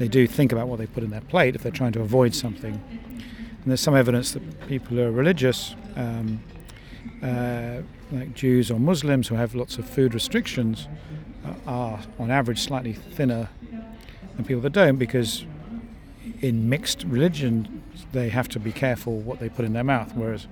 they 0.00 0.08
do 0.08 0.26
think 0.26 0.50
about 0.50 0.66
what 0.66 0.78
they 0.78 0.86
put 0.86 1.02
in 1.04 1.10
their 1.10 1.20
plate 1.20 1.54
if 1.54 1.62
they're 1.62 1.70
trying 1.70 1.92
to 1.92 2.00
avoid 2.00 2.34
something. 2.34 2.72
And 2.72 3.64
there's 3.66 3.82
some 3.82 3.94
evidence 3.94 4.32
that 4.32 4.66
people 4.66 4.96
who 4.96 5.02
are 5.02 5.10
religious, 5.12 5.74
um, 5.94 6.42
uh, 7.22 7.82
like 8.10 8.32
Jews 8.32 8.70
or 8.70 8.80
Muslims 8.80 9.28
who 9.28 9.34
have 9.34 9.54
lots 9.54 9.76
of 9.76 9.86
food 9.86 10.14
restrictions, 10.14 10.88
uh, 11.44 11.52
are 11.66 12.00
on 12.18 12.30
average 12.30 12.60
slightly 12.60 12.94
thinner 12.94 13.50
than 14.36 14.46
people 14.46 14.62
that 14.62 14.72
don't 14.72 14.96
because 14.96 15.44
in 16.40 16.70
mixed 16.70 17.04
religion, 17.04 17.82
they 18.12 18.30
have 18.30 18.48
to 18.48 18.58
be 18.58 18.72
careful 18.72 19.18
what 19.18 19.38
they 19.38 19.50
put 19.50 19.66
in 19.66 19.74
their 19.74 19.84
mouth, 19.84 20.12
whereas 20.14 20.46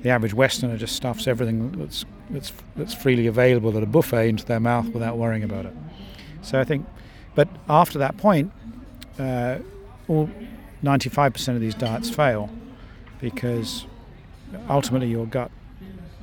the 0.00 0.08
average 0.08 0.32
Westerner 0.32 0.78
just 0.78 0.96
stuffs 0.96 1.26
everything 1.26 1.72
that's, 1.72 2.06
that's, 2.30 2.54
that's 2.74 2.94
freely 2.94 3.26
available 3.26 3.76
at 3.76 3.82
a 3.82 3.86
buffet 3.86 4.30
into 4.30 4.46
their 4.46 4.60
mouth 4.60 4.86
without 4.88 5.18
worrying 5.18 5.44
about 5.44 5.66
it. 5.66 5.74
So 6.40 6.58
I 6.58 6.64
think, 6.64 6.86
but 7.36 7.48
after 7.68 8.00
that 8.00 8.16
point, 8.16 8.50
uh, 9.20 9.58
all 10.08 10.28
95% 10.82 11.48
of 11.54 11.60
these 11.60 11.74
diets 11.74 12.10
fail 12.10 12.50
because 13.20 13.86
ultimately 14.68 15.08
your 15.08 15.26
gut 15.26 15.52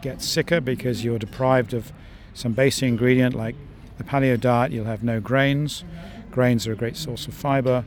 gets 0.01 0.25
sicker 0.25 0.59
because 0.59 1.05
you're 1.05 1.17
deprived 1.17 1.73
of 1.73 1.93
some 2.33 2.51
basic 2.51 2.83
ingredient 2.83 3.33
like 3.33 3.55
the 3.97 4.03
paleo 4.03 4.37
diet, 4.37 4.73
you'll 4.73 4.85
have 4.85 5.03
no 5.03 5.21
grains 5.21 5.85
Grains 6.33 6.65
are 6.65 6.71
a 6.71 6.75
great 6.75 6.97
source 6.97 7.27
of 7.27 7.33
fiber. 7.35 7.85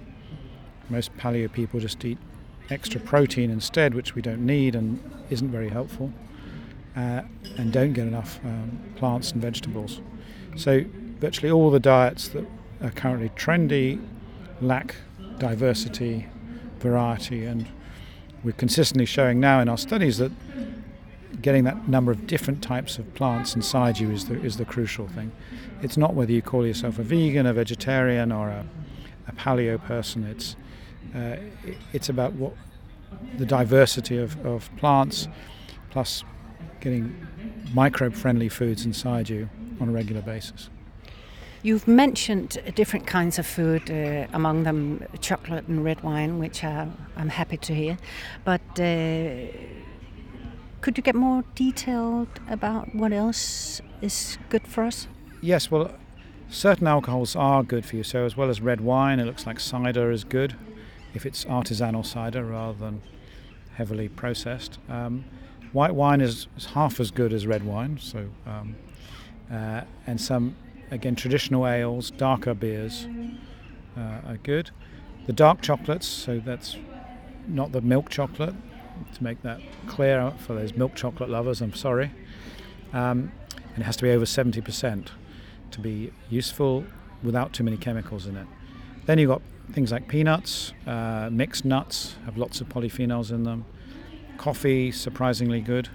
Most 0.89 1.17
paleo 1.17 1.53
people 1.53 1.81
just 1.81 2.05
eat 2.05 2.17
extra 2.71 3.01
protein 3.01 3.51
instead, 3.51 3.93
which 3.93 4.15
we 4.15 4.23
don't 4.23 4.47
need 4.47 4.77
and 4.77 5.03
isn't 5.31 5.51
very 5.51 5.69
helpful, 5.69 6.13
uh, 6.95 7.23
and 7.59 7.73
don't 7.73 7.93
get 7.93 8.07
enough 8.07 8.39
um, 8.45 8.79
plants 8.95 9.33
and 9.33 9.43
vegetables. 9.43 10.01
So, 10.55 10.85
virtually 11.19 11.51
all 11.51 11.73
the 11.73 11.81
diets 11.81 12.29
that 12.29 12.47
are 12.83 12.91
currently 12.91 13.31
trendy 13.31 14.01
lack 14.61 14.97
diversity, 15.39 16.27
variety, 16.79 17.45
and 17.45 17.69
we're 18.43 18.53
consistently 18.53 19.07
showing 19.07 19.41
now 19.41 19.61
in 19.61 19.69
our 19.69 19.79
studies 19.79 20.19
that 20.19 20.33
getting 21.43 21.65
that 21.65 21.89
number 21.89 22.11
of 22.11 22.27
different 22.27 22.63
types 22.63 22.99
of 22.99 23.15
plants 23.15 23.55
inside 23.55 23.99
you 23.99 24.11
is 24.11 24.27
the, 24.27 24.41
is 24.43 24.57
the 24.57 24.65
crucial 24.65 25.07
thing. 25.09 25.31
It's 25.83 25.97
not 25.97 26.15
whether 26.15 26.33
you 26.33 26.43
call 26.43 26.67
yourself 26.67 26.99
a 26.99 27.03
vegan, 27.03 27.47
a 27.47 27.53
vegetarian, 27.53 28.33
or 28.33 28.49
a, 28.49 28.67
a 29.29 29.33
paleo 29.33 29.83
person. 29.83 30.25
It's 30.25 30.57
uh, 31.15 31.37
it's 31.93 32.09
about 32.09 32.33
what 32.33 32.55
the 33.39 33.47
diversity 33.47 34.19
of, 34.19 34.45
of 34.45 34.75
plants, 34.77 35.29
plus 35.91 36.25
getting 36.81 37.27
microbe-friendly 37.73 38.49
foods 38.49 38.85
inside 38.85 39.29
you 39.29 39.49
on 39.81 39.89
a 39.89 39.93
regular 39.93 40.23
basis. 40.23 40.69
You've 41.67 41.89
mentioned 41.89 42.63
different 42.77 43.09
kinds 43.09 43.41
of 43.41 43.47
food, 43.47 43.91
uh, 43.91 44.29
among 44.33 44.63
them 44.63 45.05
chocolate 45.21 45.67
and 45.67 45.83
red 45.83 46.01
wine, 46.05 46.39
which 46.39 46.63
I, 46.63 46.87
I'm 47.17 47.29
happy 47.29 47.57
to 47.57 47.75
hear. 47.75 47.99
But 48.45 48.61
uh, 48.79 49.51
could 50.81 50.97
you 50.97 51.03
get 51.03 51.17
more 51.17 51.43
detailed 51.57 52.29
about 52.49 52.95
what 52.95 53.13
else 53.13 53.81
is 54.01 54.39
good 54.49 54.65
for 54.69 54.85
us? 54.85 55.09
Yes, 55.41 55.69
well, 55.69 55.91
certain 56.49 56.87
alcohols 56.87 57.35
are 57.35 57.65
good 57.65 57.85
for 57.85 57.97
you. 57.97 58.05
So, 58.05 58.25
as 58.25 58.37
well 58.37 58.49
as 58.49 58.61
red 58.61 58.81
wine, 58.81 59.19
it 59.19 59.25
looks 59.25 59.45
like 59.45 59.59
cider 59.59 60.13
is 60.13 60.23
good 60.23 60.55
if 61.15 61.27
it's 61.27 61.45
artisanal 61.47 62.07
cider 62.07 62.45
rather 62.45 62.79
than 62.79 63.03
heavily 63.75 64.09
processed. 64.09 64.79
Um, 64.89 65.25
white 65.73 65.97
wine 65.97 66.21
is, 66.21 66.47
is, 66.57 66.67
half 66.67 67.01
as 67.01 67.11
good 67.11 67.33
as 67.33 67.45
red 67.45 67.65
wine, 67.65 67.99
so 68.01 68.29
um, 68.47 68.77
uh, 69.51 69.81
and 70.07 70.21
some 70.21 70.55
again 70.91 71.15
traditional 71.15 71.67
ales, 71.67 72.11
darker 72.11 72.55
beers 72.55 73.07
uh, 73.97 74.21
are 74.27 74.39
good. 74.43 74.71
The 75.27 75.33
dark 75.33 75.61
chocolates, 75.61 76.07
so 76.07 76.39
that's 76.39 76.77
not 77.49 77.73
the 77.73 77.81
milk 77.81 78.11
chocolate, 78.11 78.55
to 79.15 79.25
make 79.25 79.43
that 79.43 79.61
clear 79.87 80.33
for 80.39 80.55
those 80.55 80.75
milk 80.75 80.95
chocolate 80.95 81.29
lovers. 81.29 81.61
I'm 81.61 81.75
sorry, 81.75 82.13
um, 82.93 83.33
and 83.75 83.79
it 83.79 83.83
has 83.83 83.97
to 83.97 84.03
be 84.03 84.11
over 84.11 84.25
70% 84.25 85.09
to 85.73 85.81
be 85.81 86.13
useful 86.31 86.85
without 87.23 87.53
too 87.53 87.65
many 87.65 87.77
chemicals 87.77 88.27
in 88.27 88.37
it. 88.37 88.47
Then 89.07 89.19
you've 89.19 89.29
got 89.29 89.43
things 89.73 89.93
like 89.93 90.09
peanuts, 90.09 90.73
uh, 90.87 91.29
mixed 91.31 91.65
nuts 91.65 92.17
have 92.25 92.37
lots 92.37 92.61
of 92.61 92.69
polyphenols 92.69 93.31
in 93.31 93.43
them. 93.43 93.65
Coffee, 94.39 94.93
surprisingly 94.93 95.61
good, 95.61 95.89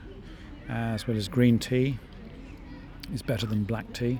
as 0.67 1.07
well 1.07 1.17
as 1.17 1.27
green 1.27 1.59
tea 1.59 1.99
is 3.13 3.21
better 3.21 3.45
than 3.45 3.63
black 3.63 3.91
tea. 3.93 4.19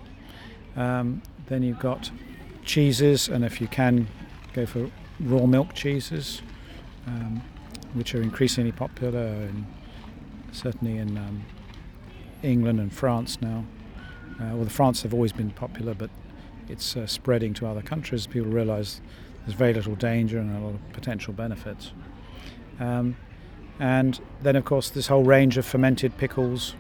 Um, 0.76 1.22
then 1.48 1.64
you've 1.64 1.80
got 1.80 2.12
cheeses, 2.64 3.28
and 3.28 3.44
if 3.44 3.60
you 3.60 3.68
can, 3.68 4.08
go 4.54 4.66
for 4.66 4.90
raw 5.20 5.46
milk 5.46 5.74
cheeses, 5.74 6.42
um, 7.08 7.42
which 7.94 8.16
are 8.16 8.22
increasingly 8.22 8.72
popular, 8.72 9.26
in, 9.28 9.66
certainly 10.52 10.98
in 10.98 11.18
um, 11.18 11.44
England 12.44 12.80
and 12.80 12.94
France 12.94 13.42
now. 13.42 13.66
Uh, 14.40 14.56
well, 14.56 14.64
the 14.64 14.70
France 14.70 15.04
have 15.04 15.14
always 15.14 15.32
been 15.32 15.52
popular, 15.52 15.94
but 15.94 16.10
it's 16.70 16.96
uh, 16.96 17.06
spreading 17.06 17.54
to 17.56 17.68
other 17.68 17.82
countries. 17.82 18.26
People 18.28 18.52
realise 18.52 19.02
there's 19.46 19.56
very 19.56 19.74
little 19.74 19.96
danger 19.96 20.40
and 20.40 20.56
a 20.56 20.60
lot 20.60 20.74
of 20.74 20.94
potential 20.94 21.34
benefits. 21.34 21.92
Um, 22.80 23.18
and 23.80 24.20
then, 24.42 24.56
of 24.56 24.66
course, 24.66 24.90
this 24.90 25.08
whole 25.08 25.24
range 25.24 25.58
of 25.58 25.66
fermented 25.66 26.18
pickles, 26.18 26.76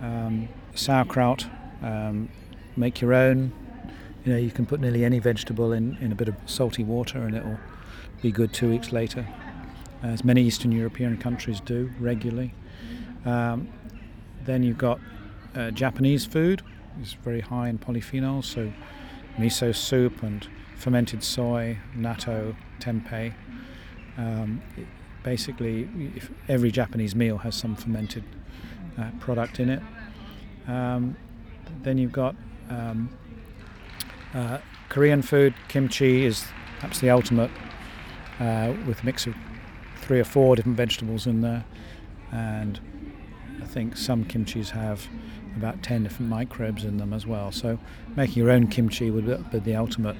um, 0.00 0.48
sauerkraut, 0.74 1.46
um, 1.82 2.28
make 2.76 3.00
your 3.00 3.14
own. 3.14 3.52
You 4.24 4.32
know, 4.32 4.38
you 4.38 4.50
can 4.50 4.66
put 4.66 4.80
nearly 4.80 5.04
any 5.04 5.18
vegetable 5.18 5.72
in, 5.72 5.96
in 6.00 6.12
a 6.12 6.14
bit 6.14 6.28
of 6.28 6.34
salty 6.46 6.84
water 6.84 7.18
and 7.18 7.36
it'll 7.36 7.58
be 8.22 8.32
good 8.32 8.52
two 8.52 8.68
weeks 8.70 8.92
later, 8.92 9.26
as 10.02 10.24
many 10.24 10.42
Eastern 10.42 10.72
European 10.72 11.16
countries 11.16 11.60
do 11.60 11.90
regularly. 12.00 12.54
Um, 13.24 13.68
then 14.44 14.62
you've 14.62 14.78
got 14.78 15.00
uh, 15.54 15.70
Japanese 15.70 16.24
food, 16.26 16.62
it's 17.00 17.12
very 17.12 17.40
high 17.40 17.68
in 17.68 17.78
polyphenols, 17.78 18.44
so 18.44 18.72
miso 19.36 19.74
soup 19.74 20.22
and 20.22 20.48
fermented 20.76 21.22
soy, 21.22 21.78
natto, 21.96 22.56
tempeh. 22.80 23.32
Um, 24.16 24.62
basically, 25.22 25.88
every 26.48 26.70
Japanese 26.70 27.14
meal 27.14 27.38
has 27.38 27.54
some 27.54 27.76
fermented 27.76 28.24
uh, 28.98 29.10
product 29.20 29.60
in 29.60 29.68
it. 29.70 29.82
Um, 30.66 31.16
then 31.82 31.98
you've 31.98 32.12
got 32.12 32.34
um, 32.70 33.10
uh, 34.34 34.58
Korean 34.88 35.22
food, 35.22 35.54
kimchi 35.68 36.24
is 36.24 36.44
perhaps 36.76 37.00
the 37.00 37.10
ultimate, 37.10 37.50
uh, 38.38 38.72
with 38.86 39.02
a 39.02 39.04
mix 39.04 39.26
of 39.26 39.34
three 40.00 40.20
or 40.20 40.24
four 40.24 40.56
different 40.56 40.76
vegetables 40.76 41.26
in 41.26 41.40
there. 41.40 41.64
And 42.32 42.80
I 43.62 43.66
think 43.66 43.96
some 43.96 44.24
kimchis 44.24 44.70
have 44.70 45.08
about 45.56 45.82
10 45.82 46.04
different 46.04 46.30
microbes 46.30 46.84
in 46.84 46.98
them 46.98 47.12
as 47.12 47.26
well. 47.26 47.50
So 47.50 47.78
making 48.14 48.42
your 48.42 48.50
own 48.50 48.68
kimchi 48.68 49.10
would 49.10 49.50
be 49.50 49.58
the 49.58 49.74
ultimate 49.74 50.16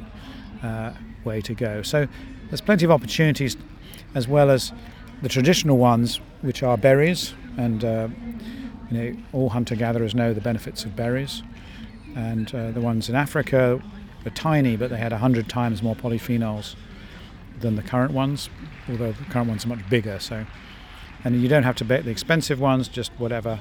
uh, 0.62 0.92
way 1.24 1.40
to 1.42 1.54
go. 1.54 1.82
So 1.82 2.08
there's 2.48 2.60
plenty 2.60 2.84
of 2.84 2.90
opportunities 2.90 3.56
as 4.14 4.26
well 4.26 4.50
as 4.50 4.72
the 5.22 5.28
traditional 5.28 5.76
ones, 5.76 6.20
which 6.40 6.62
are 6.62 6.76
berries, 6.76 7.34
and 7.56 7.84
uh, 7.84 8.08
you 8.90 8.98
know 8.98 9.16
all 9.32 9.48
hunter-gatherers 9.50 10.14
know 10.14 10.32
the 10.32 10.40
benefits 10.40 10.84
of 10.84 10.94
berries. 10.96 11.42
And 12.16 12.52
uh, 12.54 12.70
the 12.72 12.80
ones 12.80 13.08
in 13.08 13.14
Africa 13.14 13.80
were 14.24 14.30
tiny, 14.30 14.76
but 14.76 14.90
they 14.90 14.96
had 14.96 15.12
100 15.12 15.48
times 15.48 15.82
more 15.82 15.94
polyphenols 15.94 16.74
than 17.60 17.76
the 17.76 17.82
current 17.82 18.12
ones, 18.12 18.50
although 18.88 19.12
the 19.12 19.24
current 19.26 19.48
ones 19.48 19.64
are 19.64 19.68
much 19.68 19.88
bigger. 19.88 20.18
So, 20.18 20.46
and 21.22 21.40
you 21.40 21.48
don't 21.48 21.62
have 21.62 21.76
to 21.76 21.84
bet 21.84 22.04
the 22.04 22.10
expensive 22.10 22.58
ones; 22.58 22.88
just 22.88 23.12
whatever 23.18 23.60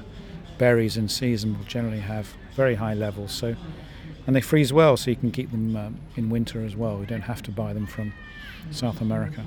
berries 0.58 0.96
in 0.96 1.08
season 1.08 1.56
will 1.56 1.64
generally 1.66 2.00
have 2.00 2.34
very 2.54 2.76
high 2.76 2.94
levels. 2.94 3.32
So, 3.32 3.54
and 4.26 4.34
they 4.34 4.40
freeze 4.40 4.72
well, 4.72 4.96
so 4.96 5.10
you 5.10 5.16
can 5.16 5.30
keep 5.30 5.50
them 5.50 5.76
um, 5.76 5.98
in 6.16 6.30
winter 6.30 6.64
as 6.64 6.74
well. 6.74 6.98
You 7.00 7.06
don't 7.06 7.22
have 7.22 7.42
to 7.42 7.50
buy 7.50 7.72
them 7.74 7.86
from 7.86 8.14
South 8.70 9.00
America. 9.00 9.44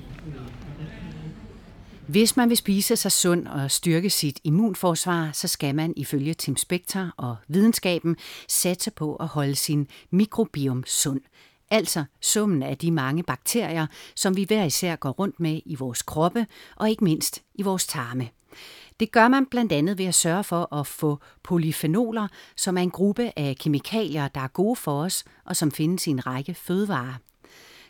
Hvis 2.10 2.38
man 2.38 2.50
vil 2.50 2.58
spise 2.58 2.96
sig 2.96 3.12
sund 3.12 3.48
og 3.48 3.72
styrke 3.72 4.10
sit 4.10 4.40
immunforsvar, 4.44 5.30
så 5.34 5.48
skal 5.48 5.76
man 5.76 5.94
ifølge 5.98 6.34
Tim 6.34 6.58
Spector 6.58 7.14
og 7.18 7.36
videnskaben 7.48 8.18
satse 8.48 8.92
på 8.92 9.16
at 9.16 9.28
holde 9.28 9.56
sin 9.56 9.88
mikrobiom 10.12 10.84
sund. 10.88 11.22
Altså 11.72 12.04
summen 12.22 12.64
af 12.64 12.78
de 12.78 12.92
mange 12.92 13.24
bakterier, 13.24 13.88
som 14.16 14.36
vi 14.36 14.44
hver 14.44 14.64
især 14.64 14.96
går 14.96 15.10
rundt 15.10 15.40
med 15.40 15.62
i 15.66 15.76
vores 15.76 16.02
kroppe 16.02 16.48
og 16.76 16.90
ikke 16.90 17.04
mindst 17.04 17.42
i 17.56 17.62
vores 17.62 17.88
tarme. 17.88 18.30
Det 19.00 19.12
gør 19.12 19.28
man 19.28 19.46
blandt 19.46 19.72
andet 19.72 19.98
ved 19.98 20.06
at 20.06 20.16
sørge 20.16 20.44
for 20.44 20.76
at 20.76 20.88
få 20.88 21.20
polyfenoler, 21.44 22.28
som 22.56 22.78
er 22.78 22.82
en 22.82 22.92
gruppe 22.92 23.32
af 23.36 23.56
kemikalier, 23.60 24.28
der 24.28 24.42
er 24.42 24.48
gode 24.48 24.76
for 24.76 25.04
os 25.04 25.24
og 25.46 25.56
som 25.56 25.72
findes 25.72 26.08
i 26.08 26.10
en 26.10 26.28
række 26.28 26.54
fødevarer. 26.54 27.29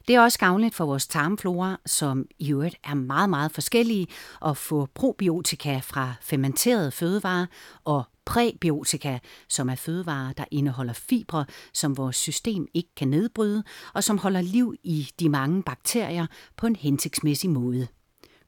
Det 0.10 0.16
er 0.16 0.22
også 0.22 0.40
gavnligt 0.40 0.76
for 0.76 0.86
vores 0.86 1.08
tarmflora, 1.08 1.80
som 1.86 2.26
i 2.40 2.52
øvrigt 2.52 2.76
er 2.84 2.94
meget, 2.94 3.30
meget 3.30 3.52
forskellige, 3.52 4.08
at 4.46 4.58
få 4.58 4.88
probiotika 4.96 5.80
fra 5.84 6.14
fermenterede 6.22 6.92
fødevarer 6.92 7.46
og 7.84 8.04
præbiotika, 8.26 9.20
som 9.50 9.70
er 9.70 9.76
fødevarer, 9.76 10.34
der 10.34 10.46
indeholder 10.52 10.94
fibre, 10.94 11.46
som 11.74 11.98
vores 11.98 12.16
system 12.16 12.68
ikke 12.74 12.90
kan 12.96 13.08
nedbryde, 13.08 13.64
og 13.94 14.04
som 14.04 14.18
holder 14.18 14.42
liv 14.42 14.76
i 14.84 15.10
de 15.20 15.30
mange 15.30 15.64
bakterier 15.64 16.26
på 16.58 16.68
en 16.68 16.76
hensigtsmæssig 16.76 17.50
måde. 17.50 17.88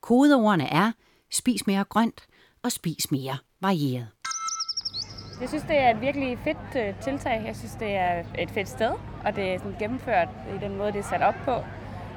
Kodeordene 0.02 0.66
er 0.66 0.92
spis 1.32 1.68
mere 1.68 1.84
grønt 1.84 2.22
og 2.64 2.72
spis 2.72 3.12
mere 3.12 3.38
varieret. 3.60 4.08
Jeg 5.42 5.50
synes, 5.50 5.64
det 5.64 5.78
er 5.78 5.90
et 5.90 6.02
virkelig 6.02 6.38
fedt 6.44 6.58
øh, 6.76 6.94
tiltag. 7.02 7.44
Jeg 7.46 7.56
synes, 7.56 7.72
det 7.80 7.96
er 7.96 8.24
et 8.38 8.52
fedt 8.52 8.70
sted, 8.70 8.92
og 9.26 9.36
det 9.36 9.54
er 9.54 9.58
sådan 9.58 9.76
gennemført 9.80 10.28
i 10.56 10.66
den 10.66 10.78
måde, 10.78 10.92
det 10.92 11.00
er 11.00 11.04
sat 11.04 11.22
op 11.22 11.36
på. 11.46 11.52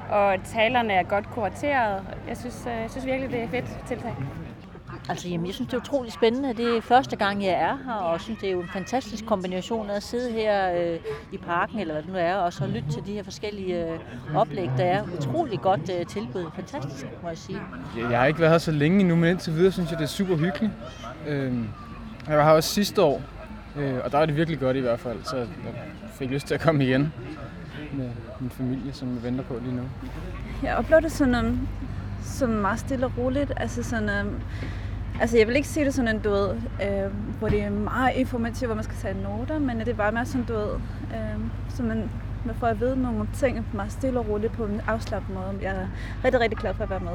Og 0.09 0.35
talerne 0.43 0.93
er 0.93 1.03
godt 1.03 1.29
kurateret. 1.29 2.03
Jeg 2.27 2.37
synes, 2.37 2.63
øh, 2.67 2.81
jeg 2.81 2.91
synes 2.91 3.05
virkelig, 3.05 3.31
det 3.31 3.39
er 3.39 3.43
et 3.43 3.49
fedt 3.49 3.87
tiltag. 3.87 4.15
Altså, 5.09 5.29
jamen, 5.29 5.45
jeg 5.45 5.53
synes, 5.53 5.69
det 5.69 5.77
er 5.77 5.81
utroligt 5.81 6.13
spændende. 6.13 6.53
Det 6.53 6.77
er 6.77 6.81
første 6.81 7.15
gang, 7.15 7.43
jeg 7.43 7.51
er 7.51 7.77
her, 7.85 7.93
og 7.93 8.11
jeg 8.11 8.21
synes, 8.21 8.39
det 8.39 8.47
er 8.47 8.53
jo 8.53 8.61
en 8.61 8.69
fantastisk 8.73 9.25
kombination 9.25 9.89
at 9.89 10.03
sidde 10.03 10.31
her 10.31 10.73
øh, 10.79 10.99
i 11.31 11.37
parken, 11.37 11.79
eller 11.79 11.93
hvad 11.93 12.03
det 12.03 12.11
nu 12.11 12.17
er, 12.19 12.35
og 12.35 12.53
så 12.53 12.67
lytte 12.67 12.91
til 12.91 13.05
de 13.05 13.13
her 13.13 13.23
forskellige 13.23 13.85
øh, 13.85 13.99
oplæg, 14.35 14.69
der 14.77 14.83
er. 14.83 15.03
Utrolig 15.17 15.61
godt 15.61 15.89
øh, 15.99 16.05
tilbud. 16.05 16.45
Fantastisk, 16.55 17.05
må 17.23 17.29
jeg 17.29 17.37
sige. 17.37 17.59
Jeg 18.09 18.19
har 18.19 18.25
ikke 18.25 18.39
været 18.39 18.51
her 18.51 18.57
så 18.57 18.71
længe 18.71 18.99
endnu, 18.99 19.15
men 19.15 19.29
indtil 19.29 19.53
videre 19.55 19.71
synes 19.71 19.91
jeg, 19.91 19.97
det 19.99 20.03
er 20.03 20.09
super 20.09 20.35
hyggeligt. 20.35 20.73
Øh, 21.27 21.53
jeg 22.27 22.37
var 22.37 22.43
her 22.43 22.51
også 22.51 22.69
sidste 22.69 23.01
år, 23.01 23.21
øh, 23.75 23.95
og 24.03 24.11
der 24.11 24.17
var 24.17 24.25
det 24.25 24.35
virkelig 24.35 24.59
godt 24.59 24.77
i 24.77 24.79
hvert 24.79 24.99
fald, 24.99 25.17
så 25.23 25.37
jeg 25.37 25.47
fik 26.13 26.29
lyst 26.29 26.47
til 26.47 26.53
at 26.53 26.61
komme 26.61 26.85
igen. 26.85 27.13
med 27.93 28.09
min 28.39 28.49
familie, 28.49 28.93
som 28.93 29.15
vi 29.15 29.23
venter 29.23 29.43
på 29.43 29.59
lige 29.63 29.75
nu. 29.75 29.83
Jeg 30.63 30.75
oplever 30.75 30.99
det 30.99 31.11
sådan, 31.11 31.45
um, 31.45 31.67
sådan 32.21 32.55
meget 32.55 32.79
stille 32.79 33.05
og 33.05 33.11
roligt. 33.17 33.53
Altså 33.57 33.83
sådan, 33.83 34.25
um, 34.25 34.41
altså 35.21 35.37
jeg 35.37 35.47
vil 35.47 35.55
ikke 35.55 35.67
sige 35.67 35.85
det 35.85 35.93
sådan 35.93 36.15
en, 36.15 36.21
du 36.21 36.29
ved, 36.29 36.49
øh, 36.83 37.11
hvor 37.39 37.49
det 37.49 37.61
er 37.61 37.69
meget 37.69 38.15
informativt, 38.15 38.67
hvor 38.67 38.75
man 38.75 38.83
skal 38.83 38.97
tage 38.97 39.23
noter, 39.23 39.59
men 39.59 39.79
det 39.79 39.87
er 39.87 39.93
bare 39.93 40.11
mere 40.11 40.25
sådan, 40.25 40.45
du 40.45 40.53
ved, 40.53 40.73
øh, 41.13 41.39
så 41.69 41.83
man, 41.83 42.09
man 42.45 42.55
får 42.55 42.67
at 42.67 42.79
vide 42.79 43.01
nogle 43.01 43.27
ting 43.33 43.67
meget 43.73 43.91
stille 43.91 44.19
og 44.19 44.29
roligt 44.29 44.53
på 44.53 44.65
en 44.65 44.81
afslappet 44.87 45.35
måde. 45.35 45.53
Jeg 45.61 45.75
er 45.75 45.87
rigtig, 46.23 46.41
rigtig 46.41 46.57
glad 46.57 46.73
for 46.73 46.83
at 46.83 46.89
være 46.89 46.99
med. 46.99 47.11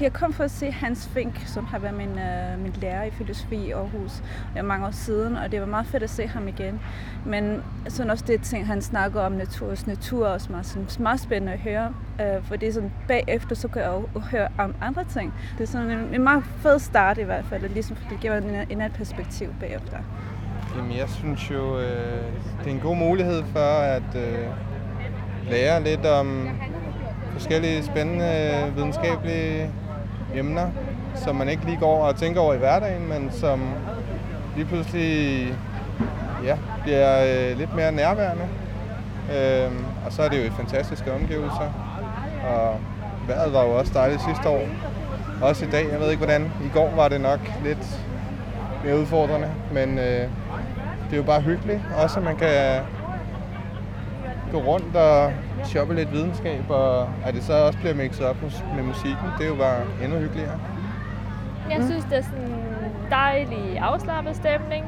Jeg 0.00 0.12
kom 0.12 0.32
for 0.32 0.44
at 0.44 0.50
se 0.50 0.70
Hans 0.70 1.10
Fink, 1.14 1.42
som 1.46 1.64
har 1.64 1.78
været 1.78 1.94
min, 1.94 2.18
øh, 2.18 2.58
min 2.62 2.72
lærer 2.80 3.04
i 3.04 3.10
filosofi 3.10 3.56
i 3.56 3.70
Aarhus. 3.70 4.12
Det 4.12 4.54
var 4.54 4.62
mange 4.62 4.86
år 4.86 4.90
siden, 4.90 5.36
og 5.36 5.52
det 5.52 5.60
var 5.60 5.66
meget 5.66 5.86
fedt 5.86 6.02
at 6.02 6.10
se 6.10 6.26
ham 6.26 6.48
igen. 6.48 6.80
Men 7.26 7.62
sådan 7.88 8.10
også 8.10 8.24
det 8.26 8.42
ting, 8.42 8.66
han 8.66 8.82
snakker 8.82 9.20
om 9.20 9.32
naturs 9.32 9.86
natur, 9.86 10.26
er 10.26 10.30
også 10.30 10.52
meget, 10.52 10.66
sådan, 10.66 10.86
meget 10.98 11.20
spændende 11.20 11.52
at 11.52 11.58
høre. 11.58 11.94
Øh, 12.20 12.42
for 12.42 12.56
det 12.56 12.68
er 12.68 12.72
sådan, 12.72 12.92
bagefter, 13.08 13.56
så 13.56 13.68
kan 13.68 13.82
jeg 13.82 13.90
jo 14.14 14.20
høre 14.20 14.48
om 14.58 14.74
andre 14.80 15.04
ting. 15.04 15.34
Det 15.58 15.62
er 15.62 15.68
sådan 15.68 15.90
en, 15.90 16.14
en 16.14 16.22
meget 16.22 16.44
fed 16.62 16.78
start 16.78 17.18
i 17.18 17.22
hvert 17.22 17.44
fald, 17.44 17.68
ligesom, 17.68 17.96
for 17.96 18.08
det 18.08 18.20
giver 18.20 18.36
en, 18.36 18.44
en 18.44 18.70
anden 18.70 18.90
perspektiv 18.90 19.54
bagefter. 19.60 19.98
Jamen, 20.76 20.96
jeg 20.96 21.08
synes 21.08 21.50
jo, 21.50 21.78
øh, 21.78 22.24
det 22.58 22.66
er 22.66 22.70
en 22.70 22.80
god 22.80 22.96
mulighed 22.96 23.42
for 23.52 23.78
at 23.80 24.16
øh, 24.16 24.46
lære 25.50 25.82
lidt 25.84 26.06
om 26.06 26.48
forskellige 27.32 27.84
spændende 27.84 28.72
videnskabelige 28.76 29.70
emner, 30.34 30.70
som 31.14 31.36
man 31.36 31.48
ikke 31.48 31.64
lige 31.64 31.76
går 31.76 32.04
og 32.04 32.16
tænker 32.16 32.40
over 32.40 32.54
i 32.54 32.58
hverdagen, 32.58 33.08
men 33.08 33.30
som 33.32 33.60
lige 34.56 34.66
pludselig 34.66 35.54
ja, 36.44 36.56
bliver 36.82 37.24
øh, 37.24 37.58
lidt 37.58 37.74
mere 37.74 37.92
nærværende. 37.92 38.44
Øh, 39.36 39.70
og 40.06 40.12
så 40.12 40.22
er 40.22 40.28
det 40.28 40.46
jo 40.46 40.52
fantastiske 40.52 41.12
omgivelser. 41.12 41.72
Og 42.48 42.76
vejret 43.26 43.52
var 43.52 43.64
jo 43.64 43.78
også 43.78 43.92
dejligt 43.94 44.22
sidste 44.22 44.48
år. 44.48 44.62
Også 45.42 45.64
i 45.64 45.68
dag. 45.70 45.86
Jeg 45.92 46.00
ved 46.00 46.10
ikke 46.10 46.24
hvordan. 46.24 46.52
I 46.64 46.68
går 46.74 46.92
var 46.96 47.08
det 47.08 47.20
nok 47.20 47.40
lidt 47.64 48.00
mere 48.84 48.98
udfordrende, 48.98 49.50
men 49.72 49.98
øh, 49.98 50.28
det 51.04 51.12
er 51.12 51.16
jo 51.16 51.22
bare 51.22 51.40
hyggeligt. 51.40 51.80
Også 51.96 52.18
at 52.18 52.24
man 52.24 52.36
kan 52.36 52.80
gå 54.52 54.58
rundt 54.58 54.96
og 54.96 55.32
shoppe 55.64 55.94
lidt 55.94 56.12
videnskab, 56.12 56.70
og 56.70 57.08
at 57.24 57.34
det 57.34 57.44
så 57.44 57.52
også 57.52 57.78
bliver 57.78 57.94
mixet 57.94 58.26
op 58.26 58.36
med 58.76 58.82
musikken, 58.82 59.26
det 59.38 59.44
er 59.44 59.48
jo 59.48 59.54
bare 59.54 59.82
endnu 60.04 60.18
hyggeligere. 60.18 60.60
Jeg 61.70 61.84
synes, 61.84 62.04
det 62.04 62.18
er 62.18 62.22
sådan 62.22 62.44
en 62.44 62.94
dejlig 63.10 63.78
afslappet 63.78 64.36
stemning. 64.36 64.84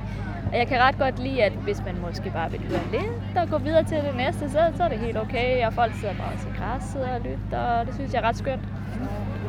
Og 0.52 0.58
jeg 0.58 0.66
kan 0.66 0.80
ret 0.80 0.98
godt 0.98 1.18
lide, 1.18 1.42
at 1.42 1.52
hvis 1.52 1.82
man 1.86 1.96
måske 2.06 2.30
bare 2.30 2.50
vil 2.50 2.60
høre 2.60 2.80
lidt 2.92 3.38
og 3.38 3.48
gå 3.48 3.58
videre 3.58 3.84
til 3.84 3.96
det 3.96 4.16
næste, 4.16 4.50
så, 4.50 4.58
så 4.76 4.82
er 4.82 4.88
det 4.88 4.98
helt 4.98 5.18
okay. 5.18 5.66
Og 5.66 5.72
folk 5.72 5.92
sidder 5.94 6.14
bare 6.14 6.36
til 6.40 6.48
græsset 6.58 7.02
og 7.02 7.20
lytter, 7.20 7.58
og 7.58 7.86
det 7.86 7.94
synes 7.94 8.12
jeg 8.14 8.22
er 8.22 8.28
ret 8.28 8.36
skønt. 8.36 8.62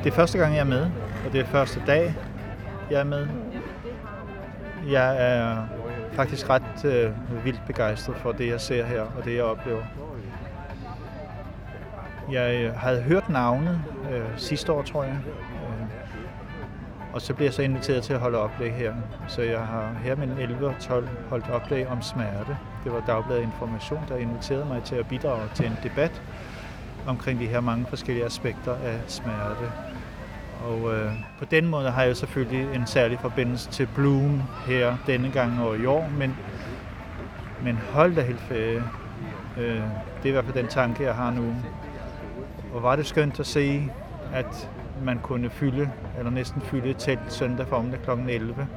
Det 0.04 0.12
er 0.12 0.16
første 0.16 0.38
gang, 0.38 0.54
jeg 0.54 0.60
er 0.60 0.66
med, 0.66 0.82
og 1.26 1.34
det 1.34 1.42
er 1.42 1.46
første 1.46 1.82
dag, 1.88 2.16
jeg 2.92 3.00
er 3.00 3.04
med. 3.04 3.28
Jeg 4.92 5.34
er 5.34 5.58
faktisk 6.14 6.50
ret 6.50 6.86
øh, 6.86 7.12
vildt 7.46 7.62
begejstret 7.68 8.16
for 8.16 8.32
det, 8.32 8.48
jeg 8.48 8.62
ser 8.62 8.86
her, 8.86 9.02
og 9.02 9.26
det, 9.26 9.36
jeg 9.36 9.44
oplever. 9.44 9.82
Jeg 12.32 12.64
øh, 12.64 12.76
havde 12.76 13.02
hørt 13.02 13.30
navnet 13.30 13.82
øh, 14.12 14.22
sidste 14.38 14.72
år, 14.72 14.82
tror 14.82 15.04
jeg. 15.04 15.18
Øh, 15.26 15.88
og 17.14 17.22
så 17.22 17.34
blev 17.34 17.46
jeg 17.46 17.54
så 17.54 17.62
inviteret 17.62 18.04
til 18.04 18.14
at 18.14 18.20
holde 18.20 18.38
oplæg 18.38 18.74
her. 18.74 18.94
Så 19.28 19.42
jeg 19.42 19.60
har 19.60 19.96
her 20.04 20.16
mellem 20.16 20.38
11 20.38 20.68
og 20.68 20.76
12 20.80 21.08
holdt 21.30 21.50
oplæg 21.50 21.88
om 21.88 22.02
smerte. 22.02 22.58
Det 22.84 22.92
var 22.92 23.04
Dagbladet 23.08 23.44
Information, 23.44 24.00
der 24.10 24.18
inviterede 24.18 24.66
mig 24.66 24.84
til 24.84 24.96
at 24.96 25.08
bidrage 25.08 25.50
til 25.56 25.66
en 25.66 25.78
debat 25.84 26.22
omkring 27.08 27.40
de 27.40 27.48
her 27.48 27.62
mange 27.62 27.86
forskellige 27.86 28.26
aspekter 28.26 28.74
af 28.74 29.00
smerte. 29.08 29.72
Og 30.66 30.94
øh, 30.94 31.12
på 31.40 31.46
den 31.46 31.68
måde 31.68 31.92
har 31.92 32.04
jeg 32.04 32.18
selvfølgelig 32.18 32.76
en 32.76 32.88
særlig 32.88 33.20
forbindelse 33.20 33.70
til 33.70 33.88
Bloom 33.96 34.42
her 34.68 34.96
denne 35.08 35.32
gang 35.32 35.62
og 35.62 35.78
i 35.78 35.86
år, 35.86 36.10
men, 36.18 36.38
men 37.64 37.80
hold 37.92 38.16
da 38.16 38.22
helt 38.22 38.42
ferie. 38.42 38.84
Øh, 39.58 39.82
det 40.18 40.26
er 40.26 40.30
i 40.30 40.32
hvert 40.32 40.46
fald 40.46 40.58
den 40.58 40.68
tanke, 40.68 41.04
jeg 41.04 41.16
har 41.16 41.32
nu. 41.32 41.56
Og 42.74 42.84
var 42.84 42.96
det 42.96 43.06
skønt 43.06 43.40
at 43.40 43.46
se, 43.46 43.92
at 44.34 44.70
man 45.04 45.20
kunne 45.20 45.50
fylde, 45.50 45.92
eller 46.18 46.32
næsten 46.32 46.62
fylde 46.62 46.90
et 46.90 46.98
telt 47.00 47.34
søndag 47.34 47.68
formiddag 47.68 48.00
kl. 48.02 48.30
11. 48.30 48.68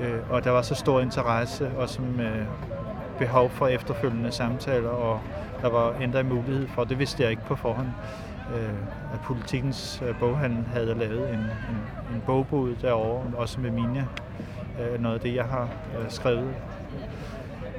Øh, 0.00 0.30
og 0.30 0.44
der 0.44 0.50
var 0.50 0.62
så 0.62 0.74
stor 0.74 1.00
interesse, 1.00 1.70
og 1.76 1.88
som 1.88 2.20
øh, 2.20 2.46
behov 3.18 3.50
for 3.50 3.66
efterfølgende 3.66 4.32
samtaler, 4.32 4.88
og 4.88 5.20
der 5.62 5.68
var 5.68 5.94
endda 5.94 6.22
mulighed 6.22 6.68
for, 6.68 6.84
det 6.84 6.98
vidste 6.98 7.22
jeg 7.22 7.30
ikke 7.30 7.44
på 7.46 7.56
forhånd, 7.56 7.88
øh, 8.54 9.14
at 9.14 9.20
politikens 9.24 10.02
øh, 10.08 10.18
boghandel 10.18 10.64
havde 10.72 10.94
lavet 10.94 11.30
en, 11.30 11.38
en, 11.38 12.14
en 12.14 12.22
bogbod 12.26 12.74
derovre, 12.82 13.22
også 13.36 13.60
med 13.60 13.70
mine, 13.70 14.08
øh, 14.80 15.02
noget 15.02 15.14
af 15.14 15.20
det, 15.20 15.34
jeg 15.34 15.44
har 15.44 15.68
øh, 15.98 16.10
skrevet. 16.10 16.54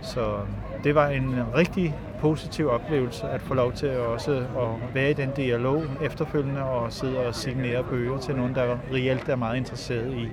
Så 0.01 0.39
det 0.87 0.95
var 0.95 1.07
en 1.07 1.43
rigtig 1.55 1.95
positiv 2.19 2.69
oplevelse 2.69 3.27
at 3.27 3.41
få 3.41 3.53
lov 3.53 3.73
til 3.73 3.87
at 3.87 3.99
også 3.99 4.31
at 4.31 4.93
være 4.93 5.09
i 5.09 5.13
den 5.13 5.31
dialog 5.31 5.83
efterfølgende 6.01 6.63
og 6.63 6.93
sidde 6.93 7.27
og 7.27 7.35
signere 7.35 7.83
bøger 7.83 8.17
til 8.17 8.35
nogen, 8.35 8.55
der 8.55 8.77
reelt 8.93 9.29
er 9.29 9.35
meget 9.35 9.57
interesseret 9.57 10.13
i, 10.13 10.23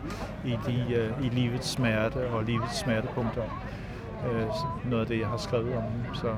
i, 0.48 0.58
de, 0.66 0.94
øh, 0.94 1.26
i 1.26 1.28
livets 1.28 1.68
smerte 1.68 2.28
og 2.30 2.44
livets 2.44 2.78
smertepunkter. 2.78 3.42
Øh, 4.30 4.46
noget 4.90 5.00
af 5.00 5.06
det, 5.06 5.20
jeg 5.20 5.28
har 5.28 5.36
skrevet 5.36 5.76
om. 5.76 6.14
Så 6.14 6.34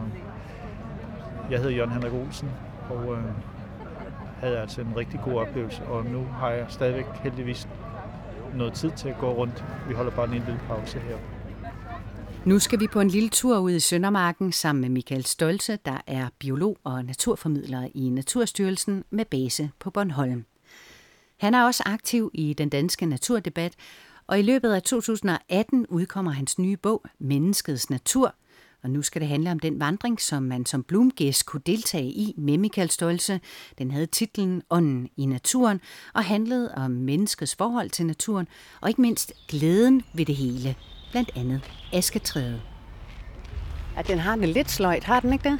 jeg 1.50 1.58
hedder 1.58 1.76
Jørgen 1.76 1.92
Henrik 1.92 2.12
Olsen, 2.12 2.50
og 2.90 3.12
øh, 3.12 3.24
havde 4.40 4.58
altså 4.58 4.80
en 4.80 4.92
rigtig 4.96 5.20
god 5.24 5.34
oplevelse, 5.34 5.82
og 5.82 6.04
nu 6.04 6.26
har 6.38 6.50
jeg 6.50 6.64
stadigvæk 6.68 7.06
heldigvis 7.22 7.68
noget 8.54 8.72
tid 8.72 8.90
til 8.90 9.08
at 9.08 9.18
gå 9.18 9.32
rundt. 9.32 9.64
Vi 9.88 9.94
holder 9.94 10.10
bare 10.10 10.26
en 10.26 10.32
lille 10.32 10.60
pause 10.68 10.98
her. 10.98 11.35
Nu 12.46 12.58
skal 12.58 12.80
vi 12.80 12.86
på 12.86 13.00
en 13.00 13.08
lille 13.08 13.28
tur 13.28 13.58
ud 13.58 13.70
i 13.70 13.80
Søndermarken 13.80 14.52
sammen 14.52 14.80
med 14.80 14.88
Michael 14.88 15.24
Stolte, 15.24 15.78
der 15.84 16.00
er 16.06 16.28
biolog 16.38 16.78
og 16.84 17.04
naturformidler 17.04 17.88
i 17.94 18.10
Naturstyrelsen 18.10 19.04
med 19.10 19.24
base 19.24 19.70
på 19.78 19.90
Bornholm. 19.90 20.44
Han 21.36 21.54
er 21.54 21.64
også 21.64 21.82
aktiv 21.86 22.30
i 22.34 22.52
den 22.52 22.68
danske 22.68 23.06
naturdebat, 23.06 23.72
og 24.26 24.38
i 24.38 24.42
løbet 24.42 24.72
af 24.72 24.82
2018 24.82 25.86
udkommer 25.86 26.32
hans 26.32 26.58
nye 26.58 26.76
bog 26.76 27.04
Menneskets 27.18 27.90
Natur– 27.90 28.34
og 28.82 28.90
nu 28.90 29.02
skal 29.02 29.20
det 29.20 29.28
handle 29.28 29.50
om 29.50 29.58
den 29.58 29.80
vandring, 29.80 30.20
som 30.20 30.42
man 30.42 30.66
som 30.66 30.82
blomgæst 30.82 31.46
kunne 31.46 31.62
deltage 31.66 32.06
i 32.06 32.34
med 32.36 32.58
Michael 32.58 32.90
Stolze. 32.90 33.40
Den 33.78 33.90
havde 33.90 34.06
titlen 34.06 34.62
Ånden 34.70 35.08
i 35.16 35.26
naturen 35.26 35.80
og 36.14 36.24
handlede 36.24 36.74
om 36.74 36.90
menneskets 36.90 37.54
forhold 37.54 37.90
til 37.90 38.06
naturen, 38.06 38.48
og 38.80 38.88
ikke 38.88 39.00
mindst 39.00 39.32
glæden 39.48 40.02
ved 40.14 40.26
det 40.26 40.36
hele, 40.36 40.76
blandt 41.10 41.30
andet 41.36 41.60
asketræet. 41.92 42.62
Ja, 43.96 44.02
den 44.02 44.18
har 44.18 44.36
det 44.36 44.48
lidt 44.48 44.70
sløjt, 44.70 45.04
har 45.04 45.20
den 45.20 45.32
ikke 45.32 45.48
det? 45.48 45.58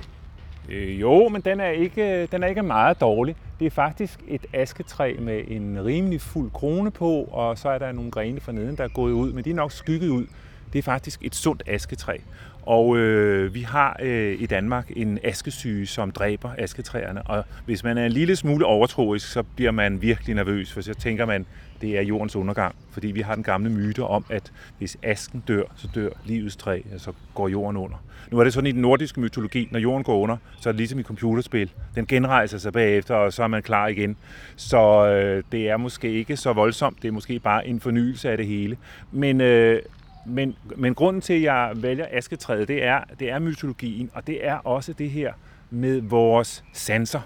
Øh, 0.69 1.01
jo, 1.01 1.29
men 1.29 1.41
den 1.41 1.61
er, 1.61 1.69
ikke, 1.69 2.27
den 2.27 2.43
er 2.43 2.47
ikke 2.47 2.63
meget 2.63 3.01
dårlig. 3.01 3.37
Det 3.61 3.67
er 3.67 3.71
faktisk 3.71 4.21
et 4.29 4.47
asketræ 4.53 5.17
med 5.19 5.43
en 5.49 5.85
rimelig 5.85 6.21
fuld 6.21 6.51
krone 6.51 6.91
på, 6.91 7.23
og 7.23 7.59
så 7.59 7.69
er 7.69 7.79
der 7.79 7.93
nogle 7.93 8.11
grene 8.11 8.41
for 8.41 8.53
neden, 8.53 8.77
der 8.77 8.85
er 8.85 8.89
gået 8.89 9.13
ud, 9.13 9.33
men 9.33 9.45
de 9.45 9.51
er 9.51 9.55
nok 9.55 9.73
skygget 9.73 10.09
ud. 10.09 10.27
Det 10.73 10.79
er 10.79 10.83
faktisk 10.83 11.21
et 11.23 11.35
sundt 11.35 11.63
asketræ. 11.67 12.17
Og 12.63 12.97
øh, 12.97 13.55
vi 13.55 13.61
har 13.61 13.97
øh, 14.03 14.43
i 14.43 14.47
Danmark 14.47 14.91
en 14.97 15.19
askesyge, 15.25 15.87
som 15.87 16.11
dræber 16.11 16.51
asketræerne. 16.59 17.23
Og 17.23 17.45
hvis 17.65 17.85
man 17.85 17.99
er 17.99 18.07
en 18.07 18.13
lille 18.13 18.37
smule 18.37 18.67
overtroisk, 18.67 19.33
så 19.33 19.43
bliver 19.43 19.71
man 19.71 20.03
virkelig 20.03 20.35
nervøs, 20.35 20.73
for 20.73 20.81
så 20.81 20.95
tænker 20.95 21.27
man, 21.27 21.47
det 21.81 21.99
er 21.99 22.03
jordens 22.03 22.37
undergang. 22.37 22.75
Fordi 22.91 23.07
vi 23.07 23.21
har 23.21 23.35
den 23.35 23.45
gamle 23.45 23.71
myte 23.71 24.03
om, 24.03 24.25
at 24.31 24.53
hvis 24.79 24.97
asken 25.03 25.45
dør, 25.49 25.63
så 25.77 25.89
dør 25.95 26.09
livets 26.25 26.57
træ, 26.57 26.81
og 26.95 27.01
så 27.01 27.13
går 27.35 27.49
jorden 27.49 27.77
under. 27.77 27.97
Nu 28.31 28.39
er 28.39 28.45
det 28.45 28.53
sådan 28.53 28.67
i 28.67 28.73
den 28.73 28.83
nordiske 28.83 29.21
mytologi, 29.21 29.69
når 29.71 29.79
jorden 29.79 30.05
går 30.05 30.19
under, 30.19 30.37
så 30.61 30.69
er 30.69 30.73
det 30.73 30.79
ligesom 30.79 30.99
i 30.99 31.03
computerspil. 31.03 31.71
Den 31.95 32.07
genrejser 32.07 32.59
sig 32.59 32.73
bagefter, 32.73 33.15
og 33.15 33.33
så 33.33 33.43
er 33.43 33.47
man 33.47 33.63
klar 33.63 33.87
igen. 33.87 34.17
Så 34.57 35.07
øh, 35.07 35.43
det 35.53 35.69
er 35.69 35.77
måske 35.77 36.13
ikke 36.13 36.37
så 36.37 36.53
voldsomt, 36.53 37.03
det 37.03 37.09
er 37.09 37.13
måske 37.13 37.39
bare 37.39 37.67
en 37.67 37.81
fornyelse 37.81 38.31
af 38.31 38.37
det 38.37 38.47
hele. 38.47 38.77
Men 39.13 39.41
øh, 39.41 39.83
men, 40.27 40.57
men 40.77 40.95
grunden 40.95 41.23
til, 41.23 41.35
at 41.35 41.43
jeg 41.43 41.73
vælger 41.77 42.07
asketræet, 42.11 42.69
det 42.69 42.85
er, 42.85 43.01
det 43.19 43.31
er 43.31 43.39
mytologien, 43.39 44.11
og 44.15 44.27
det 44.27 44.47
er 44.47 44.55
også 44.55 44.93
det 44.93 45.11
her 45.11 45.33
med 45.71 46.01
vores 46.01 46.65
sanser. 46.73 47.21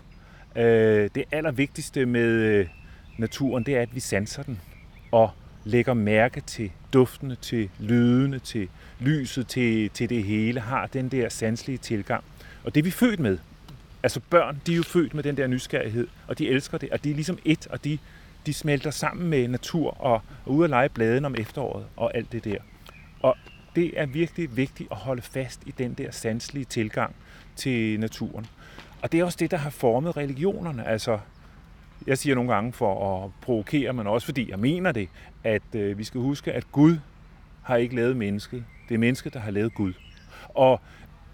Øh, 0.57 1.11
det 1.15 1.25
allervigtigste 1.33 2.07
med 2.07 2.29
øh, 2.29 2.67
naturen, 3.19 3.65
det 3.65 3.77
er, 3.77 3.83
at 3.83 3.95
vi 3.95 4.01
sanser 4.01 4.43
den 4.43 4.61
og 5.13 5.31
lægger 5.65 5.95
mærke 5.95 6.41
til 6.41 6.71
duftene, 6.93 7.35
til 7.35 7.71
lydene, 7.79 8.39
til 8.39 8.69
lyset, 9.01 9.47
til, 9.47 9.91
til 9.91 10.09
det 10.09 10.25
hele, 10.25 10.61
har 10.61 10.87
den 10.87 11.09
der 11.09 11.29
sanselige 11.29 11.79
tilgang. 11.79 12.25
Og 12.65 12.75
det 12.75 12.81
er 12.81 12.85
vi 12.85 12.91
født 12.91 13.21
med. 13.21 13.39
Altså 14.03 14.21
børn, 14.31 14.61
de 14.67 14.73
er 14.73 14.77
jo 14.77 14.83
født 14.83 15.15
med 15.15 15.23
den 15.23 15.37
der 15.37 15.47
nysgerrighed, 15.47 16.09
og 16.27 16.39
de 16.39 16.49
elsker 16.49 16.79
det, 16.79 16.91
og 16.91 17.05
de 17.05 17.11
er 17.11 17.15
ligesom 17.15 17.39
et, 17.45 17.67
og 17.67 17.85
de, 17.85 17.99
de 18.47 18.53
smelter 18.53 18.91
sammen 18.91 19.31
med 19.31 19.49
natur 19.49 20.01
og, 20.01 20.23
og 20.45 20.53
ude 20.53 20.65
at 20.65 20.71
lege 20.71 20.89
bladen 20.89 21.25
om 21.25 21.35
efteråret 21.39 21.87
og 21.97 22.17
alt 22.17 22.33
det 22.33 22.45
der. 22.45 22.59
Og 23.23 23.37
det 23.77 24.01
er 24.01 24.07
virkelig 24.07 24.57
vigtigt 24.57 24.91
at 24.91 24.97
holde 24.97 25.23
fast 25.23 25.61
i 25.67 25.75
den 25.79 25.95
der 25.95 26.11
sanselige 26.11 26.65
tilgang 26.65 27.15
til 27.57 28.01
naturen. 28.01 28.47
Og 29.03 29.13
det 29.13 29.21
er 29.21 29.25
også 29.25 29.39
det, 29.41 29.51
der 29.51 29.57
har 29.57 29.71
formet 29.71 30.17
religionerne. 30.17 30.89
Altså, 30.89 31.19
jeg 32.07 32.19
siger 32.19 32.35
nogle 32.35 32.53
gange 32.55 32.73
for 32.73 33.25
at 33.25 33.31
provokere, 33.41 33.93
men 33.93 34.07
også 34.07 34.25
fordi 34.25 34.51
jeg 34.51 34.59
mener 34.59 34.93
det, 34.93 35.09
at 35.45 35.63
øh, 35.75 35.99
vi 35.99 36.05
skal 36.05 36.21
huske, 36.21 36.53
at 36.53 36.73
Gud 36.73 36.97
har 37.63 37.77
ikke 37.77 37.97
lavet 37.97 38.17
mennesket. 38.17 38.65
Det 38.89 38.95
er 38.95 38.99
mennesket, 38.99 39.35
der 39.35 39.41
har 39.41 39.51
lavet 39.51 39.75
Gud. 39.75 39.93
Og, 40.49 40.81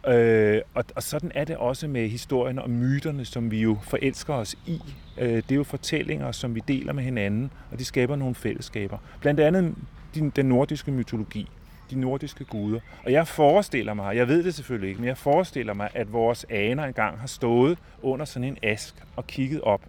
øh, 0.08 0.60
og, 0.74 0.84
og 0.94 1.02
sådan 1.02 1.32
er 1.34 1.44
det 1.44 1.56
også 1.56 1.88
med 1.88 2.08
historien 2.08 2.58
og 2.58 2.70
myterne, 2.70 3.24
som 3.24 3.50
vi 3.50 3.60
jo 3.60 3.78
forelsker 3.82 4.34
os 4.34 4.56
i. 4.66 4.82
Øh, 5.18 5.36
det 5.36 5.50
er 5.50 5.56
jo 5.56 5.64
fortællinger, 5.64 6.32
som 6.32 6.54
vi 6.54 6.62
deler 6.68 6.92
med 6.92 7.04
hinanden, 7.04 7.50
og 7.72 7.78
de 7.78 7.84
skaber 7.84 8.16
nogle 8.16 8.34
fællesskaber. 8.34 8.98
Blandt 9.20 9.40
andet 9.40 9.74
den 10.36 10.46
nordiske 10.46 10.90
mytologi 10.90 11.48
de 11.90 12.00
nordiske 12.00 12.44
guder. 12.44 12.80
Og 13.04 13.12
jeg 13.12 13.28
forestiller 13.28 13.94
mig, 13.94 14.16
jeg 14.16 14.28
ved 14.28 14.44
det 14.44 14.54
selvfølgelig 14.54 14.88
ikke, 14.88 15.00
men 15.00 15.08
jeg 15.08 15.18
forestiller 15.18 15.74
mig, 15.74 15.90
at 15.94 16.12
vores 16.12 16.46
aner 16.50 16.84
engang 16.84 17.18
har 17.18 17.26
stået 17.26 17.78
under 18.02 18.24
sådan 18.24 18.48
en 18.48 18.58
ask 18.62 18.94
og 19.16 19.26
kigget 19.26 19.60
op. 19.60 19.80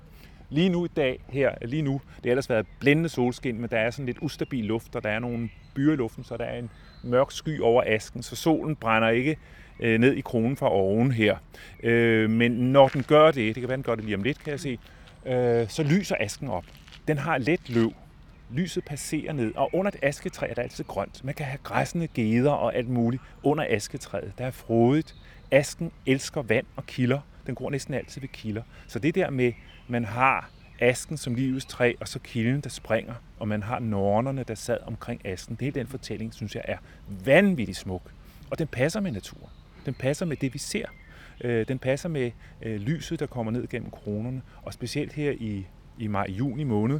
Lige 0.50 0.70
nu 0.70 0.86
i 0.86 0.88
dag, 0.88 1.20
her, 1.30 1.52
lige 1.62 1.82
nu, 1.82 2.02
det 2.16 2.26
har 2.26 2.30
ellers 2.32 2.50
været 2.50 2.66
blændende 2.80 3.10
solskin, 3.10 3.62
men 3.62 3.70
der 3.70 3.78
er 3.78 3.92
sådan 3.92 4.06
lidt 4.06 4.18
ustabil 4.22 4.66
luft, 4.66 4.96
og 4.96 5.04
der 5.04 5.10
er 5.10 5.20
nogle 5.20 5.50
byer 5.76 5.94
i 5.94 5.96
luften, 5.96 6.24
så 6.24 6.38
der 6.38 6.44
er 6.44 6.60
en 6.60 6.70
mørk 7.04 7.32
sky 7.32 7.60
over 7.62 7.84
asken, 7.86 8.24
så 8.24 8.36
solen 8.36 8.76
brænder 8.76 9.10
ikke 9.10 9.38
øh, 9.80 10.00
ned 10.00 10.14
i 10.14 10.22
kronen 10.22 10.58
fra 10.58 10.72
oven 10.72 11.12
her. 11.12 11.38
Øh, 11.84 12.30
men 12.30 12.52
når 12.52 12.88
den 12.88 13.04
gør 13.04 13.26
det, 13.26 13.56
det 13.56 13.56
kan 13.56 13.68
være, 13.68 13.78
den 13.78 13.84
gør 13.84 13.96
det 13.96 14.04
lige 14.04 14.16
om 14.16 14.24
lidt, 14.24 14.44
kan 14.44 14.52
jeg 14.52 14.60
se, 14.60 14.80
øh, 15.26 15.70
så 15.70 15.84
lyser 15.84 16.16
asken 16.20 16.48
op. 16.48 16.66
Den 17.08 17.18
har 17.18 17.38
let 17.38 17.70
løv, 17.70 17.94
lyset 18.52 18.86
passerer 18.86 19.34
ned, 19.34 19.56
og 19.56 19.70
under 19.74 19.92
et 19.92 20.00
asketræ 20.02 20.50
er 20.50 20.54
der 20.54 20.62
altid 20.62 20.84
grønt. 20.84 21.24
Man 21.24 21.36
kan 21.36 21.46
have 21.46 21.60
græssende 21.64 22.08
geder 22.08 22.52
og 22.52 22.76
alt 22.76 22.90
muligt 22.90 23.24
under 23.44 23.66
asketræet. 23.70 24.34
Der 24.38 24.46
er 24.46 24.52
frodigt. 24.52 25.16
Asken 25.52 25.92
elsker 26.06 26.42
vand 26.42 26.66
og 26.76 26.86
kilder. 26.86 27.20
Den 27.48 27.56
går 27.56 27.70
næsten 27.70 27.94
altid 27.94 28.22
ved 28.22 28.30
kilder. 28.30 28.62
Så 28.88 29.00
det 29.00 29.16
der 29.16 29.30
med, 29.30 29.54
man 29.88 30.06
har 30.06 30.50
asken 30.80 31.18
som 31.18 31.36
livets 31.36 31.66
træ, 31.66 31.94
og 32.00 32.08
så 32.08 32.20
kilden, 32.20 32.62
der 32.62 32.70
springer, 32.70 33.14
og 33.40 33.48
man 33.48 33.64
har 33.64 33.80
nornerne, 33.80 34.44
der 34.44 34.56
sad 34.56 34.78
omkring 34.86 35.26
asken. 35.26 35.56
Det 35.56 35.68
er 35.68 35.72
den 35.72 35.88
fortælling, 35.88 36.34
synes 36.34 36.56
jeg 36.56 36.64
er 36.66 36.78
vanvittigt 37.26 37.78
smuk. 37.78 38.12
Og 38.52 38.60
den 38.60 38.68
passer 38.68 39.00
med 39.00 39.12
naturen. 39.12 39.52
Den 39.86 39.94
passer 39.94 40.26
med 40.26 40.38
det, 40.38 40.54
vi 40.54 40.60
ser. 40.60 40.86
Øh, 41.42 41.68
den 41.68 41.80
passer 41.80 42.10
med 42.10 42.32
øh, 42.62 42.76
lyset, 42.76 43.20
der 43.20 43.26
kommer 43.26 43.52
ned 43.52 43.68
gennem 43.68 43.92
kronerne, 43.92 44.42
og 44.62 44.74
specielt 44.74 45.14
her 45.14 45.32
i, 45.32 45.68
i 45.98 46.08
maj-juni 46.08 46.64
måned, 46.64 47.00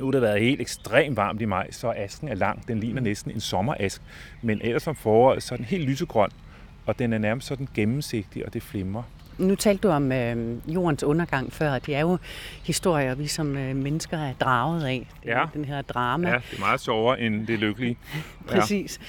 nu 0.00 0.06
har 0.06 0.10
det 0.12 0.22
været 0.22 0.40
helt 0.40 0.60
ekstremt 0.60 1.16
varmt 1.16 1.40
i 1.42 1.44
maj, 1.44 1.70
så 1.70 1.92
asken 1.96 2.28
er 2.28 2.34
lang. 2.34 2.68
Den 2.68 2.80
ligner 2.80 3.00
næsten 3.00 3.30
en 3.30 3.40
sommerask. 3.40 4.02
Men 4.42 4.60
ellers 4.64 4.86
om 4.86 4.96
foråret, 4.96 5.42
så 5.42 5.54
er 5.54 5.56
den 5.56 5.64
helt 5.66 5.88
lysegrøn, 5.88 6.30
og 6.86 6.98
den 6.98 7.12
er 7.12 7.18
nærmest 7.18 7.46
sådan 7.46 7.68
gennemsigtig, 7.74 8.46
og 8.46 8.54
det 8.54 8.62
flimrer. 8.62 9.02
Nu 9.38 9.54
talte 9.54 9.88
du 9.88 9.92
om 9.92 10.12
øh, 10.12 10.56
jordens 10.74 11.02
undergang 11.04 11.52
før. 11.52 11.78
Det 11.78 11.96
er 11.96 12.00
jo 12.00 12.18
historier, 12.64 13.14
vi 13.14 13.26
som 13.26 13.56
øh, 13.56 13.76
mennesker 13.76 14.18
er 14.18 14.32
draget 14.40 14.84
af. 14.86 15.06
Det 15.22 15.28
Ja. 15.30 15.44
Den 15.54 15.64
her 15.64 15.82
drama. 15.82 16.28
Ja, 16.28 16.34
det 16.50 16.56
er 16.56 16.60
meget 16.60 16.80
sjovere 16.80 17.20
end 17.20 17.46
det 17.46 17.58
lykkelige. 17.58 17.96
Præcis. 18.48 19.00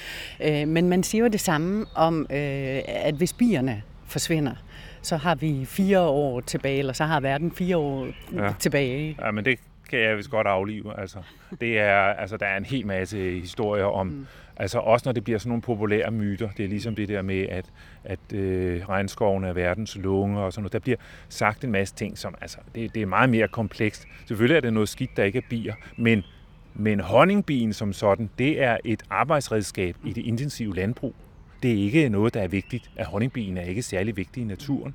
Øh, 0.44 0.68
men 0.68 0.88
man 0.88 1.02
siger 1.02 1.24
jo 1.24 1.28
det 1.28 1.40
samme 1.40 1.86
om, 1.94 2.20
øh, 2.30 2.80
at 2.86 3.14
hvis 3.14 3.32
bierne 3.32 3.82
forsvinder, 4.06 4.52
så 5.02 5.16
har 5.16 5.34
vi 5.34 5.64
fire 5.64 6.00
år 6.00 6.40
tilbage, 6.40 6.78
eller 6.78 6.92
så 6.92 7.04
har 7.04 7.20
verden 7.20 7.50
fire 7.52 7.76
år 7.76 8.06
Ja. 8.36 8.52
tilbage. 8.58 9.16
Ja, 9.20 9.30
men 9.30 9.44
det 9.44 9.58
kan 9.92 10.00
jeg 10.00 10.16
vist 10.16 10.30
godt 10.30 10.46
aflive. 10.46 11.00
Altså, 11.00 11.18
det 11.60 11.78
er, 11.78 11.96
altså, 11.96 12.36
der 12.36 12.46
er 12.46 12.56
en 12.56 12.64
hel 12.64 12.86
masse 12.86 13.40
historier 13.40 13.84
om, 13.84 14.06
mm. 14.06 14.26
altså 14.56 14.78
også 14.78 15.02
når 15.06 15.12
det 15.12 15.24
bliver 15.24 15.38
sådan 15.38 15.48
nogle 15.48 15.62
populære 15.62 16.10
myter, 16.10 16.48
det 16.56 16.64
er 16.64 16.68
ligesom 16.68 16.94
det 16.94 17.08
der 17.08 17.22
med, 17.22 17.46
at, 17.48 17.64
at 18.04 18.32
øh, 18.34 18.88
regnskoven 18.88 19.44
er 19.44 19.52
verdens 19.52 19.96
lunge 19.96 20.40
og 20.40 20.52
sådan 20.52 20.62
noget. 20.62 20.72
Der 20.72 20.78
bliver 20.78 20.96
sagt 21.28 21.64
en 21.64 21.72
masse 21.72 21.94
ting, 21.94 22.18
som 22.18 22.34
altså, 22.40 22.58
det, 22.74 22.94
det 22.94 23.02
er 23.02 23.06
meget 23.06 23.30
mere 23.30 23.48
komplekst. 23.48 24.06
Selvfølgelig 24.26 24.56
er 24.56 24.60
det 24.60 24.72
noget 24.72 24.88
skidt, 24.88 25.16
der 25.16 25.24
ikke 25.24 25.38
er 25.38 25.46
bier, 25.50 25.74
men, 25.96 26.22
men 26.74 27.00
honningbien 27.00 27.72
som 27.72 27.92
sådan, 27.92 28.30
det 28.38 28.62
er 28.62 28.76
et 28.84 29.02
arbejdsredskab 29.10 29.96
i 30.04 30.12
det 30.12 30.24
intensive 30.24 30.74
landbrug. 30.74 31.14
Det 31.62 31.70
er 31.70 31.84
ikke 31.84 32.08
noget, 32.08 32.34
der 32.34 32.40
er 32.40 32.48
vigtigt. 32.48 32.90
At 32.96 33.06
honningbien 33.06 33.56
er 33.56 33.62
ikke 33.62 33.82
særlig 33.82 34.16
vigtig 34.16 34.40
i 34.40 34.44
naturen. 34.44 34.94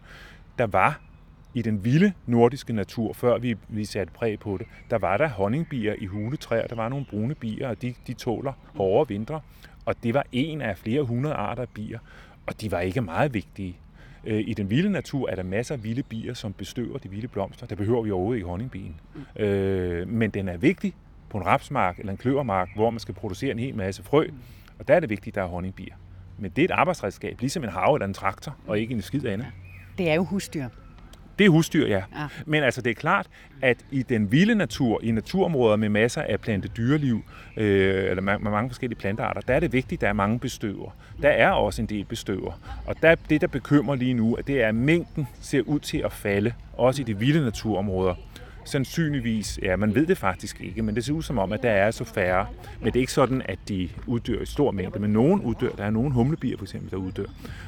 Der 0.57 0.67
var 0.67 1.06
i 1.57 1.61
den 1.61 1.85
vilde 1.85 2.13
nordiske 2.25 2.73
natur, 2.73 3.13
før 3.13 3.37
vi, 3.37 3.55
vi 3.67 3.85
satte 3.85 4.13
præg 4.13 4.39
på 4.39 4.57
det, 4.57 4.67
der 4.89 4.97
var 4.97 5.17
der 5.17 5.27
honningbier 5.27 5.95
i 5.97 6.05
huletræer, 6.05 6.67
der 6.67 6.75
var 6.75 6.89
nogle 6.89 7.05
brune 7.09 7.35
bier, 7.35 7.67
og 7.69 7.81
de, 7.81 7.93
de 8.07 8.13
tåler 8.13 8.53
hårde 8.75 9.07
vintre. 9.07 9.41
Og 9.85 9.95
det 10.03 10.13
var 10.13 10.25
en 10.31 10.61
af 10.61 10.77
flere 10.77 11.03
hundrede 11.03 11.35
arter 11.35 11.61
af 11.61 11.69
bier, 11.69 11.99
og 12.47 12.61
de 12.61 12.71
var 12.71 12.79
ikke 12.79 13.01
meget 13.01 13.33
vigtige. 13.33 13.77
Øh, 14.25 14.43
I 14.47 14.53
den 14.53 14.69
vilde 14.69 14.89
natur 14.89 15.29
er 15.29 15.35
der 15.35 15.43
masser 15.43 15.75
af 15.75 15.83
vilde 15.83 16.03
bier, 16.03 16.33
som 16.33 16.53
bestøver 16.53 16.97
de 16.97 17.09
vilde 17.09 17.27
blomster. 17.27 17.65
Der 17.65 17.75
behøver 17.75 18.01
vi 18.01 18.11
overhovedet 18.11 18.37
ikke 18.37 18.49
honningbien. 18.49 18.95
Øh, 19.35 20.07
men 20.07 20.29
den 20.29 20.47
er 20.47 20.57
vigtig 20.57 20.93
på 21.29 21.37
en 21.37 21.45
rapsmark 21.45 21.99
eller 21.99 22.11
en 22.11 22.17
kløvermark, 22.17 22.69
hvor 22.75 22.89
man 22.89 22.99
skal 22.99 23.13
producere 23.13 23.51
en 23.51 23.59
hel 23.59 23.75
masse 23.75 24.03
frø, 24.03 24.27
og 24.79 24.87
der 24.87 24.95
er 24.95 24.99
det 24.99 25.09
vigtigt, 25.09 25.33
at 25.33 25.35
der 25.35 25.43
er 25.43 25.47
honningbier. 25.47 25.95
Men 26.37 26.51
det 26.51 26.61
er 26.61 26.65
et 26.65 26.71
arbejdsredskab, 26.71 27.39
ligesom 27.39 27.63
en 27.63 27.69
hav 27.69 27.93
eller 27.93 28.07
en 28.07 28.13
traktor, 28.13 28.55
og 28.67 28.79
ikke 28.79 28.93
en 28.93 29.01
skid 29.01 29.25
andet. 29.25 29.47
Det 29.97 30.09
er 30.09 30.13
jo 30.13 30.23
husdyr. 30.23 30.67
Det 31.39 31.45
er 31.45 31.49
husdyr, 31.49 31.88
ja. 31.88 31.93
Ja. 32.15 32.27
Men 32.45 32.63
altså, 32.63 32.81
det 32.81 32.89
er 32.89 32.93
klart, 32.93 33.27
at 33.61 33.77
i 33.91 34.03
den 34.03 34.31
vilde 34.31 34.55
natur, 34.55 34.99
i 35.03 35.11
naturområder 35.11 35.75
med 35.75 35.89
masser 35.89 36.21
af 36.21 36.39
plante 36.39 36.67
dyreliv, 36.67 37.23
øh, 37.57 38.09
eller 38.09 38.21
med, 38.21 38.39
mange 38.39 38.69
forskellige 38.69 38.99
plantearter, 38.99 39.41
der 39.41 39.53
er 39.53 39.59
det 39.59 39.73
vigtigt, 39.73 39.99
at 39.99 40.01
der 40.01 40.07
er 40.07 40.13
mange 40.13 40.39
bestøver. 40.39 40.91
Der 41.21 41.29
er 41.29 41.49
også 41.49 41.81
en 41.81 41.88
del 41.88 42.05
bestøver. 42.05 42.59
Og 42.85 42.95
der, 43.01 43.15
det, 43.29 43.41
der 43.41 43.47
bekymrer 43.47 43.95
lige 43.95 44.13
nu, 44.13 44.33
at 44.33 44.47
det 44.47 44.63
er, 44.63 44.67
at 44.67 44.75
mængden 44.75 45.27
ser 45.41 45.61
ud 45.61 45.79
til 45.79 45.97
at 45.97 46.11
falde, 46.11 46.53
også 46.73 47.01
i 47.01 47.05
de 47.05 47.17
vilde 47.17 47.45
naturområder. 47.45 48.15
Sandsynligvis, 48.68 49.59
ja, 49.63 49.76
man 49.76 49.95
ved 49.95 50.05
det 50.07 50.18
faktisk 50.18 50.61
ikke, 50.61 50.82
men 50.82 50.95
det 50.95 51.05
ser 51.05 51.13
ud 51.13 51.24
som 51.24 51.38
om, 51.38 51.53
at 51.53 51.63
der 51.63 51.70
er 51.70 51.91
så 51.91 52.03
færre. 52.03 52.45
Men 52.80 52.86
det 52.86 52.95
er 52.95 52.99
ikke 52.99 53.11
sådan, 53.11 53.41
at 53.45 53.59
de 53.68 53.89
uddør 54.07 54.41
i 54.41 54.45
stor 54.45 54.72
mængde, 54.72 54.99
men 54.99 55.09
nogen 55.11 55.41
uddør. 55.41 55.70
Der 55.70 55.84
er 55.84 55.89
nogle 55.89 56.11
humlebier 56.11 56.57
for 56.57 56.65
eksempel, 56.65 56.91
der 56.91 56.97
uddør. 56.97 57.26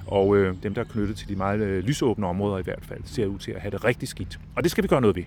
Og 0.07 0.37
øh, 0.37 0.55
dem, 0.63 0.73
der 0.73 0.81
er 0.81 0.85
knyttet 0.85 1.17
til 1.17 1.29
de 1.29 1.35
meget 1.35 1.59
øh, 1.59 1.83
lysåbne 1.83 2.27
områder 2.27 2.57
i 2.57 2.61
hvert 2.61 2.85
fald, 2.85 3.01
ser 3.05 3.25
ud 3.25 3.39
til 3.39 3.51
at 3.51 3.61
have 3.61 3.71
det 3.71 3.83
rigtig 3.85 4.07
skidt. 4.07 4.39
Og 4.55 4.63
det 4.63 4.71
skal 4.71 4.83
vi 4.83 4.87
gøre 4.87 5.01
noget 5.01 5.15
ved. 5.15 5.23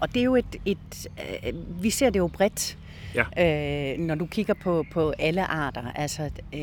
Og 0.00 0.14
det 0.14 0.20
er 0.20 0.24
jo 0.24 0.34
et, 0.36 0.56
et 0.64 1.06
øh, 1.46 1.52
vi 1.82 1.90
ser 1.90 2.10
det 2.10 2.18
jo 2.18 2.26
bredt, 2.26 2.78
Ja. 3.14 3.92
øh, 3.92 3.98
når 3.98 4.14
du 4.14 4.26
kigger 4.26 4.54
på, 4.54 4.84
på 4.92 5.12
alle 5.18 5.44
arter. 5.44 5.92
Altså, 5.94 6.30
øh, 6.54 6.60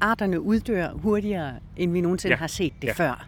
arterne 0.00 0.40
uddør 0.40 0.88
hurtigere, 0.92 1.52
end 1.76 1.92
vi 1.92 2.00
nogensinde 2.00 2.32
Ja. 2.34 2.38
har 2.38 2.46
set 2.46 2.72
det 2.82 2.88
Ja. 2.88 2.92
før. 2.92 3.26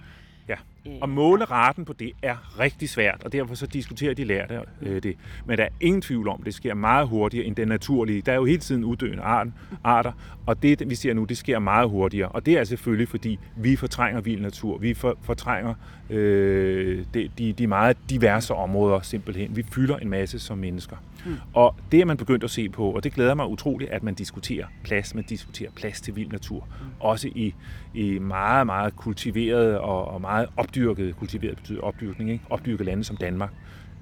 Øh. 0.86 0.92
Og 1.00 1.08
måle 1.08 1.44
raten 1.44 1.84
på 1.84 1.92
det 1.92 2.12
er 2.22 2.60
rigtig 2.60 2.88
svært, 2.88 3.22
og 3.24 3.32
derfor 3.32 3.54
så 3.54 3.66
diskuterer 3.66 4.14
de 4.14 4.24
lærte 4.24 4.60
øh, 4.82 5.02
det. 5.02 5.16
Men 5.46 5.58
der 5.58 5.64
er 5.64 5.68
ingen 5.80 6.02
tvivl 6.02 6.28
om, 6.28 6.36
at 6.40 6.46
det 6.46 6.54
sker 6.54 6.74
meget 6.74 7.08
hurtigere 7.08 7.46
end 7.46 7.56
den 7.56 7.68
naturlige. 7.68 8.22
Der 8.22 8.32
er 8.32 8.36
jo 8.36 8.44
hele 8.44 8.58
tiden 8.58 8.84
uddøende 8.84 9.22
art, 9.22 9.46
arter, 9.84 10.12
og 10.46 10.62
det, 10.62 10.90
vi 10.90 10.94
ser 10.94 11.14
nu, 11.14 11.24
det 11.24 11.36
sker 11.36 11.58
meget 11.58 11.88
hurtigere. 11.88 12.28
Og 12.28 12.46
det 12.46 12.58
er 12.58 12.64
selvfølgelig, 12.64 13.08
fordi 13.08 13.38
vi 13.56 13.76
fortrænger 13.76 14.20
vild 14.20 14.40
natur. 14.40 14.78
Vi 14.78 14.94
for, 14.94 15.18
fortrænger 15.22 15.74
øh, 16.10 17.04
de, 17.14 17.30
de, 17.38 17.52
de 17.52 17.66
meget 17.66 17.96
diverse 18.10 18.54
områder 18.54 19.00
simpelthen. 19.00 19.56
Vi 19.56 19.62
fylder 19.62 19.96
en 19.96 20.10
masse 20.10 20.38
som 20.38 20.58
mennesker. 20.58 20.96
Mm. 21.24 21.36
Og 21.54 21.74
det 21.92 22.00
er 22.00 22.04
man 22.04 22.16
begyndt 22.16 22.44
at 22.44 22.50
se 22.50 22.68
på, 22.68 22.90
og 22.90 23.04
det 23.04 23.12
glæder 23.12 23.34
mig 23.34 23.46
utroligt, 23.46 23.90
at 23.90 24.02
man 24.02 24.14
diskuterer 24.14 24.66
plads. 24.84 25.14
Man 25.14 25.24
diskuterer 25.24 25.70
plads 25.70 26.00
til 26.00 26.16
vild 26.16 26.30
natur. 26.30 26.68
Også 27.00 27.28
i, 27.28 27.54
i 27.94 28.18
meget, 28.18 28.66
meget 28.66 28.96
kultiverede 28.96 29.80
og, 29.80 30.08
og 30.08 30.20
meget 30.20 30.48
opdyrkede, 30.56 31.12
kultiveret 31.12 31.56
betyder 31.56 31.80
opdyrkning, 31.80 32.30
ikke? 32.30 32.44
opdyrkede 32.50 32.84
lande 32.84 33.04
som 33.04 33.16
Danmark. 33.16 33.50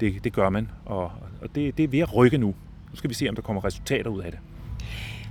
Det, 0.00 0.24
det 0.24 0.32
gør 0.32 0.48
man, 0.48 0.68
og, 0.84 1.12
og 1.40 1.54
det, 1.54 1.76
det 1.76 1.84
er 1.84 1.88
ved 1.88 1.98
at 1.98 2.16
rykke 2.16 2.38
nu. 2.38 2.46
Nu 2.90 2.96
skal 2.96 3.10
vi 3.10 3.14
se, 3.14 3.28
om 3.28 3.34
der 3.34 3.42
kommer 3.42 3.64
resultater 3.64 4.10
ud 4.10 4.20
af 4.20 4.30
det. 4.30 4.40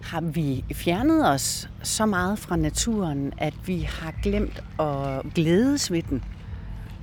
Har 0.03 0.21
vi 0.21 0.63
fjernet 0.73 1.29
os 1.29 1.69
så 1.83 2.05
meget 2.05 2.39
fra 2.39 2.55
naturen, 2.55 3.33
at 3.37 3.53
vi 3.65 3.79
har 3.79 4.13
glemt 4.23 4.63
at 4.79 5.33
glædes 5.33 5.91
ved 5.91 6.01
den? 6.01 6.23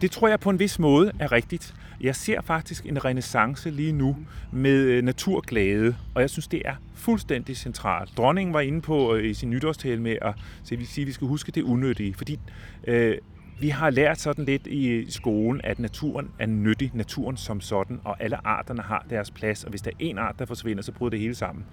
Det 0.01 0.11
tror 0.11 0.29
jeg 0.29 0.41
på 0.41 0.51
en 0.51 0.59
vis 0.59 0.79
måde 0.79 1.13
er 1.19 1.33
rigtigt. 1.33 1.75
Jeg 2.01 2.17
ser 2.17 2.41
faktisk 2.41 2.87
en 2.87 3.05
renaissance 3.05 3.71
lige 3.71 3.93
nu 3.93 4.17
med 4.53 4.81
øh, 4.81 5.03
naturglæde, 5.03 5.97
og 6.15 6.21
jeg 6.21 6.31
synes, 6.31 6.49
det 6.49 6.63
er 6.65 6.75
fuldstændig 6.95 7.57
centralt. 7.57 8.11
Dronningen 8.17 8.55
var 8.55 8.61
inde 8.61 8.81
på 8.81 9.15
øh, 9.15 9.31
i 9.31 9.35
sin 9.35 9.51
nytårstale 9.51 10.03
med 10.03 10.17
at 10.23 10.35
sige, 10.65 11.03
at 11.03 11.07
vi 11.07 11.13
skal 11.13 11.27
huske 11.27 11.53
det 11.53 11.63
unødige, 11.63 12.15
fordi 12.15 12.39
øh, 12.87 13.19
vi 13.61 13.69
har 13.69 13.91
lært 13.91 14.21
sådan 14.21 14.45
lidt 14.45 14.67
i 14.67 15.11
skolen, 15.11 15.61
at 15.65 15.79
naturen 15.79 16.31
er 16.39 16.47
nyttig, 16.47 16.91
naturen 16.95 17.37
som 17.37 17.61
sådan, 17.61 18.01
og 18.05 18.23
alle 18.23 18.47
arterne 18.47 18.83
har 18.83 19.07
deres 19.11 19.31
plads, 19.31 19.65
og 19.65 19.71
hvis 19.71 19.83
der 19.83 19.91
er 19.91 19.95
en 19.99 20.19
art, 20.19 20.39
der 20.39 20.45
forsvinder, 20.47 20.83
så 20.83 20.93
bryder 20.93 21.11
det 21.11 21.21
hele 21.21 21.35
sammen. 21.35 21.65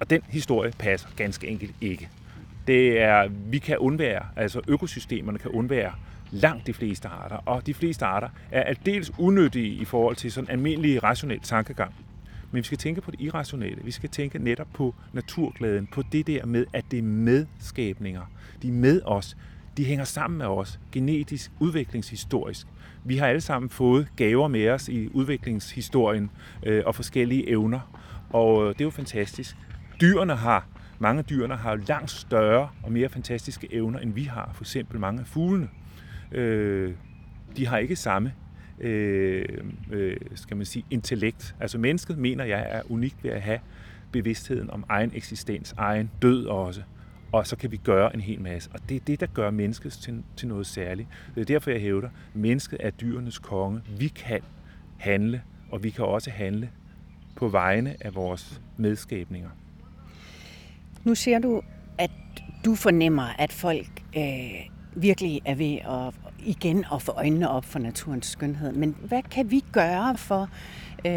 Og 0.00 0.10
den 0.10 0.22
historie 0.28 0.72
passer 0.78 1.08
ganske 1.16 1.46
enkelt 1.46 1.74
ikke. 1.80 2.08
Det 2.66 3.00
er, 3.00 3.28
vi 3.28 3.58
kan 3.58 3.78
undvære, 3.78 4.22
altså 4.36 4.60
økosystemerne 4.68 5.38
kan 5.38 5.50
undvære 5.50 5.92
langt 6.30 6.66
de 6.66 6.72
fleste 6.72 7.08
arter, 7.08 7.36
og 7.36 7.66
de 7.66 7.74
fleste 7.74 8.04
arter 8.04 8.28
er 8.50 8.62
aldeles 8.62 9.12
unødige 9.18 9.68
i 9.68 9.84
forhold 9.84 10.16
til 10.16 10.32
sådan 10.32 10.50
almindelig 10.50 11.02
rationel 11.02 11.40
tankegang. 11.40 11.94
Men 12.50 12.58
vi 12.58 12.62
skal 12.62 12.78
tænke 12.78 13.00
på 13.00 13.10
det 13.10 13.20
irrationelle. 13.20 13.84
Vi 13.84 13.90
skal 13.90 14.08
tænke 14.08 14.38
netop 14.38 14.66
på 14.74 14.94
naturglæden, 15.12 15.86
på 15.86 16.02
det 16.12 16.26
der 16.26 16.46
med, 16.46 16.66
at 16.72 16.84
det 16.90 16.98
er 16.98 17.02
medskabninger. 17.02 18.22
De 18.62 18.68
er 18.68 18.72
med 18.72 19.02
os. 19.04 19.36
De 19.76 19.84
hænger 19.84 20.04
sammen 20.04 20.38
med 20.38 20.46
os, 20.46 20.80
genetisk, 20.92 21.50
udviklingshistorisk. 21.58 22.66
Vi 23.04 23.16
har 23.16 23.26
alle 23.26 23.40
sammen 23.40 23.70
fået 23.70 24.08
gaver 24.16 24.48
med 24.48 24.68
os 24.68 24.88
i 24.88 25.08
udviklingshistorien 25.12 26.30
øh, 26.62 26.82
og 26.86 26.94
forskellige 26.94 27.48
evner, 27.48 27.80
og 28.30 28.62
øh, 28.62 28.68
det 28.68 28.80
er 28.80 28.84
jo 28.84 28.90
fantastisk. 28.90 29.56
Dyrene 30.00 30.36
har, 30.36 30.66
mange 30.98 31.18
af 31.18 31.24
dyrene 31.24 31.56
har 31.56 31.76
langt 31.76 32.10
større 32.10 32.68
og 32.82 32.92
mere 32.92 33.08
fantastiske 33.08 33.74
evner, 33.74 33.98
end 33.98 34.12
vi 34.12 34.24
har. 34.24 34.50
For 34.54 34.62
eksempel 34.62 35.00
mange 35.00 35.20
af 35.20 35.26
fuglene. 35.26 35.68
Øh, 36.32 36.94
de 37.56 37.66
har 37.66 37.78
ikke 37.78 37.96
samme 37.96 38.32
øh, 38.80 39.44
øh, 39.90 40.16
skal 40.34 40.56
man 40.56 40.66
sige, 40.66 40.84
intellekt. 40.90 41.54
Altså 41.60 41.78
mennesket, 41.78 42.18
mener 42.18 42.44
jeg, 42.44 42.66
er 42.70 42.82
unikt 42.88 43.24
ved 43.24 43.30
at 43.30 43.42
have 43.42 43.58
bevidstheden 44.12 44.70
om 44.70 44.84
egen 44.88 45.12
eksistens, 45.14 45.74
egen 45.76 46.10
død 46.22 46.46
også. 46.46 46.82
Og 47.32 47.46
så 47.46 47.56
kan 47.56 47.72
vi 47.72 47.76
gøre 47.76 48.14
en 48.14 48.20
hel 48.20 48.40
masse. 48.40 48.70
Og 48.74 48.80
det 48.88 48.96
er 48.96 49.00
det, 49.00 49.20
der 49.20 49.26
gør 49.26 49.50
mennesket 49.50 49.92
til, 49.92 50.22
til 50.36 50.48
noget 50.48 50.66
særligt. 50.66 51.08
Det 51.34 51.40
er 51.40 51.44
derfor, 51.44 51.70
jeg 51.70 51.80
hævder, 51.80 52.08
at 52.08 52.36
mennesket 52.36 52.78
er 52.80 52.90
dyrenes 52.90 53.38
konge. 53.38 53.80
Vi 53.98 54.08
kan 54.08 54.40
handle, 54.98 55.42
og 55.70 55.82
vi 55.82 55.90
kan 55.90 56.04
også 56.04 56.30
handle 56.30 56.70
på 57.36 57.48
vegne 57.48 57.96
af 58.00 58.14
vores 58.14 58.60
medskabninger. 58.76 59.50
Nu 61.04 61.14
siger 61.14 61.38
du, 61.38 61.62
at 61.98 62.10
du 62.64 62.74
fornemmer, 62.74 63.26
at 63.38 63.52
folk 63.52 64.02
øh, 64.16 64.50
virkelig 64.96 65.40
er 65.44 65.54
ved 65.54 65.74
at 65.74 66.14
igen 66.44 66.84
at 66.92 67.02
få 67.02 67.12
øjnene 67.12 67.50
op 67.50 67.64
for 67.64 67.78
naturens 67.78 68.26
skønhed. 68.26 68.72
Men 68.72 68.96
hvad 69.02 69.22
kan 69.30 69.50
vi 69.50 69.64
gøre 69.72 70.16
for 70.16 70.48
øh, 71.06 71.12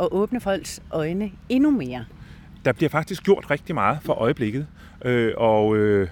at 0.00 0.08
åbne 0.10 0.40
folks 0.40 0.82
øjne 0.90 1.30
endnu 1.48 1.70
mere? 1.70 2.04
Der 2.64 2.72
bliver 2.72 2.90
faktisk 2.90 3.22
gjort 3.22 3.50
rigtig 3.50 3.74
meget 3.74 3.98
for 4.02 4.12
øjeblikket. 4.12 4.66
Øh, 5.04 5.32
og 5.36 5.76
øh, 5.76 6.08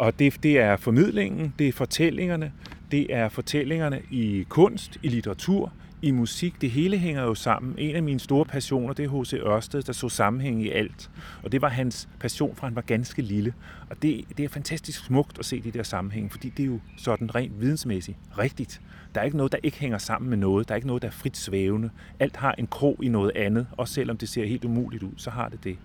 og 0.00 0.18
det, 0.18 0.42
det 0.42 0.58
er 0.58 0.76
formidlingen, 0.76 1.54
det 1.58 1.68
er 1.68 1.72
fortællingerne, 1.72 2.52
det 2.90 3.14
er 3.14 3.28
fortællingerne 3.28 4.02
i 4.10 4.44
kunst, 4.48 4.98
i 5.02 5.08
litteratur, 5.08 5.72
i 6.02 6.10
musik. 6.10 6.60
Det 6.60 6.70
hele 6.70 6.98
hænger 6.98 7.22
jo 7.22 7.34
sammen. 7.34 7.74
En 7.78 7.96
af 7.96 8.02
mine 8.02 8.20
store 8.20 8.44
passioner, 8.44 8.94
det 8.94 9.04
er 9.04 9.20
H.C. 9.20 9.32
Ørsted, 9.32 9.82
der 9.82 9.92
så 9.92 10.08
sammenhæng 10.08 10.62
i 10.62 10.70
alt. 10.70 11.10
Og 11.42 11.52
det 11.52 11.62
var 11.62 11.68
hans 11.68 12.08
passion 12.20 12.56
fra 12.56 12.66
han 12.66 12.76
var 12.76 12.82
ganske 12.82 13.22
lille. 13.22 13.54
Og 13.90 14.02
det, 14.02 14.24
det 14.36 14.44
er 14.44 14.48
fantastisk 14.48 15.04
smukt 15.04 15.38
at 15.38 15.44
se 15.44 15.60
de 15.60 15.70
der 15.70 15.82
sammenhæng, 15.82 16.32
fordi 16.32 16.48
det 16.48 16.62
er 16.62 16.66
jo 16.66 16.80
sådan 16.96 17.34
rent 17.34 17.60
vidensmæssigt 17.60 18.18
rigtigt. 18.38 18.80
Der 19.14 19.20
er 19.20 19.24
ikke 19.24 19.36
noget, 19.36 19.52
der 19.52 19.58
ikke 19.62 19.78
hænger 19.80 19.98
sammen 19.98 20.30
med 20.30 20.38
noget. 20.38 20.68
Der 20.68 20.74
er 20.74 20.76
ikke 20.76 20.86
noget, 20.86 21.02
der 21.02 21.08
er 21.08 21.12
frit 21.12 21.36
svævende. 21.36 21.90
Alt 22.18 22.36
har 22.36 22.54
en 22.58 22.66
krog 22.66 22.96
i 23.02 23.08
noget 23.08 23.32
andet, 23.36 23.66
og 23.72 23.88
selvom 23.88 24.16
det 24.16 24.28
ser 24.28 24.46
helt 24.46 24.64
umuligt 24.64 25.02
ud, 25.02 25.12
så 25.16 25.30
har 25.30 25.48
det 25.48 25.64
det. 25.64 25.78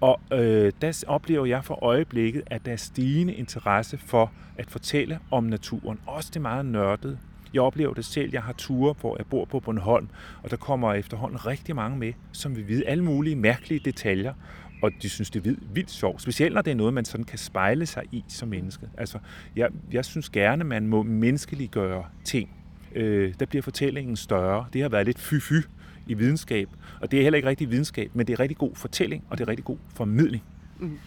Og 0.00 0.20
øh, 0.32 0.72
der 0.80 1.04
oplever 1.06 1.46
jeg 1.46 1.64
for 1.64 1.84
øjeblikket, 1.84 2.42
at 2.46 2.66
der 2.66 2.72
er 2.72 2.76
stigende 2.76 3.34
interesse 3.34 3.98
for 3.98 4.32
at 4.58 4.70
fortælle 4.70 5.18
om 5.30 5.44
naturen. 5.44 5.98
Også 6.06 6.30
det 6.34 6.42
meget 6.42 6.66
nørdede. 6.66 7.18
Jeg 7.56 7.62
oplever 7.62 7.94
det 7.94 8.04
selv. 8.04 8.30
Jeg 8.32 8.42
har 8.42 8.52
ture, 8.52 8.94
hvor 9.00 9.16
jeg 9.18 9.26
bor 9.26 9.44
på 9.44 9.60
Bornholm, 9.60 10.08
og 10.42 10.50
der 10.50 10.56
kommer 10.56 10.94
efterhånden 10.94 11.46
rigtig 11.46 11.76
mange 11.76 11.98
med, 11.98 12.12
som 12.32 12.56
vil 12.56 12.68
vide 12.68 12.86
alle 12.86 13.04
mulige 13.04 13.36
mærkelige 13.36 13.80
detaljer. 13.84 14.34
Og 14.82 14.90
de 15.02 15.08
synes, 15.08 15.30
det 15.30 15.46
er 15.46 15.54
vildt 15.72 15.90
sjovt. 15.90 16.22
Specielt 16.22 16.54
når 16.54 16.62
det 16.62 16.70
er 16.70 16.74
noget, 16.74 16.94
man 16.94 17.04
sådan 17.04 17.24
kan 17.24 17.38
spejle 17.38 17.86
sig 17.86 18.02
i 18.12 18.24
som 18.28 18.48
menneske. 18.48 18.88
Altså, 18.98 19.18
jeg, 19.56 19.70
jeg 19.92 20.04
synes 20.04 20.30
gerne, 20.30 20.64
man 20.64 20.86
må 20.86 21.02
menneskeliggøre 21.02 22.04
ting. 22.24 22.50
Øh, 22.94 23.34
der 23.40 23.46
bliver 23.46 23.62
fortællingen 23.62 24.16
større. 24.16 24.66
Det 24.72 24.82
har 24.82 24.88
været 24.88 25.06
lidt 25.06 25.18
fy-fy 25.18 25.66
i 26.06 26.14
videnskab. 26.14 26.68
Og 27.00 27.10
det 27.10 27.18
er 27.18 27.22
heller 27.22 27.36
ikke 27.36 27.48
rigtig 27.48 27.70
videnskab, 27.70 28.10
men 28.14 28.26
det 28.26 28.32
er 28.32 28.40
rigtig 28.40 28.56
god 28.56 28.74
fortælling, 28.74 29.24
og 29.30 29.38
det 29.38 29.44
er 29.44 29.48
rigtig 29.48 29.64
god 29.64 29.78
formidling. 29.94 30.42
Mm. 30.78 30.98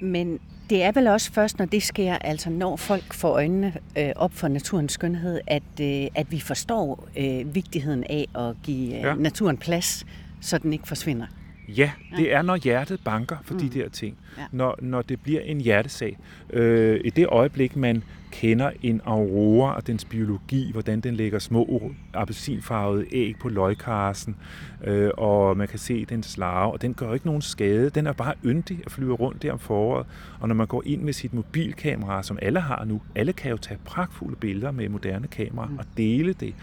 Men 0.00 0.40
det 0.70 0.82
er 0.82 0.92
vel 0.92 1.06
også 1.06 1.32
først, 1.32 1.58
når 1.58 1.66
det 1.66 1.82
sker, 1.82 2.14
altså 2.14 2.50
når 2.50 2.76
folk 2.76 3.14
får 3.14 3.28
øjnene 3.28 3.72
øh, 3.98 4.10
op 4.16 4.34
for 4.34 4.48
naturens 4.48 4.92
skønhed, 4.92 5.40
at, 5.46 5.62
øh, 5.80 6.06
at 6.14 6.32
vi 6.32 6.40
forstår 6.40 7.08
øh, 7.18 7.54
vigtigheden 7.54 8.04
af 8.04 8.26
at 8.34 8.56
give 8.62 8.96
øh, 8.96 9.02
ja. 9.02 9.14
naturen 9.14 9.56
plads, 9.56 10.06
så 10.40 10.58
den 10.58 10.72
ikke 10.72 10.88
forsvinder. 10.88 11.26
Ja, 11.68 11.90
det 12.16 12.32
er, 12.32 12.42
når 12.42 12.56
hjertet 12.56 13.00
banker 13.04 13.36
for 13.44 13.54
mm. 13.54 13.60
de 13.60 13.80
der 13.80 13.88
ting. 13.88 14.16
Ja. 14.38 14.42
Når, 14.52 14.78
når 14.82 15.02
det 15.02 15.20
bliver 15.20 15.40
en 15.40 15.60
hjertesag. 15.60 16.18
Øh, 16.50 17.00
I 17.04 17.10
det 17.10 17.26
øjeblik, 17.26 17.76
man 17.76 18.02
kender 18.34 18.70
en 18.82 19.00
aurora 19.04 19.76
og 19.76 19.86
dens 19.86 20.04
biologi, 20.04 20.72
hvordan 20.72 21.00
den 21.00 21.14
lægger 21.14 21.38
små 21.38 21.92
appelsinfarvede 22.14 23.06
æg 23.12 23.36
på 23.40 23.48
løgkarsen, 23.48 24.36
øh, 24.84 25.10
og 25.16 25.56
man 25.56 25.68
kan 25.68 25.78
se 25.78 26.04
dens 26.04 26.38
larve, 26.38 26.72
og 26.72 26.82
den 26.82 26.94
gør 26.94 27.14
ikke 27.14 27.26
nogen 27.26 27.42
skade. 27.42 27.90
Den 27.90 28.06
er 28.06 28.12
bare 28.12 28.34
yndig 28.44 28.80
at 28.86 28.92
flyve 28.92 29.14
rundt 29.14 29.42
der 29.42 29.52
om 29.52 29.58
foråret. 29.58 30.06
Og 30.40 30.48
når 30.48 30.54
man 30.54 30.66
går 30.66 30.82
ind 30.86 31.02
med 31.02 31.12
sit 31.12 31.34
mobilkamera, 31.34 32.22
som 32.22 32.38
alle 32.42 32.60
har 32.60 32.84
nu, 32.84 33.00
alle 33.14 33.32
kan 33.32 33.50
jo 33.50 33.56
tage 33.56 33.78
pragtfulde 33.84 34.36
billeder 34.36 34.70
med 34.70 34.88
moderne 34.88 35.26
kamera 35.26 35.66
mm. 35.66 35.78
og 35.78 35.84
dele 35.96 36.32
det 36.32 36.54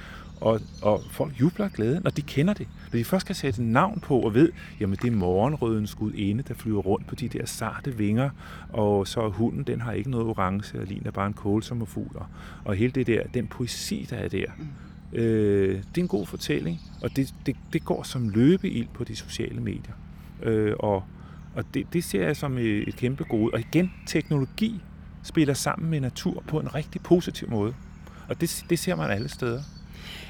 og, 0.42 0.62
og 0.82 1.02
folk 1.12 1.42
jubler 1.42 1.66
af 1.66 1.72
glæde, 1.72 2.02
når 2.04 2.12
de 2.12 2.22
kender 2.22 2.54
det. 2.54 2.68
Når 2.92 2.98
de 2.98 3.06
først 3.06 3.26
kan 3.26 3.36
sætte 3.36 3.64
navn 3.64 4.00
på 4.00 4.20
og 4.20 4.34
ved, 4.34 4.52
jamen 4.80 4.98
det 5.02 5.08
er 5.08 5.16
morgenrødens 5.16 5.98
inde, 6.16 6.44
der 6.48 6.54
flyver 6.54 6.82
rundt 6.82 7.08
på 7.08 7.16
de 7.16 7.28
der 7.28 7.46
sarte 7.46 7.98
vinger, 7.98 8.30
og 8.70 9.08
så 9.08 9.22
er 9.22 9.30
hunden, 9.30 9.64
den 9.64 9.82
har 9.82 9.92
ikke 9.92 10.10
noget 10.10 10.28
orange 10.28 10.80
og 10.80 10.86
ligner 10.86 11.12
bare 11.12 11.28
en 11.28 11.34
kålsommerfugl. 11.34 12.18
Og, 12.18 12.26
og 12.64 12.76
hele 12.76 12.92
det 12.92 13.08
der, 13.08 13.24
den 13.34 13.48
poesi, 13.48 14.08
der 14.10 14.16
er 14.16 14.28
der, 14.28 14.46
øh, 15.14 15.76
det 15.76 15.98
er 15.98 16.02
en 16.02 16.08
god 16.08 16.26
fortælling, 16.26 16.82
og 17.02 17.16
det, 17.16 17.34
det, 17.46 17.56
det 17.74 17.86
går 17.86 18.04
som 18.04 18.30
løbeild 18.30 18.88
på 18.94 19.04
de 19.04 19.16
sociale 19.16 19.62
medier. 19.62 19.94
Øh, 20.44 20.74
og 20.80 21.04
og 21.56 21.64
det, 21.74 21.94
det 21.94 22.04
ser 22.04 22.26
jeg 22.26 22.38
som 22.38 22.58
et, 22.58 22.88
et 22.88 22.96
kæmpe 22.96 23.24
gode. 23.24 23.54
Og 23.54 23.60
igen, 23.60 23.92
teknologi 24.06 24.82
spiller 25.24 25.54
sammen 25.54 25.90
med 25.90 26.00
natur 26.00 26.44
på 26.48 26.60
en 26.60 26.76
rigtig 26.76 27.02
positiv 27.02 27.50
måde. 27.50 27.74
Og 28.30 28.42
det, 28.42 28.66
det 28.70 28.80
ser 28.80 28.96
man 28.96 29.10
alle 29.10 29.30
steder. 29.30 29.62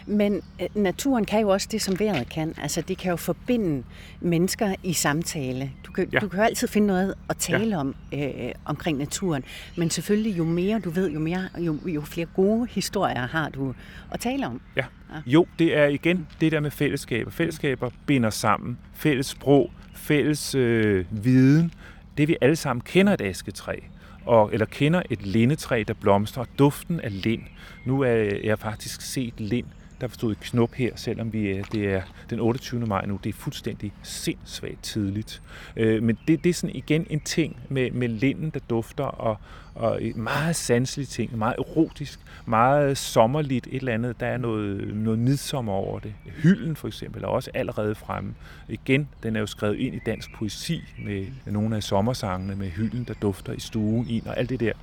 Men 0.05 0.41
øh, 0.61 0.67
naturen 0.75 1.25
kan 1.25 1.41
jo 1.41 1.49
også 1.49 1.67
det, 1.71 1.81
som 1.81 1.99
vejret 1.99 2.29
kan. 2.29 2.53
Altså, 2.61 2.81
det 2.81 2.97
kan 2.97 3.09
jo 3.09 3.15
forbinde 3.15 3.83
mennesker 4.19 4.75
i 4.83 4.93
samtale. 4.93 5.71
Du 5.85 5.91
kan, 5.91 6.09
ja. 6.13 6.19
du 6.19 6.27
kan 6.27 6.39
jo 6.39 6.45
altid 6.45 6.67
finde 6.67 6.87
noget 6.87 7.13
at 7.29 7.37
tale 7.37 7.69
ja. 7.69 7.77
om 7.77 7.95
øh, 8.13 8.51
omkring 8.65 8.97
naturen. 8.97 9.43
Men 9.77 9.89
selvfølgelig, 9.89 10.37
jo 10.37 10.43
mere 10.43 10.79
du 10.79 10.89
ved, 10.89 11.11
jo, 11.11 11.19
mere, 11.19 11.49
jo, 11.57 11.77
jo 11.85 12.01
flere 12.01 12.25
gode 12.25 12.67
historier 12.71 13.27
har 13.27 13.49
du 13.49 13.73
at 14.11 14.19
tale 14.19 14.47
om. 14.47 14.61
Ja. 14.75 14.85
ja. 15.13 15.21
Jo, 15.25 15.45
det 15.59 15.77
er 15.77 15.85
igen 15.85 16.27
det 16.41 16.51
der 16.51 16.59
med 16.59 16.71
fællesskaber. 16.71 17.31
Fællesskaber 17.31 17.89
binder 18.05 18.29
sammen. 18.29 18.77
Fælles 18.93 19.25
sprog, 19.25 19.71
fælles 19.93 20.55
øh, 20.55 21.05
viden. 21.11 21.73
Det 22.17 22.27
vi 22.27 22.37
alle 22.41 22.55
sammen 22.55 22.81
kender 22.81 23.13
et 23.13 23.21
asketræ 23.21 23.79
og, 24.25 24.49
eller 24.53 24.65
kender 24.65 25.01
et 25.09 25.25
lindetræ, 25.25 25.83
der 25.87 25.93
blomstrer, 25.93 26.45
duften 26.59 26.99
af 26.99 27.23
lind. 27.23 27.41
Nu 27.85 28.01
er 28.01 28.39
jeg 28.43 28.59
faktisk 28.59 29.01
set 29.01 29.33
lind 29.37 29.65
der 30.01 30.07
forstod 30.07 30.31
et 30.31 30.39
knop 30.39 30.73
her, 30.73 30.91
selvom 30.95 31.33
vi, 31.33 31.61
det 31.61 31.93
er 31.93 32.01
den 32.29 32.39
28. 32.39 32.85
maj 32.85 33.05
nu. 33.05 33.19
Det 33.23 33.29
er 33.29 33.33
fuldstændig 33.33 33.93
sindssvagt 34.03 34.83
tidligt. 34.83 35.41
Øh, 35.75 36.03
men 36.03 36.17
det, 36.27 36.43
det 36.43 36.49
er 36.49 36.53
sådan 36.53 36.75
igen 36.75 37.07
en 37.09 37.19
ting 37.19 37.57
med, 37.69 37.91
med 37.91 38.07
linden, 38.07 38.49
der 38.49 38.59
dufter, 38.69 39.03
og, 39.03 39.37
og 39.75 39.99
meget 40.15 40.55
sanselig 40.55 41.07
ting, 41.07 41.37
meget 41.37 41.55
erotisk, 41.57 42.19
meget 42.45 42.97
sommerligt, 42.97 43.67
et 43.67 43.73
eller 43.73 43.93
andet. 43.93 44.19
Der 44.19 44.25
er 44.25 44.37
noget, 44.37 44.95
noget 44.95 45.19
midsommer 45.19 45.73
over 45.73 45.99
det. 45.99 46.13
Hylden 46.25 46.75
for 46.75 46.87
eksempel 46.87 47.23
er 47.23 47.27
også 47.27 47.51
allerede 47.53 47.95
fremme. 47.95 48.33
Igen, 48.69 49.09
den 49.23 49.35
er 49.35 49.39
jo 49.39 49.47
skrevet 49.47 49.77
ind 49.77 49.95
i 49.95 49.99
dansk 50.05 50.33
poesi 50.35 50.83
med 51.05 51.25
nogle 51.45 51.75
af 51.75 51.83
sommersangene 51.83 52.55
med 52.55 52.69
hylden, 52.69 53.03
der 53.03 53.13
dufter 53.13 53.53
i 53.53 53.59
stuen 53.59 54.09
ind, 54.09 54.25
og 54.25 54.37
alt 54.39 54.49
det 54.49 54.59
der 54.59 54.73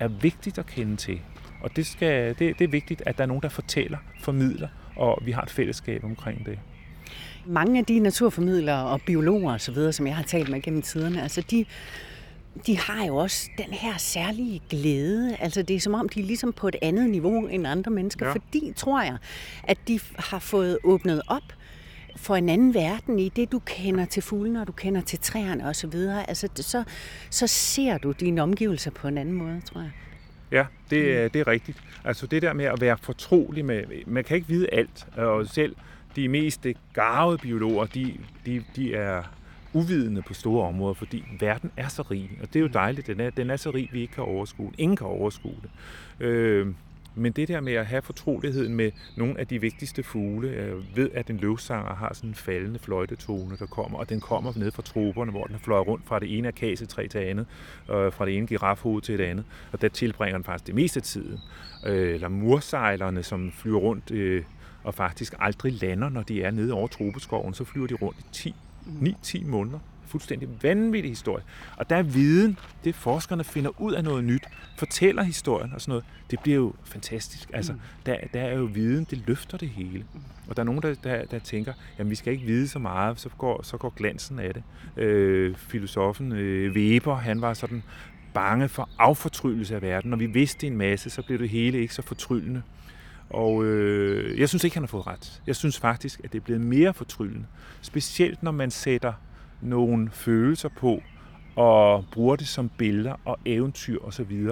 er 0.00 0.08
vigtigt 0.08 0.58
at 0.58 0.66
kende 0.66 0.96
til. 0.96 1.20
Og 1.60 1.76
det, 1.76 1.86
skal, 1.86 2.28
det, 2.38 2.58
det 2.58 2.64
er 2.64 2.68
vigtigt, 2.68 3.02
at 3.06 3.18
der 3.18 3.22
er 3.22 3.28
nogen, 3.28 3.42
der 3.42 3.48
fortæller, 3.48 3.98
formidler, 4.20 4.68
og 4.96 5.22
vi 5.24 5.32
har 5.32 5.42
et 5.42 5.50
fællesskab 5.50 6.04
omkring 6.04 6.46
det. 6.46 6.58
Mange 7.46 7.78
af 7.78 7.84
de 7.84 7.98
naturformidlere 7.98 8.86
og 8.86 9.00
biologer 9.00 9.54
osv., 9.54 9.92
som 9.92 10.06
jeg 10.06 10.16
har 10.16 10.22
talt 10.22 10.48
med 10.48 10.62
gennem 10.62 10.82
tiderne, 10.82 11.22
altså 11.22 11.40
de, 11.40 11.64
de 12.66 12.78
har 12.78 13.06
jo 13.06 13.16
også 13.16 13.50
den 13.58 13.72
her 13.72 13.96
særlige 13.98 14.62
glæde. 14.70 15.36
Altså 15.40 15.62
det 15.62 15.76
er 15.76 15.80
som 15.80 15.94
om, 15.94 16.08
de 16.08 16.20
er 16.20 16.24
ligesom 16.24 16.52
på 16.52 16.68
et 16.68 16.76
andet 16.82 17.10
niveau 17.10 17.46
end 17.46 17.66
andre 17.66 17.90
mennesker, 17.90 18.26
ja. 18.26 18.32
fordi, 18.32 18.72
tror 18.76 19.02
jeg, 19.02 19.16
at 19.62 19.78
de 19.88 20.00
har 20.18 20.38
fået 20.38 20.78
åbnet 20.84 21.22
op 21.26 21.42
for 22.16 22.36
en 22.36 22.48
anden 22.48 22.74
verden 22.74 23.18
i 23.18 23.28
det, 23.28 23.52
du 23.52 23.58
kender 23.58 24.04
til 24.04 24.22
fuglene, 24.22 24.60
og 24.60 24.66
du 24.66 24.72
kender 24.72 25.00
til 25.00 25.18
træerne 25.18 25.68
osv. 25.68 25.94
Altså, 26.28 26.48
så, 26.54 26.84
så 27.30 27.46
ser 27.46 27.98
du 27.98 28.12
dine 28.12 28.42
omgivelser 28.42 28.90
på 28.90 29.08
en 29.08 29.18
anden 29.18 29.34
måde, 29.34 29.60
tror 29.60 29.80
jeg. 29.80 29.90
Ja, 30.52 30.66
det, 30.90 31.24
mm. 31.24 31.30
det 31.30 31.40
er 31.40 31.46
rigtigt. 31.46 31.78
Altså 32.04 32.26
det 32.26 32.42
der 32.42 32.52
med 32.52 32.64
at 32.64 32.80
være 32.80 32.98
fortrolig 33.02 33.64
med, 33.64 33.84
man 34.06 34.24
kan 34.24 34.36
ikke 34.36 34.48
vide 34.48 34.68
alt, 34.72 35.06
og 35.16 35.46
selv 35.46 35.76
de 36.16 36.28
mest 36.28 36.66
garvede 36.92 37.38
biologer, 37.38 37.86
de, 37.86 38.14
de, 38.46 38.64
de 38.76 38.94
er 38.94 39.22
uvidende 39.72 40.22
på 40.22 40.34
store 40.34 40.68
områder, 40.68 40.94
fordi 40.94 41.24
verden 41.40 41.70
er 41.76 41.88
så 41.88 42.02
rig, 42.02 42.30
og 42.42 42.48
det 42.48 42.56
er 42.56 42.60
jo 42.60 42.66
dejligt, 42.66 43.06
den 43.06 43.20
er, 43.20 43.30
den 43.30 43.50
er 43.50 43.56
så 43.56 43.70
rig, 43.70 43.88
vi 43.92 44.00
ikke 44.00 44.14
kan 44.14 44.24
overskue 44.24 44.72
Ingen 44.78 44.96
kan 44.96 45.06
overskue 45.06 45.56
det. 45.62 45.70
Øh, 46.26 46.66
men 47.18 47.32
det 47.32 47.48
der 47.48 47.60
med 47.60 47.72
at 47.72 47.86
have 47.86 48.02
fortroligheden 48.02 48.74
med 48.74 48.90
nogle 49.16 49.40
af 49.40 49.46
de 49.46 49.60
vigtigste 49.60 50.02
fugle, 50.02 50.50
jeg 50.50 50.96
ved, 50.96 51.10
at 51.14 51.30
en 51.30 51.36
løvsanger 51.36 51.94
har 51.94 52.14
sådan 52.14 52.30
en 52.30 52.34
faldende 52.34 52.78
fløjtetone, 52.78 53.56
der 53.58 53.66
kommer, 53.66 53.98
og 53.98 54.08
den 54.08 54.20
kommer 54.20 54.52
ned 54.56 54.70
fra 54.70 54.82
troberne, 54.82 55.30
hvor 55.30 55.44
den 55.44 55.58
fløjer 55.58 55.82
rundt 55.82 56.06
fra 56.06 56.18
det 56.18 56.38
ene 56.38 56.48
akacetræ 56.48 57.06
til 57.06 57.18
andet, 57.18 57.46
og 57.88 58.12
fra 58.12 58.26
det 58.26 58.36
ene 58.36 58.46
girafhoved 58.46 59.02
til 59.02 59.18
det 59.18 59.24
andet, 59.24 59.44
og 59.72 59.82
der 59.82 59.88
tilbringer 59.88 60.38
den 60.38 60.44
faktisk 60.44 60.66
det 60.66 60.74
meste 60.74 60.98
af 60.98 61.02
tiden. 61.02 61.38
Øh, 61.86 62.14
eller 62.14 62.28
mursejlerne, 62.28 63.22
som 63.22 63.52
flyver 63.52 63.78
rundt 63.78 64.10
øh, 64.10 64.44
og 64.84 64.94
faktisk 64.94 65.34
aldrig 65.38 65.72
lander, 65.82 66.08
når 66.08 66.22
de 66.22 66.42
er 66.42 66.50
nede 66.50 66.72
over 66.72 66.86
tropeskoven, 66.86 67.54
så 67.54 67.64
flyver 67.64 67.86
de 67.86 67.94
rundt 67.94 68.18
i 68.18 68.24
10, 68.32 68.54
9-10 68.86 69.46
måneder 69.46 69.78
fuldstændig 70.16 70.48
vanvittig 70.62 71.10
historie. 71.10 71.44
Og 71.76 71.90
der 71.90 71.96
er 71.96 72.02
viden, 72.02 72.58
det 72.84 72.94
forskerne 72.94 73.44
finder 73.44 73.80
ud 73.80 73.92
af 73.92 74.04
noget 74.04 74.24
nyt, 74.24 74.44
fortæller 74.76 75.22
historien 75.22 75.72
og 75.72 75.80
sådan 75.80 75.90
noget, 75.90 76.04
det 76.30 76.40
bliver 76.40 76.56
jo 76.56 76.74
fantastisk. 76.84 77.50
Altså, 77.52 77.72
mm. 77.72 77.78
der, 78.06 78.16
der 78.32 78.40
er 78.40 78.54
jo 78.54 78.64
viden, 78.64 79.06
det 79.10 79.22
løfter 79.26 79.58
det 79.58 79.68
hele. 79.68 80.04
Og 80.48 80.56
der 80.56 80.62
er 80.62 80.64
nogen, 80.64 80.82
der, 80.82 80.94
der, 80.94 81.24
der 81.24 81.38
tænker, 81.38 81.72
jamen 81.98 82.10
vi 82.10 82.14
skal 82.14 82.32
ikke 82.32 82.46
vide 82.46 82.68
så 82.68 82.78
meget, 82.78 83.20
så 83.20 83.28
går, 83.28 83.62
så 83.62 83.76
går 83.76 83.90
glansen 83.96 84.38
af 84.38 84.54
det. 84.54 84.62
Øh, 84.96 85.56
filosofen 85.56 86.32
øh, 86.32 86.72
Weber, 86.72 87.14
han 87.14 87.40
var 87.40 87.54
sådan 87.54 87.82
bange 88.34 88.68
for 88.68 88.88
affortryllelse 88.98 89.74
af 89.74 89.82
verden. 89.82 90.10
Når 90.10 90.16
vi 90.16 90.26
vidste 90.26 90.66
en 90.66 90.76
masse, 90.76 91.10
så 91.10 91.22
blev 91.22 91.38
det 91.38 91.48
hele 91.48 91.78
ikke 91.78 91.94
så 91.94 92.02
fortryllende. 92.02 92.62
Og 93.30 93.64
øh, 93.64 94.40
jeg 94.40 94.48
synes 94.48 94.64
ikke, 94.64 94.76
han 94.76 94.82
har 94.82 94.88
fået 94.88 95.06
ret. 95.06 95.42
Jeg 95.46 95.56
synes 95.56 95.78
faktisk, 95.78 96.20
at 96.24 96.32
det 96.32 96.38
er 96.38 96.42
blevet 96.44 96.62
mere 96.62 96.94
fortryllende. 96.94 97.46
Specielt 97.80 98.42
når 98.42 98.50
man 98.50 98.70
sætter 98.70 99.12
nogle 99.60 100.10
følelser 100.10 100.68
på, 100.78 101.02
og 101.56 102.04
bruger 102.12 102.36
det 102.36 102.48
som 102.48 102.68
billeder 102.68 103.14
og 103.24 103.38
eventyr 103.44 103.98
osv. 104.04 104.48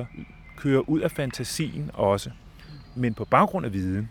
Kører 0.57 0.89
ud 0.89 1.01
af 1.01 1.11
fantasien 1.11 1.91
også, 1.95 2.31
men 2.97 3.15
på 3.15 3.25
baggrund 3.25 3.67
af 3.67 3.73
viden. 3.73 4.09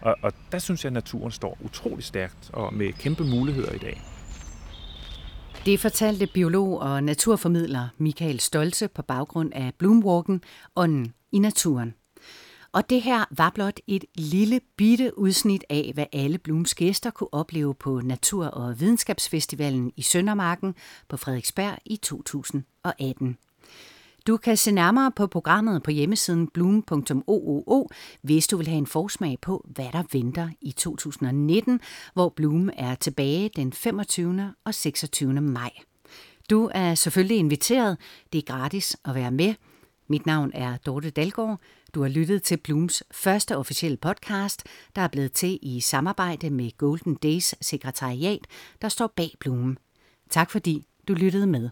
Og, 0.00 0.16
og 0.22 0.32
der 0.52 0.58
synes 0.58 0.84
jeg, 0.84 0.88
at 0.88 0.92
naturen 0.92 1.32
står 1.32 1.58
utrolig 1.60 2.04
stærkt 2.04 2.50
og 2.52 2.74
med 2.74 2.92
kæmpe 2.92 3.24
muligheder 3.24 3.72
i 3.72 3.78
dag. 3.78 4.02
Det 5.64 5.80
fortalte 5.80 6.26
biolog 6.26 6.80
og 6.80 7.04
naturformidler 7.04 7.88
Michael 7.98 8.40
Stolze 8.40 8.88
på 8.88 9.02
baggrund 9.02 9.52
af 9.54 9.72
Bloomwalken, 9.78 10.42
Ånden 10.76 11.14
i 11.32 11.38
naturen. 11.38 11.94
Og 12.72 12.90
det 12.90 13.02
her 13.02 13.24
var 13.30 13.50
blot 13.50 13.80
et 13.86 14.04
lille 14.14 14.60
bitte 14.76 15.18
udsnit 15.18 15.64
af, 15.70 15.90
hvad 15.94 16.06
alle 16.12 16.38
Blooms 16.38 16.74
gæster 16.74 17.10
kunne 17.10 17.34
opleve 17.34 17.74
på 17.74 18.00
Natur- 18.00 18.46
og 18.46 18.80
Videnskabsfestivalen 18.80 19.92
i 19.96 20.02
Søndermarken 20.02 20.74
på 21.08 21.16
Frederiksberg 21.16 21.78
i 21.84 21.96
2018. 21.96 23.38
Du 24.26 24.36
kan 24.36 24.56
se 24.56 24.72
nærmere 24.72 25.12
på 25.16 25.26
programmet 25.26 25.82
på 25.82 25.90
hjemmesiden 25.90 26.48
bloom.oo, 26.48 27.88
hvis 28.22 28.46
du 28.46 28.56
vil 28.56 28.66
have 28.68 28.78
en 28.78 28.86
forsmag 28.86 29.38
på, 29.40 29.66
hvad 29.68 29.88
der 29.92 30.02
venter 30.12 30.48
i 30.60 30.72
2019, 30.72 31.80
hvor 32.14 32.28
Bloom 32.28 32.70
er 32.76 32.94
tilbage 32.94 33.50
den 33.56 33.72
25. 33.72 34.52
og 34.64 34.74
26. 34.74 35.40
maj. 35.40 35.70
Du 36.50 36.70
er 36.74 36.94
selvfølgelig 36.94 37.36
inviteret. 37.36 37.98
Det 38.32 38.38
er 38.38 38.52
gratis 38.52 38.96
at 39.04 39.14
være 39.14 39.30
med. 39.30 39.54
Mit 40.08 40.26
navn 40.26 40.50
er 40.54 40.76
Dorte 40.76 41.10
Dalgaard. 41.10 41.60
Du 41.94 42.02
har 42.02 42.08
lyttet 42.08 42.42
til 42.42 42.56
Blooms 42.56 43.02
første 43.10 43.56
officielle 43.56 43.96
podcast, 43.96 44.62
der 44.96 45.02
er 45.02 45.08
blevet 45.08 45.32
til 45.32 45.58
i 45.62 45.80
samarbejde 45.80 46.50
med 46.50 46.78
Golden 46.78 47.14
Days 47.14 47.54
sekretariat, 47.60 48.46
der 48.82 48.88
står 48.88 49.12
bag 49.16 49.30
Bloom. 49.40 49.76
Tak 50.30 50.50
fordi 50.50 50.86
du 51.08 51.14
lyttede 51.14 51.46
med. 51.46 51.70